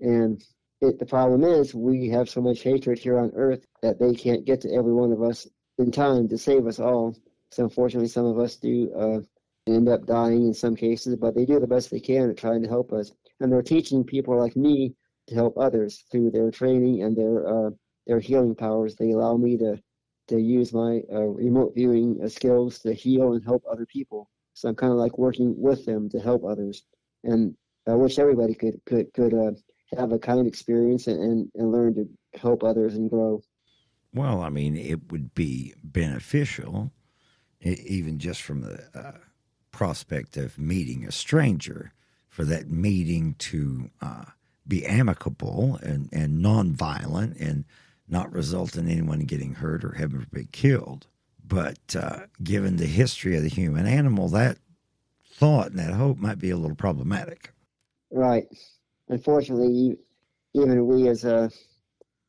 And 0.01 0.43
it, 0.81 0.99
the 0.99 1.07
problem 1.07 1.45
is 1.45 1.74
we 1.74 2.09
have 2.11 2.29
so 2.29 2.41
much 2.41 2.62
hatred 2.62 2.99
here 2.99 3.18
on 3.18 3.33
earth 3.35 3.66
that 3.83 3.99
they 3.99 4.14
can't 4.14 4.45
get 4.45 4.61
to 4.62 4.72
every 4.72 4.93
one 4.93 5.12
of 5.12 5.22
us 5.22 5.47
in 5.79 5.91
time 5.91 6.29
to 6.29 6.39
save 6.39 6.66
us 6.66 6.79
all. 6.79 7.16
So 7.51 7.64
unfortunately, 7.64 8.09
some 8.09 8.26
of 8.26 8.39
us 8.39 8.57
do 8.57 8.93
uh, 8.93 9.20
end 9.69 9.89
up 9.89 10.07
dying 10.07 10.47
in 10.47 10.55
some 10.55 10.77
cases, 10.77 11.16
but 11.16 11.35
they 11.35 11.45
do 11.45 11.61
the 11.61 11.66
best 11.66 11.91
they 11.91 12.01
can 12.01 12.31
at 12.31 12.37
trying 12.37 12.62
to 12.62 12.69
help 12.69 12.93
us. 12.93 13.12
And 13.41 13.53
they're 13.53 13.62
teaching 13.62 14.05
people 14.05 14.39
like 14.39 14.57
me 14.57 14.95
to 15.29 15.35
help 15.35 15.57
others 15.59 16.05
through 16.11 16.31
their 16.31 16.51
training 16.51 17.03
and 17.03 17.16
their 17.16 17.47
uh, 17.47 17.71
their 18.07 18.21
healing 18.21 18.55
powers. 18.55 18.97
They 18.97 19.11
allow 19.11 19.37
me 19.37 19.57
to 19.59 19.81
to 20.29 20.41
use 20.41 20.73
my 20.73 21.01
uh, 21.12 21.23
remote 21.23 21.73
viewing 21.75 22.21
uh, 22.23 22.29
skills 22.29 22.79
to 22.81 22.93
heal 22.93 23.33
and 23.33 23.45
help 23.45 23.62
other 23.71 23.87
people. 23.87 24.31
So 24.55 24.69
I'm 24.69 24.75
kind 24.75 24.93
of 24.93 24.99
like 24.99 25.19
working 25.19 25.55
with 25.57 25.87
them 25.87 26.09
to 26.11 26.19
help 26.19 26.45
others. 26.45 26.83
And 27.25 27.55
I 27.87 27.95
wish 27.95 28.19
everybody 28.19 28.55
could 28.55 28.81
could 28.87 29.12
could 29.14 29.35
uh, 29.35 29.53
have 29.97 30.12
a 30.12 30.19
kind 30.19 30.47
experience 30.47 31.07
and, 31.07 31.51
and 31.55 31.73
learn 31.73 31.95
to 31.95 32.09
help 32.39 32.62
others 32.62 32.95
and 32.95 33.09
grow. 33.09 33.41
Well, 34.12 34.41
I 34.43 34.49
mean, 34.49 34.77
it 34.77 35.12
would 35.12 35.35
be 35.35 35.75
beneficial, 35.83 36.91
even 37.61 38.19
just 38.19 38.43
from 38.43 38.62
the 38.62 38.89
uh, 38.95 39.19
prospect 39.71 40.37
of 40.37 40.59
meeting 40.59 41.05
a 41.05 41.12
stranger, 41.12 41.93
for 42.29 42.45
that 42.45 42.71
meeting 42.71 43.35
to 43.39 43.91
uh, 44.01 44.25
be 44.66 44.87
amicable 44.87 45.79
and, 45.83 46.09
and 46.12 46.45
nonviolent 46.45 47.41
and 47.41 47.64
not 48.09 48.33
result 48.33 48.77
in 48.77 48.89
anyone 48.89 49.21
getting 49.21 49.55
hurt 49.55 49.85
or 49.85 49.93
having 49.93 50.21
to 50.21 50.27
be 50.29 50.47
killed. 50.53 51.07
But 51.45 51.97
uh, 51.99 52.27
given 52.43 52.77
the 52.77 52.87
history 52.87 53.37
of 53.37 53.43
the 53.43 53.49
human 53.49 53.87
animal, 53.87 54.29
that 54.29 54.59
thought 55.33 55.71
and 55.71 55.79
that 55.79 55.95
hope 55.95 56.19
might 56.19 56.39
be 56.39 56.51
a 56.51 56.57
little 56.57 56.77
problematic. 56.77 57.53
Right. 58.11 58.47
Unfortunately, 59.09 59.97
even 60.55 60.87
we 60.87 61.09
as 61.09 61.25
uh, 61.25 61.49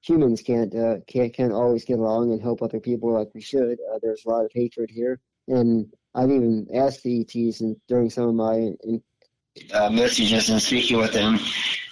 humans 0.01 0.41
can't, 0.41 0.73
uh, 0.73 0.97
can't 1.07 1.33
can't 1.33 1.53
always 1.53 1.83
get 1.85 1.99
along 1.99 2.31
and 2.31 2.41
help 2.41 2.61
other 2.61 2.79
people 2.79 3.11
like 3.13 3.29
we 3.33 3.41
should. 3.41 3.77
Uh, 3.93 3.99
there's 4.01 4.25
a 4.25 4.29
lot 4.29 4.45
of 4.45 4.51
hatred 4.53 4.89
here, 4.89 5.19
and 5.47 5.91
I've 6.15 6.31
even 6.31 6.67
asked 6.73 7.03
the 7.03 7.21
ETs 7.21 7.61
and 7.61 7.75
during 7.87 8.09
some 8.09 8.29
of 8.29 8.35
my 8.35 8.73
uh, 9.73 9.89
messages 9.89 10.49
and 10.49 10.61
speaking 10.61 10.97
with 10.97 11.13
them 11.13 11.39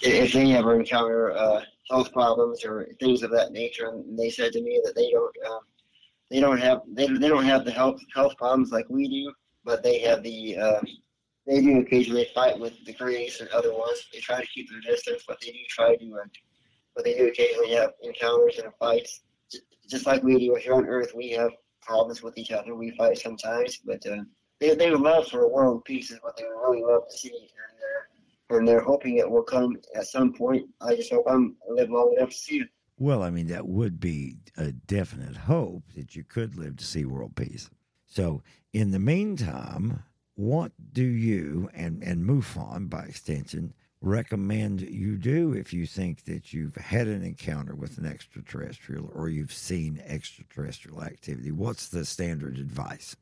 if 0.02 0.32
they 0.32 0.52
ever 0.54 0.78
encounter 0.78 1.32
uh, 1.32 1.62
health 1.90 2.12
problems 2.12 2.64
or 2.64 2.88
things 3.00 3.22
of 3.22 3.30
that 3.30 3.52
nature, 3.52 3.88
and 3.88 4.18
they 4.18 4.30
said 4.30 4.52
to 4.52 4.62
me 4.62 4.80
that 4.84 4.94
they 4.94 5.10
don't 5.10 5.34
uh, 5.48 5.60
they 6.30 6.40
don't 6.40 6.58
have 6.58 6.82
they, 6.92 7.06
they 7.06 7.28
don't 7.28 7.44
have 7.44 7.64
the 7.64 7.70
health 7.70 8.00
health 8.14 8.36
problems 8.36 8.70
like 8.70 8.86
we 8.88 9.08
do, 9.08 9.32
but 9.64 9.82
they 9.82 9.98
have 10.00 10.22
the 10.22 10.56
uh, 10.56 10.80
they 11.46 11.60
do 11.60 11.78
occasionally 11.80 12.28
fight 12.34 12.58
with 12.58 12.74
the 12.84 12.92
Greys 12.92 13.40
and 13.40 13.48
other 13.50 13.72
ones. 13.72 14.06
They 14.12 14.20
try 14.20 14.40
to 14.40 14.46
keep 14.46 14.68
their 14.70 14.80
distance, 14.80 15.24
but 15.26 15.40
they 15.40 15.50
do 15.50 15.58
try 15.68 15.96
to. 15.96 16.14
Uh, 16.14 16.26
but 16.94 17.04
they 17.04 17.14
do 17.14 17.28
occasionally 17.28 17.70
have 17.70 17.92
encounters 18.02 18.58
and 18.58 18.72
fights, 18.80 19.20
just 19.88 20.04
like 20.04 20.20
we 20.24 20.36
do 20.36 20.56
here 20.56 20.74
on 20.74 20.84
Earth. 20.84 21.12
We 21.14 21.30
have 21.30 21.52
problems 21.80 22.22
with 22.22 22.36
each 22.38 22.52
other. 22.52 22.74
We 22.74 22.90
fight 22.92 23.18
sometimes, 23.18 23.78
but 23.84 24.04
uh, 24.06 24.22
they 24.60 24.74
they 24.74 24.90
love 24.90 25.28
for 25.28 25.42
a 25.42 25.48
world 25.48 25.84
peace 25.84 26.10
is 26.10 26.18
what 26.22 26.36
they 26.36 26.44
really 26.44 26.82
love 26.82 27.08
to 27.08 27.16
see, 27.16 27.30
and 27.30 27.78
they're 27.78 28.58
and 28.58 28.68
they're 28.68 28.80
hoping 28.80 29.18
it 29.18 29.30
will 29.30 29.42
come 29.42 29.76
at 29.94 30.06
some 30.06 30.32
point. 30.32 30.66
I 30.80 30.96
just 30.96 31.12
hope 31.12 31.24
I'm 31.28 31.56
live 31.68 31.90
long 31.90 32.14
enough 32.16 32.30
to 32.30 32.36
see 32.36 32.58
it. 32.60 32.68
Well, 32.98 33.22
I 33.22 33.30
mean 33.30 33.46
that 33.48 33.66
would 33.66 34.00
be 34.00 34.38
a 34.56 34.72
definite 34.72 35.36
hope 35.36 35.84
that 35.94 36.16
you 36.16 36.24
could 36.24 36.56
live 36.56 36.76
to 36.78 36.84
see 36.84 37.04
world 37.04 37.36
peace. 37.36 37.70
So, 38.06 38.42
in 38.72 38.90
the 38.90 38.98
meantime, 38.98 40.02
what 40.34 40.72
do 40.92 41.04
you 41.04 41.68
and, 41.74 42.02
and 42.02 42.24
MUFON 42.24 42.88
by 42.88 43.04
extension 43.04 43.74
recommend 44.00 44.80
you 44.80 45.16
do 45.16 45.52
if 45.52 45.72
you 45.72 45.86
think 45.86 46.24
that 46.24 46.52
you've 46.52 46.76
had 46.76 47.08
an 47.08 47.22
encounter 47.22 47.74
with 47.74 47.98
an 47.98 48.06
extraterrestrial 48.06 49.10
or 49.14 49.28
you've 49.28 49.52
seen 49.52 50.02
extraterrestrial 50.06 51.02
activity? 51.02 51.50
What's 51.50 51.88
the 51.88 52.04
standard 52.04 52.58
advice? 52.58 53.16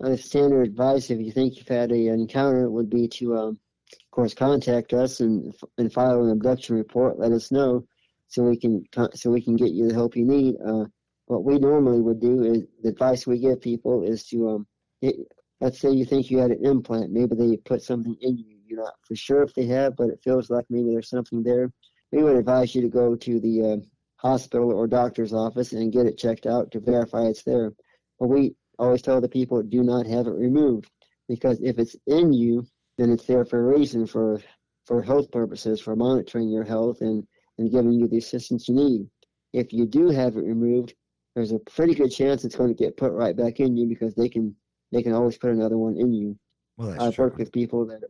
The 0.00 0.16
standard 0.16 0.62
advice, 0.62 1.10
if 1.10 1.20
you 1.20 1.32
think 1.32 1.56
you've 1.56 1.68
had 1.68 1.90
an 1.90 2.08
encounter, 2.08 2.70
would 2.70 2.90
be 2.90 3.08
to, 3.08 3.36
um, 3.36 3.58
of 3.92 4.10
course, 4.10 4.34
contact 4.34 4.92
us 4.92 5.20
and 5.20 5.54
and 5.78 5.92
file 5.92 6.22
an 6.22 6.30
abduction 6.30 6.76
report. 6.76 7.18
Let 7.18 7.32
us 7.32 7.50
know 7.50 7.86
so 8.28 8.42
we 8.42 8.58
can 8.58 8.84
so 9.14 9.30
we 9.30 9.40
can 9.40 9.56
get 9.56 9.70
you 9.70 9.88
the 9.88 9.94
help 9.94 10.16
you 10.16 10.26
need. 10.26 10.56
Uh, 10.64 10.84
what 11.26 11.44
we 11.44 11.58
normally 11.58 12.00
would 12.00 12.20
do 12.20 12.44
is 12.44 12.64
the 12.82 12.90
advice 12.90 13.26
we 13.26 13.38
give 13.38 13.60
people 13.60 14.02
is 14.02 14.24
to 14.28 14.50
um, 14.50 14.66
it, 15.02 15.16
let's 15.60 15.78
say 15.78 15.90
you 15.90 16.04
think 16.04 16.30
you 16.30 16.38
had 16.38 16.50
an 16.50 16.64
implant, 16.64 17.10
maybe 17.10 17.34
they 17.34 17.56
put 17.56 17.82
something 17.82 18.16
in 18.20 18.38
you. 18.38 18.55
You're 18.66 18.82
not 18.82 18.94
for 19.06 19.16
sure 19.16 19.42
if 19.42 19.54
they 19.54 19.66
have, 19.66 19.96
but 19.96 20.08
it 20.08 20.20
feels 20.22 20.50
like 20.50 20.64
maybe 20.70 20.90
there's 20.90 21.10
something 21.10 21.42
there. 21.42 21.72
We 22.12 22.22
would 22.22 22.36
advise 22.36 22.74
you 22.74 22.82
to 22.82 22.88
go 22.88 23.14
to 23.16 23.40
the 23.40 23.72
uh, 23.72 23.76
hospital 24.16 24.72
or 24.72 24.86
doctor's 24.86 25.32
office 25.32 25.72
and 25.72 25.92
get 25.92 26.06
it 26.06 26.18
checked 26.18 26.46
out 26.46 26.70
to 26.72 26.80
verify 26.80 27.24
it's 27.24 27.42
there. 27.42 27.72
But 28.18 28.28
we 28.28 28.54
always 28.78 29.02
tell 29.02 29.20
the 29.20 29.28
people 29.28 29.62
do 29.62 29.82
not 29.82 30.06
have 30.06 30.26
it 30.26 30.34
removed 30.34 30.90
because 31.28 31.60
if 31.60 31.78
it's 31.78 31.96
in 32.06 32.32
you, 32.32 32.66
then 32.98 33.10
it's 33.10 33.26
there 33.26 33.44
for 33.44 33.58
a 33.60 33.78
reason 33.78 34.06
for 34.06 34.40
for 34.86 35.02
health 35.02 35.30
purposes, 35.32 35.80
for 35.80 35.96
monitoring 35.96 36.48
your 36.48 36.62
health 36.62 37.00
and, 37.00 37.26
and 37.58 37.72
giving 37.72 37.92
you 37.92 38.06
the 38.06 38.18
assistance 38.18 38.68
you 38.68 38.74
need. 38.74 39.06
If 39.52 39.72
you 39.72 39.84
do 39.84 40.10
have 40.10 40.36
it 40.36 40.44
removed, 40.44 40.94
there's 41.34 41.50
a 41.50 41.58
pretty 41.58 41.94
good 41.94 42.10
chance 42.10 42.44
it's 42.44 42.54
going 42.54 42.74
to 42.74 42.82
get 42.82 42.96
put 42.96 43.12
right 43.12 43.36
back 43.36 43.58
in 43.58 43.76
you 43.76 43.88
because 43.88 44.14
they 44.14 44.28
can 44.28 44.54
they 44.92 45.02
can 45.02 45.12
always 45.12 45.36
put 45.36 45.50
another 45.50 45.76
one 45.76 45.96
in 45.98 46.12
you. 46.12 46.38
Well, 46.76 46.90
that's 46.90 47.02
I've 47.02 47.14
true. 47.14 47.24
worked 47.24 47.38
with 47.38 47.52
people 47.52 47.84
that 47.86 48.00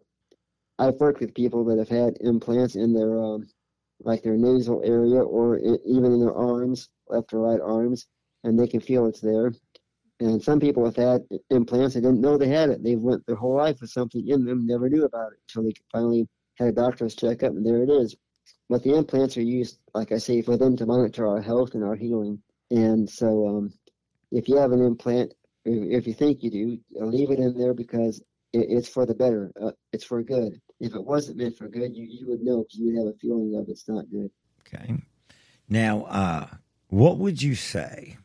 I've 0.79 0.95
worked 0.95 1.21
with 1.21 1.35
people 1.35 1.65
that 1.65 1.79
have 1.79 1.89
had 1.89 2.19
implants 2.21 2.77
in 2.77 2.93
their 2.93 3.19
um, 3.23 3.49
like 4.01 4.23
their 4.23 4.37
nasal 4.37 4.83
area 4.85 5.21
or 5.23 5.57
i 5.57 5.77
even 5.87 6.13
in 6.13 6.21
their 6.21 6.35
arms, 6.35 6.89
left 7.09 7.33
or 7.33 7.41
right 7.41 7.61
arms, 7.61 8.07
and 8.45 8.59
they 8.59 8.67
can 8.67 8.81
feel 8.81 9.07
it's 9.07 9.21
there. 9.21 9.53
And 10.21 10.43
some 10.43 10.61
people 10.61 10.85
have 10.85 10.97
had 10.97 11.23
implants 11.51 11.95
they 11.95 12.01
didn't 12.01 12.21
know 12.21 12.37
they 12.39 12.49
had 12.49 12.71
it. 12.71 12.83
They've 12.83 13.01
went 13.01 13.27
their 13.27 13.37
whole 13.37 13.57
life 13.57 13.81
with 13.81 13.91
something 13.91 14.27
in 14.27 14.45
them, 14.45 14.67
never 14.67 14.89
knew 14.89 15.05
about 15.05 15.33
it 15.33 15.39
until 15.49 15.69
they 15.69 15.75
finally 15.93 16.29
had 16.59 16.69
a 16.69 16.73
doctor's 16.73 17.15
checkup, 17.15 17.53
and 17.53 17.67
there 17.67 17.83
it 17.83 17.91
is. 17.91 18.17
But 18.69 18.83
the 18.83 18.97
implants 18.97 19.37
are 19.37 19.43
used, 19.43 19.79
like 19.95 20.13
I 20.13 20.19
say, 20.19 20.43
for 20.43 20.57
them 20.57 20.77
to 20.77 20.87
monitor 20.87 21.27
our 21.27 21.41
health 21.41 21.75
and 21.75 21.85
our 21.85 21.95
healing. 21.95 22.43
And 22.71 23.09
so, 23.09 23.47
um, 23.47 23.73
if 24.33 24.49
you 24.49 24.57
have 24.57 24.73
an 24.73 24.83
implant, 24.83 25.35
if 25.65 26.07
you 26.07 26.15
think 26.15 26.43
you 26.43 26.51
do, 26.51 26.79
leave 26.95 27.31
it 27.31 27.39
in 27.39 27.57
there 27.59 27.75
because 27.75 28.23
it, 28.53 28.67
it's 28.71 28.89
for 28.89 29.07
the 29.07 29.15
better. 29.15 29.53
Uh, 29.61 29.73
it's 29.93 30.05
for 30.05 30.23
good. 30.23 30.61
If 30.81 30.95
it 30.95 31.05
wasn't 31.05 31.39
meant 31.39 31.57
for 31.57 31.69
good, 31.69 31.97
you, 31.97 32.07
you 32.09 32.27
would 32.29 32.43
know 32.43 32.63
because 32.63 32.79
you 32.79 32.87
would 32.87 32.99
have 32.99 33.15
a 33.15 33.19
feeling 33.19 33.57
of 33.57 33.69
it's 33.69 33.89
not 33.89 34.05
good. 34.11 34.31
Okay. 34.61 34.95
Now, 35.69 36.05
uh, 36.05 36.47
what 36.89 37.19
would 37.19 37.43
you 37.43 37.55
say 37.55 38.19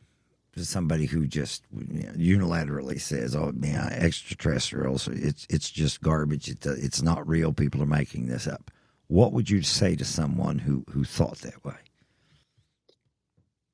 to 0.54 0.66
somebody 0.66 1.06
who 1.06 1.28
just 1.28 1.64
you 1.72 2.04
know, 2.04 2.46
unilaterally 2.46 3.00
says, 3.00 3.36
"Oh, 3.36 3.52
man, 3.54 3.92
extraterrestrials, 3.94 5.08
it's 5.08 5.48
it's 5.50 5.70
just 5.70 6.02
garbage. 6.02 6.50
It's 6.50 6.66
it's 6.66 7.02
not 7.02 7.28
real. 7.28 7.54
People 7.54 7.82
are 7.82 7.88
making 7.88 8.28
this 8.28 8.48
up." 8.48 8.72
What 9.08 9.34
would 9.34 9.50
you 9.50 9.62
say 9.62 9.96
to 9.96 10.06
someone 10.06 10.60
who 10.60 10.86
who 10.90 11.04
thought 11.04 11.40
that 11.40 11.64
way? 11.64 11.76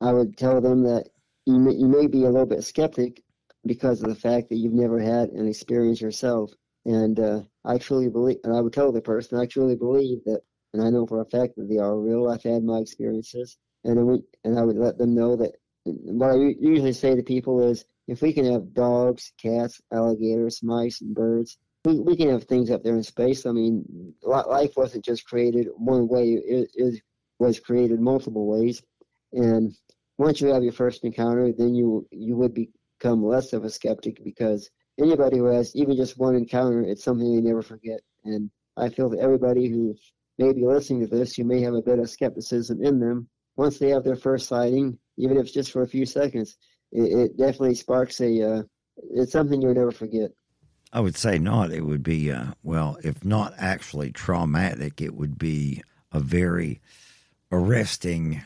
I 0.01 0.13
would 0.13 0.37
tell 0.37 0.61
them 0.61 0.83
that 0.83 1.09
you 1.45 1.59
may, 1.59 1.73
you 1.73 1.87
may 1.87 2.07
be 2.07 2.23
a 2.23 2.29
little 2.29 2.45
bit 2.45 2.63
skeptic 2.63 3.23
because 3.66 4.01
of 4.01 4.10
the 4.10 4.16
fact 4.16 4.49
that 4.49 4.58
you've 4.58 4.74
never 4.74 4.99
had 4.99 5.30
an 5.30 5.47
experience 5.47 6.01
yourself. 6.01 6.51
And 6.86 7.20
uh, 7.20 7.41
I 7.66 7.78
truly 7.78 8.10
believe, 8.10 8.38
and 8.43 8.55
I 8.55 8.62
would 8.62 8.74
tell 8.74 8.91
the 8.91 9.01
person, 9.01 9.38
I 9.38 9.45
truly 9.45 9.76
believe 9.76 10.24
that, 10.26 10.41
and 10.74 10.82
I 10.82 10.89
know 10.89 11.05
for 11.05 11.22
a 11.22 11.26
fact 11.26 11.55
that 11.58 11.68
they 11.70 11.78
are 11.78 11.97
real. 11.97 12.30
I've 12.30 12.43
had 12.43 12.64
my 12.64 12.78
experiences, 12.78 13.58
and 13.84 14.08
we, 14.08 14.24
and 14.45 14.58
I 14.58 14.64
would 14.64 14.78
let 14.78 14.97
them 14.97 15.14
know 15.14 15.36
that. 15.36 15.53
What 15.84 16.32
I 16.32 16.36
usually 16.60 16.93
say 16.93 17.16
to 17.16 17.24
people 17.24 17.62
is, 17.62 17.86
if 18.08 18.22
we 18.22 18.34
can 18.34 18.51
have 18.51 18.74
dogs, 18.74 19.32
cats, 19.41 19.82
alligators, 19.91 20.62
mice, 20.64 21.01
and 21.01 21.16
birds, 21.16 21.58
we, 21.86 21.99
we 21.99 22.16
can 22.16 22.30
have 22.30 22.43
things 22.43 22.72
up 22.72 22.84
there 22.84 22.95
in 22.95 23.03
space. 23.03 23.45
I 23.45 23.51
mean, 23.51 24.14
life 24.24 24.72
wasn't 24.76 25.05
just 25.05 25.28
created 25.28 25.68
one 25.76 26.08
way; 26.08 26.34
it, 26.34 26.70
it 26.74 27.01
was 27.39 27.60
created 27.60 27.99
multiple 27.99 28.47
ways. 28.47 28.82
And 29.34 29.76
once 30.18 30.41
you 30.41 30.47
have 30.49 30.64
your 30.64 30.74
first 30.74 31.03
encounter, 31.03 31.51
then 31.51 31.76
you 31.76 32.08
you 32.12 32.36
would 32.36 32.53
become 32.99 33.23
less 33.23 33.53
of 33.53 33.63
a 33.63 33.69
skeptic 33.69 34.23
because 34.23 34.69
anybody 34.99 35.37
who 35.37 35.45
has 35.45 35.75
even 35.75 35.95
just 35.95 36.17
one 36.17 36.35
encounter, 36.35 36.81
it's 36.81 37.03
something 37.03 37.33
they 37.33 37.41
never 37.41 37.61
forget. 37.61 37.99
And 38.25 38.49
I 38.75 38.89
feel 38.89 39.09
that 39.09 39.19
everybody 39.19 39.69
who 39.69 39.95
may 40.37 40.53
be 40.53 40.65
listening 40.65 41.01
to 41.01 41.07
this, 41.07 41.35
who 41.35 41.43
may 41.43 41.61
have 41.61 41.73
a 41.73 41.81
bit 41.81 41.99
of 41.99 42.09
skepticism 42.09 42.83
in 42.83 42.99
them, 42.99 43.29
once 43.55 43.79
they 43.79 43.89
have 43.89 44.03
their 44.03 44.15
first 44.15 44.47
sighting, 44.47 44.97
even 45.17 45.37
if 45.37 45.45
it's 45.45 45.53
just 45.53 45.71
for 45.71 45.81
a 45.81 45.87
few 45.87 46.05
seconds, 46.05 46.57
it, 46.91 47.31
it 47.31 47.37
definitely 47.37 47.75
sparks 47.75 48.21
a. 48.21 48.57
Uh, 48.57 48.63
it's 49.11 49.31
something 49.31 49.61
you'll 49.61 49.73
never 49.73 49.91
forget. 49.91 50.31
I 50.93 50.99
would 50.99 51.17
say 51.17 51.37
not. 51.37 51.71
It 51.71 51.81
would 51.81 52.03
be 52.03 52.31
uh, 52.31 52.53
well, 52.63 52.97
if 53.03 53.25
not 53.25 53.53
actually 53.57 54.11
traumatic, 54.11 55.01
it 55.01 55.15
would 55.15 55.37
be 55.37 55.83
a 56.11 56.19
very 56.19 56.81
arresting 57.51 58.43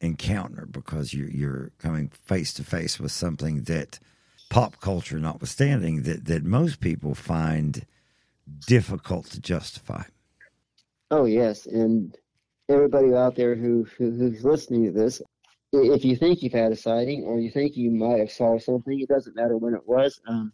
encounter 0.00 0.66
because 0.66 1.12
you're 1.12 1.30
you're 1.30 1.70
coming 1.78 2.08
face 2.08 2.52
to 2.54 2.64
face 2.64 3.00
with 3.00 3.12
something 3.12 3.62
that 3.62 3.98
pop 4.50 4.80
culture 4.80 5.18
notwithstanding 5.18 6.02
that 6.02 6.24
that 6.26 6.44
most 6.44 6.80
people 6.80 7.14
find 7.14 7.84
difficult 8.66 9.26
to 9.26 9.40
justify. 9.40 10.02
Oh 11.10 11.24
yes, 11.24 11.66
and 11.66 12.16
everybody 12.68 13.14
out 13.14 13.34
there 13.34 13.54
who, 13.54 13.86
who 13.96 14.10
who's 14.10 14.44
listening 14.44 14.84
to 14.84 14.92
this, 14.92 15.22
if 15.72 16.04
you 16.04 16.16
think 16.16 16.42
you've 16.42 16.52
had 16.52 16.72
a 16.72 16.76
sighting 16.76 17.24
or 17.24 17.38
you 17.38 17.50
think 17.50 17.76
you 17.76 17.90
might 17.90 18.20
have 18.20 18.30
saw 18.30 18.58
something, 18.58 19.00
it 19.00 19.08
doesn't 19.08 19.36
matter 19.36 19.56
when 19.56 19.74
it 19.74 19.86
was. 19.86 20.20
Um, 20.28 20.52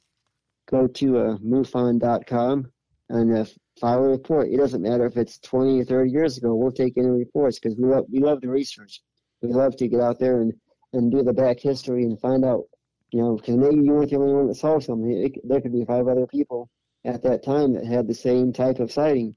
go 0.67 0.87
to 0.87 1.19
uh, 1.19 1.37
MUFON.com 1.39 2.71
and 3.11 3.37
uh, 3.37 3.45
file 3.81 4.05
a 4.05 4.09
report. 4.09 4.49
It 4.49 4.57
doesn't 4.57 4.83
matter 4.83 5.07
if 5.07 5.17
it's 5.17 5.39
20 5.39 5.81
or 5.81 5.85
30 5.85 6.11
years 6.11 6.39
ago. 6.39 6.55
We'll 6.55 6.73
take 6.73 6.97
any 6.97 7.09
reports 7.09 7.59
because 7.59 7.77
we 7.79 7.89
love 7.89 8.07
we 8.11 8.21
love 8.21 8.41
the 8.41 8.49
research. 8.49 9.01
We 9.45 9.53
love 9.53 9.77
to 9.77 9.89
get 9.89 10.01
out 10.01 10.19
there 10.19 10.41
and, 10.41 10.55
and 10.95 11.13
do 11.13 11.23
the 11.23 11.35
back 11.35 11.61
history 11.61 12.05
and 12.05 12.19
find 12.19 12.47
out, 12.47 12.65
you 13.11 13.21
know, 13.21 13.37
because 13.37 13.57
maybe 13.59 13.77
you 13.77 13.93
weren't 13.93 14.09
the 14.09 14.17
only 14.17 14.33
one 14.33 14.47
that 14.47 14.55
saw 14.55 14.81
something. 14.81 15.11
It, 15.11 15.47
there 15.47 15.61
could 15.61 15.73
be 15.73 15.85
five 15.85 16.09
other 16.09 16.27
people 16.27 16.71
at 17.05 17.23
that 17.25 17.45
time 17.45 17.75
that 17.75 17.85
had 17.85 18.09
the 18.09 18.15
same 18.15 18.55
type 18.55 18.79
of 18.79 18.91
sighting, 18.91 19.37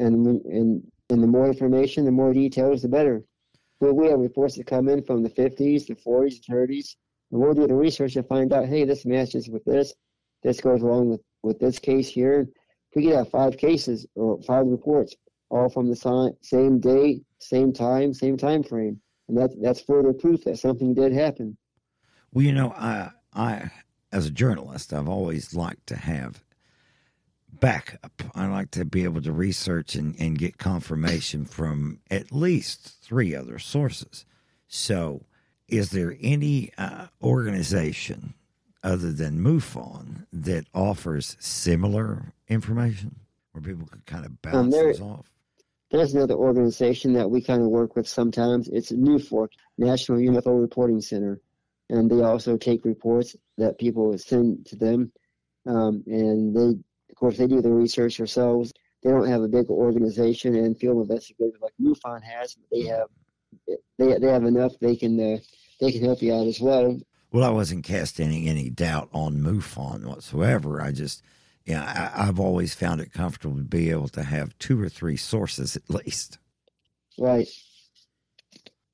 and 0.00 0.26
and 0.44 0.82
and 1.08 1.22
the 1.22 1.28
more 1.28 1.46
information, 1.46 2.04
the 2.04 2.10
more 2.10 2.32
details, 2.32 2.82
the 2.82 2.88
better. 2.88 3.22
But 3.78 3.94
we 3.94 4.08
have 4.08 4.18
reports 4.18 4.56
that 4.56 4.66
come 4.66 4.88
in 4.88 5.04
from 5.04 5.22
the 5.22 5.30
50s, 5.30 5.86
the 5.86 5.94
40s, 5.94 6.44
the 6.44 6.52
30s, 6.52 6.96
and 7.30 7.40
we'll 7.40 7.54
do 7.54 7.68
the 7.68 7.74
research 7.74 8.16
and 8.16 8.26
find 8.26 8.52
out, 8.52 8.66
hey, 8.66 8.84
this 8.84 9.06
matches 9.06 9.48
with 9.48 9.64
this, 9.64 9.94
this 10.42 10.60
goes 10.60 10.82
along 10.82 11.10
with 11.10 11.20
with 11.44 11.60
this 11.60 11.78
case 11.78 12.08
here. 12.08 12.48
We 12.96 13.04
could 13.04 13.14
have 13.14 13.30
five 13.30 13.56
cases 13.56 14.04
or 14.16 14.42
five 14.42 14.66
reports, 14.66 15.14
all 15.48 15.68
from 15.68 15.90
the 15.90 16.34
same 16.42 16.80
day, 16.80 17.20
same 17.38 17.72
time, 17.72 18.14
same 18.14 18.36
time 18.36 18.64
frame 18.64 19.00
and 19.28 19.36
that 19.38 19.50
that's 19.60 19.80
further 19.80 20.12
proof 20.12 20.44
that 20.44 20.58
something 20.58 20.94
did 20.94 21.12
happen. 21.12 21.56
Well, 22.32 22.44
you 22.44 22.52
know, 22.52 22.70
I 22.72 23.10
I 23.32 23.70
as 24.12 24.26
a 24.26 24.30
journalist, 24.30 24.92
I've 24.92 25.08
always 25.08 25.54
liked 25.54 25.86
to 25.88 25.96
have 25.96 26.42
backup. 27.60 28.22
I 28.34 28.46
like 28.46 28.70
to 28.72 28.84
be 28.84 29.04
able 29.04 29.22
to 29.22 29.32
research 29.32 29.94
and, 29.94 30.14
and 30.18 30.38
get 30.38 30.58
confirmation 30.58 31.44
from 31.44 32.00
at 32.10 32.32
least 32.32 32.96
three 33.02 33.34
other 33.34 33.58
sources. 33.58 34.24
So, 34.68 35.24
is 35.68 35.90
there 35.90 36.16
any 36.20 36.70
uh, 36.76 37.06
organization 37.22 38.34
other 38.82 39.12
than 39.12 39.38
MUFON 39.40 40.26
that 40.32 40.66
offers 40.74 41.36
similar 41.40 42.32
information 42.48 43.20
where 43.52 43.62
people 43.62 43.86
could 43.86 44.04
kind 44.06 44.24
of 44.26 44.32
Um, 44.32 44.38
bounce 44.42 44.74
there- 44.74 44.92
those 44.92 45.00
off? 45.00 45.30
There's 45.90 46.14
another 46.14 46.34
organization 46.34 47.12
that 47.14 47.30
we 47.30 47.40
kind 47.40 47.62
of 47.62 47.68
work 47.68 47.94
with 47.94 48.08
sometimes. 48.08 48.68
It's 48.68 48.90
NUFORC, 48.90 49.48
National 49.78 50.18
UFO 50.18 50.60
Reporting 50.60 51.00
Center, 51.00 51.40
and 51.88 52.10
they 52.10 52.22
also 52.22 52.56
take 52.56 52.84
reports 52.84 53.36
that 53.58 53.78
people 53.78 54.16
send 54.18 54.66
to 54.66 54.76
them, 54.76 55.12
um, 55.66 56.02
and 56.06 56.56
they, 56.56 56.78
of 57.10 57.16
course, 57.16 57.36
they 57.36 57.46
do 57.46 57.60
the 57.60 57.72
research 57.72 58.16
themselves. 58.16 58.72
They 59.02 59.10
don't 59.10 59.28
have 59.28 59.42
a 59.42 59.48
big 59.48 59.68
organization 59.68 60.56
and 60.56 60.78
field 60.78 61.02
investigators 61.02 61.60
like 61.60 61.74
MUFON 61.80 62.22
has, 62.22 62.54
but 62.54 62.66
they 62.72 62.86
have 62.86 63.08
they 63.98 64.18
they 64.18 64.28
have 64.28 64.44
enough. 64.44 64.72
They 64.80 64.96
can 64.96 65.20
uh, 65.20 65.38
they 65.80 65.92
can 65.92 66.02
help 66.04 66.22
you 66.22 66.34
out 66.34 66.46
as 66.46 66.60
well. 66.60 66.98
Well, 67.34 67.44
I 67.44 67.50
wasn't 67.50 67.84
casting 67.84 68.48
any 68.48 68.70
doubt 68.70 69.08
on 69.12 69.42
MUFON 69.42 70.04
whatsoever. 70.04 70.80
I 70.80 70.92
just, 70.92 71.20
yeah, 71.66 72.12
I, 72.14 72.28
I've 72.28 72.40
always 72.40 72.74
found 72.74 73.00
it 73.00 73.12
comfortable 73.12 73.56
to 73.56 73.62
be 73.62 73.90
able 73.90 74.08
to 74.08 74.22
have 74.22 74.58
two 74.58 74.80
or 74.80 74.88
three 74.88 75.16
sources 75.16 75.76
at 75.76 75.88
least. 75.88 76.38
Right. 77.18 77.48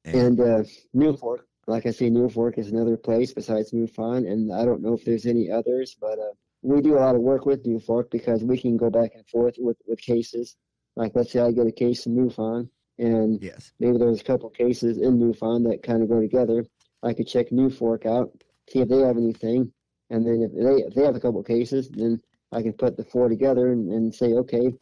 And 0.05 0.41
uh, 0.41 0.63
NUFORC, 0.95 1.39
like 1.67 1.87
I 1.87 1.91
say, 1.91 2.11
NUFORC 2.11 2.59
is 2.59 2.69
another 2.69 2.97
place 2.97 3.33
besides 3.33 3.73
MUFON, 3.73 4.31
and 4.31 4.53
I 4.53 4.65
don't 4.65 4.83
know 4.83 4.95
if 4.95 5.05
there's 5.05 5.27
any 5.27 5.51
others, 5.51 5.97
but 6.01 6.19
uh, 6.19 6.33
we 6.63 6.81
do 6.81 6.97
a 6.97 7.01
lot 7.01 7.15
of 7.15 7.23
work 7.23 7.45
with 7.45 7.65
NUFORC 7.65 8.11
because 8.11 8.43
we 8.45 8.59
can 8.59 8.77
go 8.77 8.91
back 8.91 9.13
and 9.15 9.27
forth 9.29 9.57
with, 9.59 9.77
with 9.87 10.01
cases. 10.01 10.57
Like, 10.97 11.13
let's 11.15 11.33
say 11.33 11.41
I 11.41 11.53
get 11.53 11.67
a 11.67 11.73
case 11.73 12.07
in 12.07 12.17
MUFON, 12.17 12.69
and 12.99 13.43
yes, 13.43 13.73
maybe 13.79 13.99
there's 13.99 14.21
a 14.21 14.25
couple 14.25 14.51
cases 14.51 14.99
in 14.99 15.19
MUFON 15.19 15.69
that 15.71 15.83
kind 15.83 16.03
of 16.03 16.09
go 16.09 16.21
together. 16.21 16.65
I 17.03 17.15
could 17.15 17.27
check 17.27 17.51
NUFORC 17.51 18.07
out, 18.07 18.31
see 18.69 18.81
if 18.81 18.89
they 18.89 18.99
have 18.99 19.17
anything, 19.17 19.73
and 20.11 20.27
then 20.27 20.43
if 20.43 20.53
they 20.53 20.83
if 20.85 20.95
they 20.95 21.05
have 21.05 21.17
a 21.17 21.21
couple 21.21 21.43
cases, 21.43 21.89
then 21.91 22.21
I 22.53 22.63
can 22.63 22.73
put 22.73 22.97
the 22.97 23.05
four 23.05 23.29
together 23.29 23.73
and, 23.73 23.91
and 23.93 24.15
say, 24.15 24.33
okay, 24.33 24.73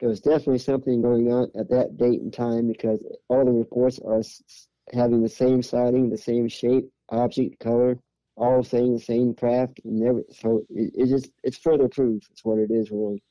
there 0.00 0.08
was 0.08 0.20
definitely 0.20 0.58
something 0.58 1.00
going 1.00 1.32
on 1.32 1.50
at 1.58 1.70
that 1.70 1.96
date 1.96 2.20
and 2.20 2.32
time 2.32 2.68
because 2.68 3.00
all 3.28 3.44
the 3.44 3.52
reports 3.52 3.98
are 4.04 4.18
s- 4.18 4.68
having 4.92 5.22
the 5.22 5.28
same 5.28 5.62
sighting, 5.62 6.10
the 6.10 6.18
same 6.18 6.48
shape, 6.48 6.90
object, 7.10 7.58
color, 7.60 7.98
all 8.36 8.62
saying 8.62 8.92
the 8.92 9.00
same 9.00 9.34
craft, 9.34 9.80
and 9.84 10.02
every, 10.02 10.24
so 10.30 10.62
it, 10.70 10.92
it 10.94 11.06
just 11.06 11.30
it's 11.42 11.56
further 11.56 11.88
proof. 11.88 12.22
It's 12.30 12.44
what 12.44 12.58
it 12.58 12.70
is 12.70 12.90
really. 12.90 13.22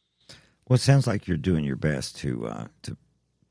Well, 0.67 0.75
it 0.75 0.81
sounds 0.81 1.07
like 1.07 1.27
you're 1.27 1.37
doing 1.37 1.65
your 1.65 1.75
best 1.75 2.15
to 2.17 2.47
uh, 2.47 2.67
to 2.83 2.97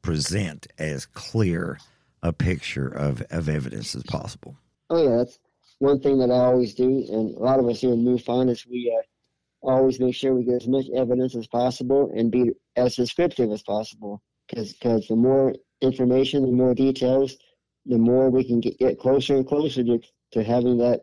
present 0.01 0.67
as 0.79 1.07
clear 1.07 1.79
a 2.23 2.33
picture 2.33 2.89
of, 2.89 3.23
of 3.31 3.49
evidence 3.49 3.95
as 3.95 4.03
possible. 4.05 4.57
Oh 4.89 5.03
yeah, 5.03 5.17
that's 5.19 5.39
one 5.79 6.01
thing 6.01 6.19
that 6.19 6.31
I 6.31 6.39
always 6.39 6.75
do, 6.75 6.89
and 6.89 7.37
a 7.37 7.41
lot 7.41 7.59
of 7.59 7.69
us 7.69 7.81
here 7.81 7.93
in 7.93 8.05
MUFON 8.05 8.49
is 8.49 8.67
we 8.67 8.97
uh, 8.99 9.03
always 9.63 10.01
make 10.01 10.15
sure 10.15 10.35
we 10.35 10.45
get 10.45 10.63
as 10.63 10.69
much 10.69 10.87
evidence 10.95 11.35
as 11.35 11.47
possible 11.47 12.13
and 12.15 12.31
be 12.31 12.51
as 12.77 12.97
descriptive 12.97 13.51
as 13.51 13.63
possible. 13.63 14.23
Because 14.49 15.07
the 15.09 15.17
more 15.17 15.55
information, 15.81 16.43
the 16.43 16.53
more 16.53 16.75
details, 16.75 17.37
the 17.87 17.99
more 17.99 18.31
we 18.31 18.45
can 18.45 18.61
get, 18.61 18.79
get 18.79 18.99
closer 18.99 19.37
and 19.37 19.47
closer 19.47 19.83
to, 19.83 20.01
to 20.33 20.43
having 20.43 20.79
that 20.79 21.01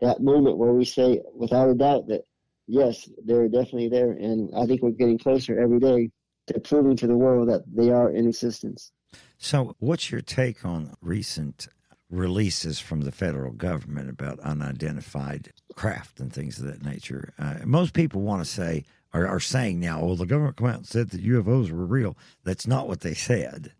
that 0.00 0.22
moment 0.22 0.56
where 0.56 0.72
we 0.72 0.84
say 0.84 1.20
without 1.34 1.68
a 1.68 1.74
doubt 1.74 2.08
that 2.08 2.22
yes, 2.66 3.08
they're 3.24 3.48
definitely 3.48 3.88
there, 3.88 4.12
and 4.12 4.50
I 4.56 4.66
think 4.66 4.82
we're 4.82 4.90
getting 4.90 5.18
closer 5.18 5.60
every 5.60 5.78
day 5.78 6.10
to 6.46 6.60
proving 6.60 6.96
to 6.96 7.06
the 7.06 7.16
world 7.16 7.48
that 7.48 7.64
they 7.66 7.90
are 7.90 8.10
in 8.10 8.26
existence. 8.26 8.92
So, 9.38 9.74
what's 9.78 10.10
your 10.10 10.20
take 10.20 10.64
on 10.64 10.94
recent 11.00 11.68
releases 12.08 12.80
from 12.80 13.02
the 13.02 13.12
federal 13.12 13.52
government 13.52 14.10
about 14.10 14.40
unidentified 14.40 15.52
craft 15.80 16.20
and 16.20 16.32
things 16.32 16.58
of 16.58 16.66
that 16.66 16.84
nature? 16.84 17.32
Uh, 17.38 17.56
most 17.64 17.94
people 17.94 18.22
want 18.22 18.44
to 18.44 18.50
say, 18.50 18.84
are, 19.12 19.26
are 19.26 19.40
saying 19.40 19.80
now, 19.80 20.04
well, 20.04 20.16
the 20.16 20.26
government 20.26 20.56
came 20.56 20.68
out 20.68 20.76
and 20.76 20.86
said 20.86 21.10
that 21.10 21.24
UFOs 21.24 21.70
were 21.70 21.86
real. 21.86 22.16
That's 22.44 22.66
not 22.66 22.88
what 22.88 23.00
they 23.00 23.14
said. 23.14 23.72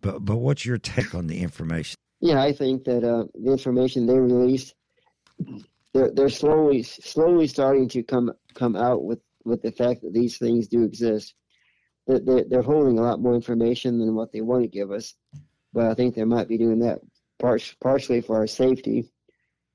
But 0.00 0.24
but 0.24 0.36
what's 0.36 0.66
your 0.66 0.78
take 0.78 1.14
on 1.14 1.26
the 1.26 1.40
information? 1.40 1.96
Yeah, 2.20 2.42
I 2.42 2.52
think 2.52 2.84
that 2.84 3.04
uh, 3.04 3.24
the 3.34 3.52
information 3.52 4.06
they 4.06 4.18
released, 4.18 4.74
they're 5.94 6.10
they're 6.10 6.28
slowly 6.28 6.82
slowly 6.82 7.46
starting 7.46 7.88
to 7.88 8.02
come 8.02 8.32
come 8.54 8.76
out 8.76 9.04
with 9.04 9.20
with 9.44 9.62
the 9.62 9.72
fact 9.72 10.02
that 10.02 10.12
these 10.12 10.36
things 10.36 10.68
do 10.68 10.82
exist 10.82 11.34
they're, 12.06 12.44
they're 12.48 12.62
holding 12.62 12.98
a 12.98 13.02
lot 13.02 13.20
more 13.20 13.34
information 13.34 13.98
than 13.98 14.14
what 14.14 14.32
they 14.32 14.40
want 14.40 14.62
to 14.62 14.68
give 14.68 14.90
us. 14.90 15.14
But 15.72 15.86
I 15.86 15.94
think 15.94 16.14
they 16.14 16.24
might 16.24 16.48
be 16.48 16.58
doing 16.58 16.80
that 16.80 17.00
par- 17.38 17.58
partially 17.80 18.20
for 18.20 18.36
our 18.36 18.46
safety. 18.46 19.10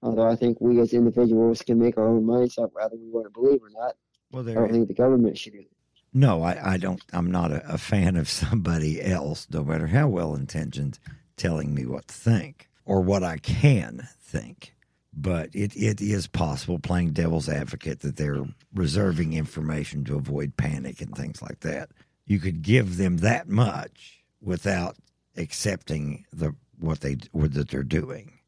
Although 0.01 0.27
I 0.27 0.35
think 0.35 0.59
we 0.61 0.79
as 0.79 0.93
individuals 0.93 1.61
can 1.61 1.79
make 1.79 1.97
our 1.97 2.07
own 2.07 2.25
minds 2.25 2.57
up 2.57 2.71
whether 2.73 2.95
we 2.95 3.09
want 3.09 3.25
to 3.25 3.31
believe 3.31 3.61
or 3.61 3.69
not. 3.69 3.95
Well, 4.31 4.47
I 4.49 4.53
don't 4.53 4.71
think 4.71 4.87
the 4.87 4.93
government 4.93 5.37
should 5.37 5.53
do. 5.53 5.65
No, 6.13 6.41
I, 6.43 6.73
I 6.73 6.77
don't. 6.77 7.01
I'm 7.13 7.29
not 7.31 7.51
a, 7.51 7.73
a 7.73 7.77
fan 7.77 8.15
of 8.15 8.29
somebody 8.29 9.01
else, 9.01 9.47
no 9.51 9.63
matter 9.63 9.87
how 9.87 10.07
well 10.07 10.35
intentioned, 10.35 10.99
telling 11.37 11.73
me 11.73 11.85
what 11.85 12.07
to 12.07 12.13
think 12.13 12.69
or 12.85 13.01
what 13.01 13.23
I 13.23 13.37
can 13.37 14.07
think 14.21 14.75
but 15.11 15.49
it, 15.53 15.75
it 15.75 15.99
is 15.99 16.27
possible, 16.27 16.77
playing 16.77 17.11
devil's 17.11 17.49
advocate, 17.49 18.01
that 18.01 18.15
they're 18.15 18.45
reserving 18.75 19.33
information 19.33 20.05
to 20.05 20.15
avoid 20.15 20.55
panic 20.55 21.01
and 21.01 21.15
things 21.15 21.41
like 21.41 21.59
that 21.61 21.89
you 22.29 22.39
could 22.39 22.61
give 22.61 22.95
them 22.95 23.17
that 23.17 23.49
much 23.49 24.23
without 24.39 24.95
accepting 25.35 26.25
the 26.31 26.55
what 26.79 27.01
they 27.01 27.17
what 27.33 27.53
that 27.55 27.69
they're 27.69 27.83
doing. 27.83 28.38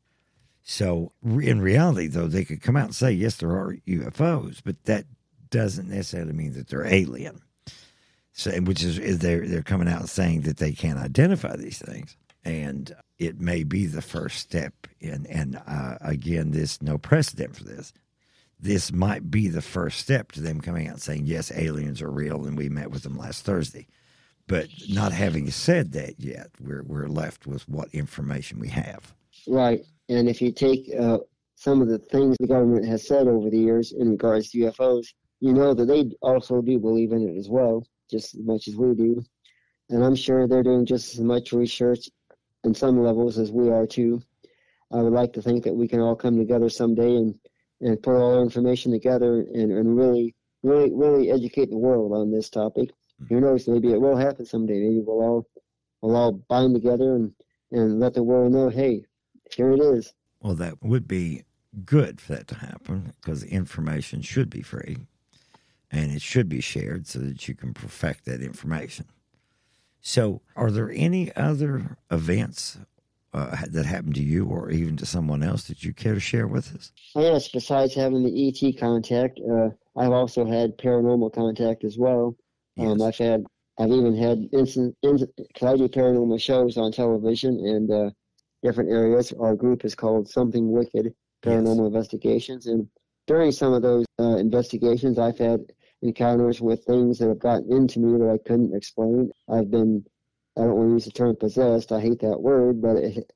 So 0.63 1.11
in 1.23 1.61
reality, 1.61 2.07
though, 2.07 2.27
they 2.27 2.45
could 2.45 2.61
come 2.61 2.77
out 2.77 2.85
and 2.85 2.95
say 2.95 3.11
yes, 3.11 3.37
there 3.37 3.51
are 3.51 3.77
UFOs, 3.87 4.61
but 4.63 4.83
that 4.85 5.05
doesn't 5.49 5.89
necessarily 5.89 6.33
mean 6.33 6.53
that 6.53 6.67
they're 6.69 6.85
alien. 6.85 7.41
So, 8.33 8.51
which 8.61 8.83
is, 8.83 8.97
is 8.97 9.19
they're 9.19 9.45
they're 9.45 9.61
coming 9.61 9.89
out 9.89 10.07
saying 10.07 10.41
that 10.41 10.57
they 10.57 10.71
can't 10.71 10.97
identify 10.97 11.57
these 11.57 11.79
things, 11.79 12.15
and 12.45 12.95
it 13.19 13.41
may 13.41 13.63
be 13.63 13.85
the 13.85 14.01
first 14.01 14.37
step 14.37 14.87
in. 15.01 15.25
And 15.27 15.61
uh, 15.67 15.97
again, 15.99 16.51
this 16.51 16.81
no 16.81 16.97
precedent 16.97 17.57
for 17.57 17.65
this 17.65 17.91
this 18.61 18.91
might 18.91 19.31
be 19.31 19.47
the 19.47 19.61
first 19.61 19.99
step 19.99 20.31
to 20.33 20.41
them 20.41 20.61
coming 20.61 20.87
out 20.87 21.01
saying, 21.01 21.25
yes, 21.25 21.51
aliens 21.51 22.01
are 22.01 22.11
real, 22.11 22.45
and 22.45 22.55
we 22.55 22.69
met 22.69 22.91
with 22.91 23.03
them 23.03 23.17
last 23.17 23.43
Thursday. 23.43 23.87
But 24.47 24.67
not 24.89 25.11
having 25.11 25.49
said 25.49 25.93
that 25.93 26.19
yet, 26.19 26.49
we're, 26.59 26.83
we're 26.83 27.07
left 27.07 27.47
with 27.47 27.67
what 27.67 27.89
information 27.93 28.59
we 28.59 28.67
have. 28.69 29.13
Right. 29.47 29.81
And 30.11 30.27
if 30.27 30.41
you 30.41 30.51
take 30.51 30.91
uh, 30.99 31.19
some 31.55 31.81
of 31.81 31.87
the 31.87 31.97
things 31.97 32.35
the 32.37 32.47
government 32.47 32.85
has 32.85 33.07
said 33.07 33.29
over 33.29 33.49
the 33.49 33.57
years 33.57 33.93
in 33.93 34.11
regards 34.11 34.49
to 34.49 34.57
UFOs, 34.57 35.07
you 35.39 35.53
know 35.53 35.73
that 35.73 35.85
they 35.85 36.11
also 36.21 36.61
do 36.61 36.77
believe 36.79 37.13
in 37.13 37.29
it 37.29 37.37
as 37.39 37.47
well, 37.47 37.87
just 38.09 38.35
as 38.35 38.41
much 38.43 38.67
as 38.67 38.75
we 38.75 38.93
do. 38.93 39.23
And 39.89 40.03
I'm 40.03 40.15
sure 40.15 40.47
they're 40.47 40.63
doing 40.63 40.85
just 40.85 41.13
as 41.13 41.21
much 41.21 41.53
research 41.53 42.09
in 42.65 42.73
some 42.73 43.01
levels 43.01 43.39
as 43.39 43.53
we 43.53 43.69
are 43.69 43.87
too. 43.87 44.21
I 44.91 44.97
would 44.97 45.13
like 45.13 45.31
to 45.31 45.41
think 45.41 45.63
that 45.63 45.73
we 45.73 45.87
can 45.87 46.01
all 46.01 46.17
come 46.17 46.37
together 46.37 46.69
someday 46.69 47.15
and 47.15 47.33
and 47.79 48.03
put 48.03 48.15
all 48.15 48.35
our 48.35 48.43
information 48.43 48.91
together 48.91 49.39
and, 49.53 49.71
and 49.71 49.97
really, 49.97 50.35
really, 50.61 50.91
really 50.93 51.31
educate 51.31 51.69
the 51.69 51.77
world 51.77 52.11
on 52.11 52.31
this 52.31 52.49
topic. 52.49 52.89
Mm-hmm. 52.89 53.33
Who 53.33 53.41
knows? 53.41 53.67
Maybe 53.67 53.93
it 53.93 54.01
will 54.01 54.17
happen 54.17 54.45
someday. 54.45 54.81
Maybe 54.81 55.01
we'll 55.07 55.21
all 55.21 55.47
we'll 56.01 56.17
all 56.17 56.33
bind 56.33 56.75
together 56.75 57.15
and 57.15 57.31
and 57.71 58.01
let 58.01 58.13
the 58.13 58.23
world 58.23 58.51
know, 58.51 58.67
hey, 58.67 59.05
here 59.55 59.71
it 59.71 59.79
is. 59.79 60.13
Well, 60.41 60.55
that 60.55 60.81
would 60.81 61.07
be 61.07 61.43
good 61.85 62.19
for 62.19 62.33
that 62.33 62.47
to 62.47 62.55
happen 62.55 63.13
because 63.21 63.43
information 63.43 64.21
should 64.21 64.49
be 64.49 64.61
free 64.61 64.97
and 65.91 66.11
it 66.11 66.21
should 66.21 66.49
be 66.49 66.61
shared 66.61 67.07
so 67.07 67.19
that 67.19 67.47
you 67.47 67.55
can 67.55 67.73
perfect 67.73 68.25
that 68.25 68.41
information. 68.41 69.05
So, 70.01 70.41
are 70.55 70.71
there 70.71 70.91
any 70.91 71.35
other 71.35 71.97
events 72.09 72.79
uh, 73.33 73.55
that 73.69 73.85
happened 73.85 74.15
to 74.15 74.23
you 74.23 74.45
or 74.45 74.71
even 74.71 74.97
to 74.97 75.05
someone 75.05 75.43
else 75.43 75.65
that 75.65 75.83
you 75.83 75.93
care 75.93 76.15
to 76.15 76.19
share 76.19 76.47
with 76.47 76.73
us? 76.75 76.91
Yes, 77.15 77.49
besides 77.49 77.93
having 77.93 78.23
the 78.23 78.47
ET 78.47 78.79
contact, 78.79 79.39
uh, 79.39 79.69
I've 79.95 80.11
also 80.11 80.45
had 80.45 80.77
paranormal 80.77 81.33
contact 81.33 81.83
as 81.83 81.97
well. 81.97 82.35
Um, 82.79 82.97
yes. 82.97 83.01
I've 83.01 83.17
had, 83.17 83.43
I've 83.79 83.91
even 83.91 84.15
had 84.15 84.49
instant, 84.53 84.95
instant 85.03 85.31
cause 85.57 85.73
I 85.73 85.77
do 85.77 85.87
paranormal 85.87 86.41
shows 86.41 86.77
on 86.77 86.91
television 86.91 87.59
and 87.59 87.91
uh, 87.91 88.09
different 88.63 88.91
areas. 88.91 89.33
Our 89.39 89.55
group 89.55 89.85
is 89.85 89.95
called 89.95 90.29
Something 90.29 90.71
Wicked 90.71 91.13
Paranormal 91.43 91.77
yes. 91.77 91.87
Investigations, 91.87 92.67
and 92.67 92.87
during 93.27 93.51
some 93.51 93.73
of 93.73 93.81
those 93.81 94.05
uh, 94.19 94.37
investigations, 94.37 95.17
I've 95.17 95.37
had 95.37 95.61
encounters 96.01 96.61
with 96.61 96.83
things 96.85 97.19
that 97.19 97.29
have 97.29 97.39
gotten 97.39 97.71
into 97.71 97.99
me 97.99 98.17
that 98.17 98.31
I 98.31 98.47
couldn't 98.47 98.75
explain. 98.75 99.31
I've 99.49 99.69
been 99.69 100.03
I 100.57 100.61
don't 100.61 100.75
want 100.75 100.89
to 100.89 100.93
use 100.93 101.05
the 101.05 101.11
term 101.11 101.35
possessed. 101.35 101.91
I 101.91 102.01
hate 102.01 102.19
that 102.19 102.41
word, 102.41 102.81
but 102.81 102.97
it 102.97 103.31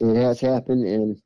it 0.00 0.16
has 0.16 0.40
happened, 0.40 0.86
and 0.86 1.20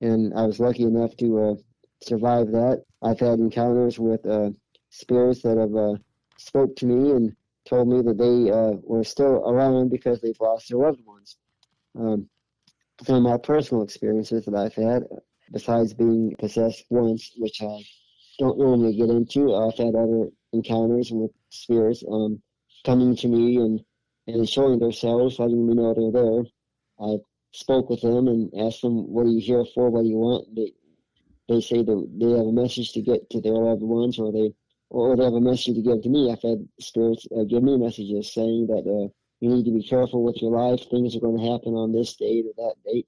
and 0.00 0.34
I 0.34 0.46
was 0.46 0.58
lucky 0.58 0.82
enough 0.82 1.16
to 1.18 1.38
uh, 1.38 1.54
survive 2.02 2.48
that. 2.48 2.82
I've 3.02 3.20
had 3.20 3.38
encounters 3.38 3.98
with 3.98 4.26
uh, 4.26 4.50
spirits 4.90 5.42
that 5.42 5.58
have 5.58 5.74
uh, 5.74 5.94
spoke 6.38 6.74
to 6.76 6.86
me 6.86 7.12
and 7.12 7.36
told 7.66 7.88
me 7.88 8.02
that 8.02 8.18
they 8.18 8.50
uh, 8.50 8.80
were 8.82 9.04
still 9.04 9.48
around 9.48 9.90
because 9.90 10.20
they've 10.20 10.40
lost 10.40 10.68
their 10.68 10.78
loved 10.78 11.04
ones. 11.06 11.36
Um, 11.98 12.28
of 13.08 13.22
my 13.22 13.36
personal 13.38 13.82
experiences 13.82 14.44
that 14.44 14.54
I've 14.54 14.74
had, 14.74 15.04
besides 15.52 15.94
being 15.94 16.34
possessed 16.38 16.84
once, 16.90 17.32
which 17.38 17.62
I 17.62 17.82
don't 18.38 18.58
normally 18.58 18.96
get 18.96 19.10
into, 19.10 19.54
I've 19.54 19.76
had 19.76 19.94
other 19.94 20.28
encounters 20.52 21.10
with 21.10 21.30
spirits 21.50 22.02
um, 22.10 22.42
coming 22.84 23.16
to 23.16 23.28
me 23.28 23.56
and 23.56 23.80
and 24.26 24.48
showing 24.48 24.78
themselves, 24.78 25.38
letting 25.38 25.66
me 25.66 25.74
know 25.74 25.94
they're 25.94 26.22
there. 26.22 26.42
I 27.00 27.16
spoke 27.52 27.90
with 27.90 28.02
them 28.02 28.28
and 28.28 28.52
asked 28.58 28.82
them, 28.82 29.10
"What 29.12 29.26
are 29.26 29.30
you 29.30 29.40
here 29.40 29.64
for? 29.74 29.90
What 29.90 30.02
do 30.02 30.08
you 30.08 30.18
want?" 30.18 30.54
They 30.54 30.72
they 31.48 31.60
say 31.60 31.82
that 31.82 32.08
they 32.20 32.30
have 32.30 32.46
a 32.46 32.52
message 32.52 32.92
to 32.92 33.02
get 33.02 33.28
to 33.30 33.40
their 33.40 33.54
loved 33.54 33.82
ones, 33.82 34.18
or 34.18 34.30
they 34.30 34.52
or 34.90 35.16
they 35.16 35.24
have 35.24 35.34
a 35.34 35.40
message 35.40 35.74
to 35.74 35.82
give 35.82 36.02
to 36.02 36.08
me. 36.08 36.30
I've 36.30 36.42
had 36.42 36.66
spirits 36.80 37.26
uh, 37.36 37.44
give 37.44 37.62
me 37.62 37.76
messages 37.76 38.32
saying 38.32 38.66
that 38.68 38.84
uh, 38.86 39.08
you 39.40 39.48
need 39.48 39.64
to 39.64 39.72
be 39.72 39.82
careful 39.82 40.22
with 40.22 40.40
your 40.40 40.52
life. 40.52 40.80
Things 40.90 41.16
are 41.16 41.20
going 41.20 41.38
to 41.38 41.50
happen 41.50 41.74
on 41.74 41.92
this 41.92 42.14
date 42.16 42.44
or 42.46 42.52
that 42.56 42.74
date. 42.84 43.06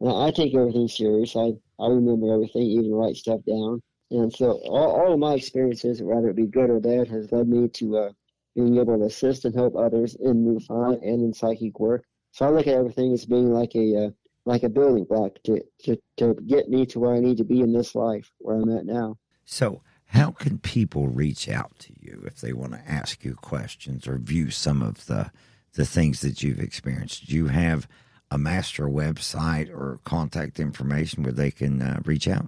And 0.00 0.10
I 0.10 0.30
take 0.30 0.54
everything 0.54 0.88
serious. 0.88 1.36
I 1.36 1.52
I 1.78 1.88
remember 1.88 2.32
everything, 2.32 2.62
even 2.62 2.92
write 2.92 3.16
stuff 3.16 3.40
down. 3.46 3.82
And 4.10 4.32
so 4.32 4.60
all, 4.64 5.00
all 5.00 5.12
of 5.12 5.18
my 5.18 5.34
experiences, 5.34 6.02
whether 6.02 6.28
it 6.28 6.36
be 6.36 6.46
good 6.46 6.70
or 6.70 6.80
bad, 6.80 7.08
has 7.08 7.32
led 7.32 7.48
me 7.48 7.68
to 7.68 7.96
uh, 7.96 8.12
being 8.54 8.78
able 8.78 8.98
to 8.98 9.04
assist 9.04 9.44
and 9.44 9.54
help 9.54 9.74
others 9.76 10.16
in 10.20 10.44
MUFON 10.44 11.02
and 11.02 11.22
in 11.22 11.32
psychic 11.32 11.80
work. 11.80 12.04
So 12.32 12.46
I 12.46 12.50
look 12.50 12.66
at 12.66 12.74
everything 12.74 13.12
as 13.12 13.24
being 13.24 13.52
like 13.52 13.74
a 13.74 14.06
uh, 14.06 14.10
like 14.46 14.62
a 14.62 14.68
building 14.68 15.04
block 15.04 15.32
to, 15.44 15.60
to 15.84 15.96
to 16.18 16.34
get 16.46 16.68
me 16.68 16.86
to 16.86 17.00
where 17.00 17.14
I 17.14 17.20
need 17.20 17.38
to 17.38 17.44
be 17.44 17.60
in 17.60 17.72
this 17.72 17.94
life, 17.94 18.30
where 18.38 18.56
I'm 18.56 18.76
at 18.76 18.86
now. 18.86 19.18
So 19.44 19.82
how 20.06 20.30
can 20.30 20.58
people 20.58 21.08
reach 21.08 21.48
out 21.48 21.78
to 21.80 21.92
you 22.00 22.22
if 22.26 22.40
they 22.40 22.52
want 22.52 22.72
to 22.72 22.90
ask 22.90 23.24
you 23.24 23.34
questions 23.34 24.06
or 24.06 24.18
view 24.18 24.50
some 24.50 24.82
of 24.82 25.06
the 25.06 25.30
the 25.74 25.86
things 25.86 26.20
that 26.20 26.42
you've 26.42 26.60
experienced? 26.60 27.26
Do 27.26 27.34
you 27.34 27.48
have 27.48 27.86
a 28.30 28.38
master 28.38 28.86
website 28.86 29.70
or 29.70 30.00
contact 30.04 30.58
information 30.58 31.22
where 31.22 31.32
they 31.32 31.50
can 31.50 31.82
uh, 31.82 32.00
reach 32.04 32.26
out? 32.26 32.46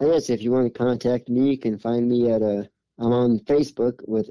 Yes, 0.00 0.30
if 0.30 0.42
you 0.42 0.50
want 0.50 0.72
to 0.72 0.78
contact 0.78 1.28
me, 1.28 1.50
you 1.50 1.58
can 1.58 1.78
find 1.78 2.08
me 2.08 2.30
at 2.30 2.42
a. 2.42 2.60
Uh, 2.60 2.64
I'm 2.96 3.12
on 3.12 3.40
Facebook 3.40 3.94
with 4.06 4.30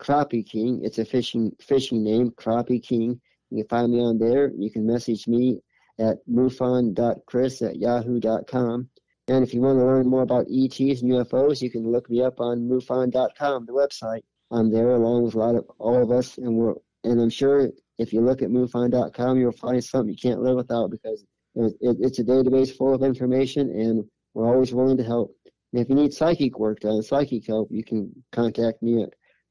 Crappie 0.00 0.44
King. 0.44 0.80
It's 0.82 0.98
a 0.98 1.04
fishing 1.04 1.54
fishing 1.60 2.02
name, 2.02 2.32
Crappie 2.32 2.82
King. 2.82 3.20
You 3.50 3.62
can 3.62 3.68
find 3.68 3.92
me 3.92 4.00
on 4.00 4.18
there. 4.18 4.50
You 4.56 4.70
can 4.70 4.86
message 4.86 5.28
me 5.28 5.62
at 5.98 6.26
mufon.chris 6.26 7.62
at 7.62 7.76
yahoo.com. 7.76 8.88
And 9.28 9.44
if 9.44 9.54
you 9.54 9.60
want 9.60 9.78
to 9.78 9.84
learn 9.84 10.08
more 10.08 10.22
about 10.22 10.46
ETs 10.50 11.02
and 11.02 11.12
UFOs, 11.12 11.62
you 11.62 11.70
can 11.70 11.90
look 11.90 12.10
me 12.10 12.22
up 12.22 12.40
on 12.40 12.68
mufon.com, 12.68 13.66
the 13.66 13.72
website. 13.72 14.22
I'm 14.50 14.72
there 14.72 14.90
along 14.90 15.24
with 15.24 15.34
a 15.34 15.38
lot 15.38 15.54
of 15.54 15.70
all 15.78 16.02
of 16.02 16.10
us, 16.10 16.36
and 16.38 16.56
we're 16.56 16.74
and 17.04 17.20
I'm 17.20 17.30
sure 17.30 17.70
if 17.98 18.12
you 18.12 18.20
look 18.20 18.42
at 18.42 18.48
mufon.com, 18.48 19.38
you'll 19.38 19.52
find 19.52 19.82
something 19.82 20.10
you 20.10 20.16
can't 20.16 20.42
live 20.42 20.56
without 20.56 20.90
because 20.90 21.24
it, 21.54 21.74
it, 21.80 21.96
it's 22.00 22.18
a 22.18 22.24
database 22.24 22.76
full 22.76 22.94
of 22.94 23.02
information, 23.02 23.70
and 23.70 24.04
we're 24.34 24.48
always 24.48 24.72
willing 24.72 24.96
to 24.96 25.04
help. 25.04 25.34
And 25.72 25.82
if 25.82 25.88
you 25.88 25.94
need 25.94 26.12
psychic 26.12 26.58
work 26.58 26.80
done, 26.80 27.02
psychic 27.02 27.46
help, 27.46 27.68
you 27.70 27.84
can 27.84 28.12
contact 28.32 28.82
me 28.82 29.02
at 29.02 29.10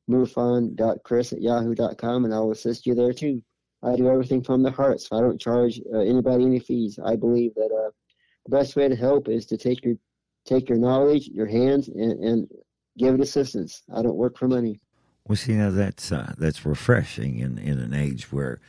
mufon.chris 0.10 1.34
at 1.34 1.42
yahoo.com 1.42 2.26
and 2.26 2.34
I'll 2.34 2.52
assist 2.52 2.86
you 2.86 2.96
there 2.96 3.14
too. 3.14 3.42
I 3.84 3.96
do 3.96 4.10
everything 4.10 4.44
from 4.44 4.62
the 4.62 4.72
heart, 4.72 5.00
so 5.00 5.18
I 5.18 5.22
don't 5.22 5.40
charge 5.40 5.80
uh, 5.94 6.00
anybody 6.00 6.46
any 6.46 6.60
fees. 6.60 7.00
I 7.04 7.16
believe 7.16 7.54
that 7.56 7.70
uh, 7.72 7.92
the 8.46 8.58
best 8.58 8.76
way 8.76 8.90
to 8.90 8.96
help 8.96 9.30
is 9.30 9.46
to 9.48 9.58
take 9.58 9.86
your 9.86 9.96
take 10.46 10.68
your 10.68 10.78
knowledge, 10.78 11.28
your 11.28 11.46
hands, 11.46 11.88
and, 11.88 12.24
and 12.24 12.48
give 12.98 13.14
it 13.14 13.22
assistance. 13.22 13.84
I 13.94 14.02
don't 14.02 14.16
work 14.16 14.38
for 14.38 14.48
money. 14.48 14.82
Well, 15.30 15.36
see, 15.36 15.54
now 15.54 15.70
that's 15.70 16.12
uh, 16.12 16.34
that's 16.40 16.66
refreshing 16.66 17.38
in 17.38 17.60
in 17.60 17.78
an 17.78 17.94
age 17.94 18.32
where 18.32 18.60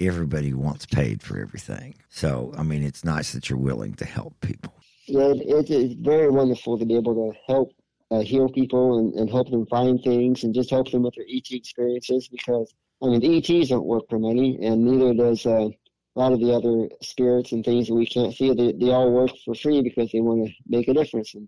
everybody 0.00 0.54
wants 0.54 0.86
paid 0.86 1.22
for 1.22 1.38
everything. 1.38 1.94
So, 2.08 2.54
I 2.56 2.62
mean, 2.62 2.82
it's 2.82 3.04
nice 3.04 3.32
that 3.32 3.50
you're 3.50 3.58
willing 3.58 3.92
to 3.96 4.06
help 4.06 4.40
people. 4.40 4.72
Yeah, 5.06 5.34
it, 5.34 5.70
it's 5.70 5.94
very 5.94 6.30
wonderful 6.30 6.78
to 6.78 6.86
be 6.86 6.96
able 6.96 7.14
to 7.14 7.38
help 7.46 7.74
uh, 8.10 8.20
heal 8.20 8.48
people 8.48 8.98
and, 8.98 9.12
and 9.12 9.28
help 9.28 9.50
them 9.50 9.66
find 9.66 10.02
things 10.02 10.42
and 10.42 10.54
just 10.54 10.70
help 10.70 10.90
them 10.90 11.02
with 11.02 11.14
their 11.16 11.26
ET 11.28 11.50
experiences 11.50 12.28
because 12.28 12.72
I 13.02 13.08
mean, 13.08 13.20
the 13.20 13.36
ETs 13.36 13.68
don't 13.68 13.84
work 13.84 14.04
for 14.08 14.18
money, 14.18 14.58
and 14.62 14.86
neither 14.86 15.12
does 15.12 15.44
uh, 15.44 15.68
a 15.68 16.18
lot 16.18 16.32
of 16.32 16.40
the 16.40 16.50
other 16.50 16.88
spirits 17.02 17.52
and 17.52 17.62
things 17.62 17.88
that 17.88 17.94
we 17.94 18.06
can't 18.06 18.34
see. 18.34 18.54
They, 18.54 18.72
they 18.72 18.90
all 18.90 19.12
work 19.12 19.32
for 19.44 19.54
free 19.54 19.82
because 19.82 20.10
they 20.12 20.20
want 20.20 20.46
to 20.46 20.54
make 20.66 20.88
a 20.88 20.94
difference. 20.94 21.34
And, 21.34 21.46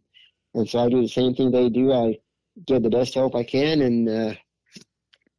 and 0.53 0.69
so 0.69 0.81
I 0.81 0.91
do 0.91 1.01
the 1.01 1.09
same 1.09 1.35
thing 1.35 1.51
they 1.51 1.71
do. 1.71 1.91
I 1.91 2.19
give 2.67 2.83
the 2.83 2.91
best 2.91 3.15
help 3.15 3.35
I 3.35 3.45
can 3.45 3.81
and 3.81 4.09
uh, 4.09 4.35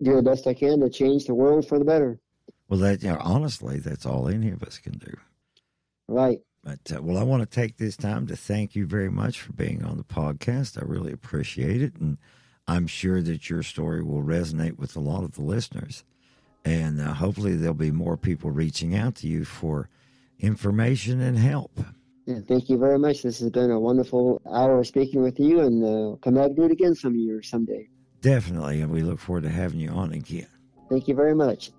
do 0.01 0.15
the 0.15 0.23
best 0.23 0.47
I 0.47 0.53
can 0.53 0.79
to 0.81 0.89
change 0.89 1.25
the 1.25 1.35
world 1.35 1.67
for 1.67 1.79
the 1.79 1.85
better. 1.85 2.19
Well, 2.67 2.79
that 2.79 3.03
you 3.03 3.09
know, 3.09 3.17
honestly, 3.19 3.79
that's 3.79 4.05
all 4.05 4.27
any 4.27 4.51
of 4.51 4.63
us 4.63 4.77
can 4.77 4.97
do. 4.97 5.15
Right. 6.07 6.39
But 6.63 6.91
uh, 6.95 7.01
well, 7.01 7.17
I 7.17 7.23
want 7.23 7.41
to 7.41 7.45
take 7.49 7.77
this 7.77 7.97
time 7.97 8.27
to 8.27 8.35
thank 8.35 8.75
you 8.75 8.85
very 8.85 9.09
much 9.09 9.39
for 9.39 9.53
being 9.53 9.83
on 9.83 9.97
the 9.97 10.03
podcast. 10.03 10.81
I 10.81 10.85
really 10.85 11.11
appreciate 11.11 11.81
it, 11.81 11.95
and 11.95 12.17
I'm 12.67 12.87
sure 12.87 13.21
that 13.21 13.49
your 13.49 13.63
story 13.63 14.03
will 14.03 14.23
resonate 14.23 14.77
with 14.77 14.95
a 14.95 14.99
lot 14.99 15.23
of 15.23 15.33
the 15.33 15.41
listeners. 15.41 16.03
And 16.65 16.99
uh, 16.99 17.13
hopefully, 17.13 17.55
there'll 17.55 17.73
be 17.73 17.91
more 17.91 18.17
people 18.17 18.51
reaching 18.51 18.95
out 18.95 19.15
to 19.15 19.27
you 19.27 19.45
for 19.45 19.89
information 20.39 21.21
and 21.21 21.37
help. 21.37 21.79
Yeah, 22.25 22.39
thank 22.47 22.69
you 22.69 22.77
very 22.77 22.99
much. 22.99 23.23
This 23.23 23.39
has 23.39 23.49
been 23.49 23.71
a 23.71 23.79
wonderful 23.79 24.41
hour 24.51 24.83
speaking 24.83 25.23
with 25.23 25.39
you, 25.39 25.61
and 25.61 25.83
uh, 25.83 26.17
come 26.17 26.35
back 26.35 26.47
and 26.47 26.55
do 26.55 26.63
it 26.65 26.71
again 26.71 26.93
some 26.93 27.15
year 27.15 27.41
someday. 27.41 27.87
Definitely, 28.21 28.81
and 28.81 28.91
we 28.91 29.01
look 29.01 29.19
forward 29.19 29.43
to 29.43 29.49
having 29.49 29.79
you 29.79 29.89
on 29.89 30.13
again. 30.13 30.47
Thank 30.89 31.07
you 31.07 31.15
very 31.15 31.35
much. 31.35 31.71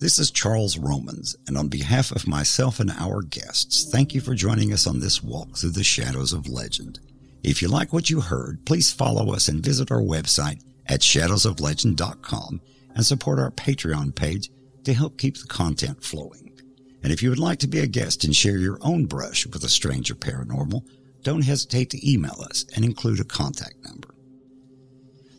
This 0.00 0.18
is 0.18 0.32
Charles 0.32 0.78
Romans, 0.78 1.36
and 1.46 1.56
on 1.56 1.68
behalf 1.68 2.10
of 2.10 2.26
myself 2.26 2.80
and 2.80 2.90
our 2.90 3.22
guests, 3.22 3.88
thank 3.90 4.14
you 4.14 4.20
for 4.20 4.34
joining 4.34 4.72
us 4.72 4.86
on 4.86 4.98
this 4.98 5.22
walk 5.22 5.56
through 5.56 5.70
the 5.70 5.84
shadows 5.84 6.32
of 6.32 6.48
legend. 6.48 6.98
If 7.44 7.62
you 7.62 7.68
like 7.68 7.92
what 7.92 8.10
you 8.10 8.20
heard, 8.20 8.66
please 8.66 8.92
follow 8.92 9.32
us 9.32 9.48
and 9.48 9.64
visit 9.64 9.92
our 9.92 10.00
website 10.00 10.60
at 10.86 11.00
shadowsoflegend.com 11.00 12.60
and 12.94 13.06
support 13.06 13.38
our 13.38 13.52
Patreon 13.52 14.14
page 14.14 14.50
to 14.84 14.92
help 14.92 15.18
keep 15.18 15.38
the 15.38 15.46
content 15.46 16.02
flowing. 16.02 16.58
And 17.02 17.12
if 17.12 17.22
you 17.22 17.30
would 17.30 17.38
like 17.38 17.60
to 17.60 17.68
be 17.68 17.78
a 17.78 17.86
guest 17.86 18.24
and 18.24 18.34
share 18.34 18.58
your 18.58 18.78
own 18.82 19.06
brush 19.06 19.46
with 19.46 19.64
a 19.64 19.68
stranger 19.68 20.14
paranormal, 20.14 20.82
don't 21.22 21.44
hesitate 21.44 21.90
to 21.90 22.10
email 22.10 22.44
us 22.48 22.64
and 22.74 22.84
include 22.84 23.20
a 23.20 23.24
contact 23.24 23.76
number. 23.84 24.08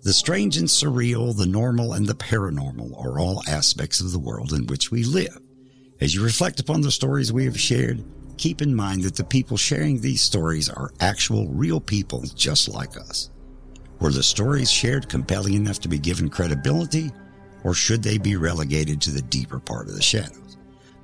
The 0.04 0.14
strange 0.14 0.58
and 0.58 0.68
surreal, 0.68 1.36
the 1.36 1.46
normal 1.46 1.94
and 1.94 2.06
the 2.06 2.14
paranormal 2.14 3.02
are 3.04 3.20
all 3.20 3.42
aspects 3.48 4.02
of 4.02 4.12
the 4.12 4.20
world 4.20 4.52
in 4.52 4.68
which 4.68 4.92
we 4.92 5.04
live. 5.04 5.40
As 6.02 6.14
you 6.14 6.24
reflect 6.24 6.60
upon 6.60 6.82
the 6.82 6.92
stories 6.92 7.32
we 7.32 7.46
have 7.46 7.60
shared, 7.60 8.04
keep 8.38 8.62
in 8.62 8.76
mind 8.76 9.04
that 9.04 9.16
the 9.16 9.24
people 9.24 9.56
sharing 9.56 10.02
these 10.02 10.22
stories 10.22 10.70
are 10.70 10.92
actual 11.00 11.48
real 11.48 11.80
people 11.80 12.24
just 12.36 12.68
like 12.68 12.98
us. 12.98 13.30
Were 14.02 14.12
the 14.12 14.24
stories 14.24 14.70
shared 14.70 15.08
compelling 15.08 15.54
enough 15.54 15.80
to 15.80 15.88
be 15.88 16.00
given 16.00 16.30
credibility, 16.30 17.10
or 17.64 17.74
should 17.74 18.04
they 18.04 18.18
be 18.18 18.36
relegated 18.36 19.00
to 19.02 19.12
the 19.12 19.22
deeper 19.22 19.60
part 19.60 19.88
of 19.88 19.96
the 19.96 20.02
shadows? 20.02 20.43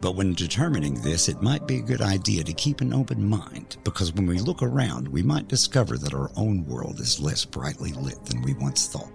But 0.02 0.16
when 0.16 0.34
determining 0.34 1.02
this, 1.02 1.28
it 1.28 1.42
might 1.42 1.68
be 1.68 1.78
a 1.78 1.82
good 1.82 2.02
idea 2.02 2.44
to 2.44 2.54
keep 2.54 2.80
an 2.80 2.94
open 2.94 3.28
mind, 3.28 3.78
because 3.84 4.14
when 4.14 4.28
we 4.28 4.40
look 4.40 4.64
around, 4.64 5.08
we 5.08 5.22
might 5.22 5.48
discover 5.50 5.98
that 5.98 6.14
our 6.14 6.32
own 6.38 6.66
world 6.66 7.00
is 7.00 7.20
less 7.20 7.44
brightly 7.44 7.92
lit 7.94 8.24
than 8.26 8.42
we 8.42 8.54
once 8.54 8.88
thought. 8.88 9.12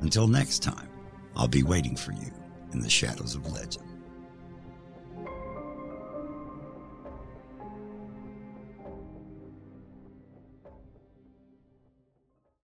Until 0.00 0.26
next 0.26 0.62
time, 0.62 0.88
I'll 1.36 1.48
be 1.48 1.62
waiting 1.62 1.96
for 1.96 2.12
you 2.12 2.32
in 2.72 2.80
the 2.80 2.88
shadows 2.88 3.34
of 3.34 3.52
legend. 3.52 3.87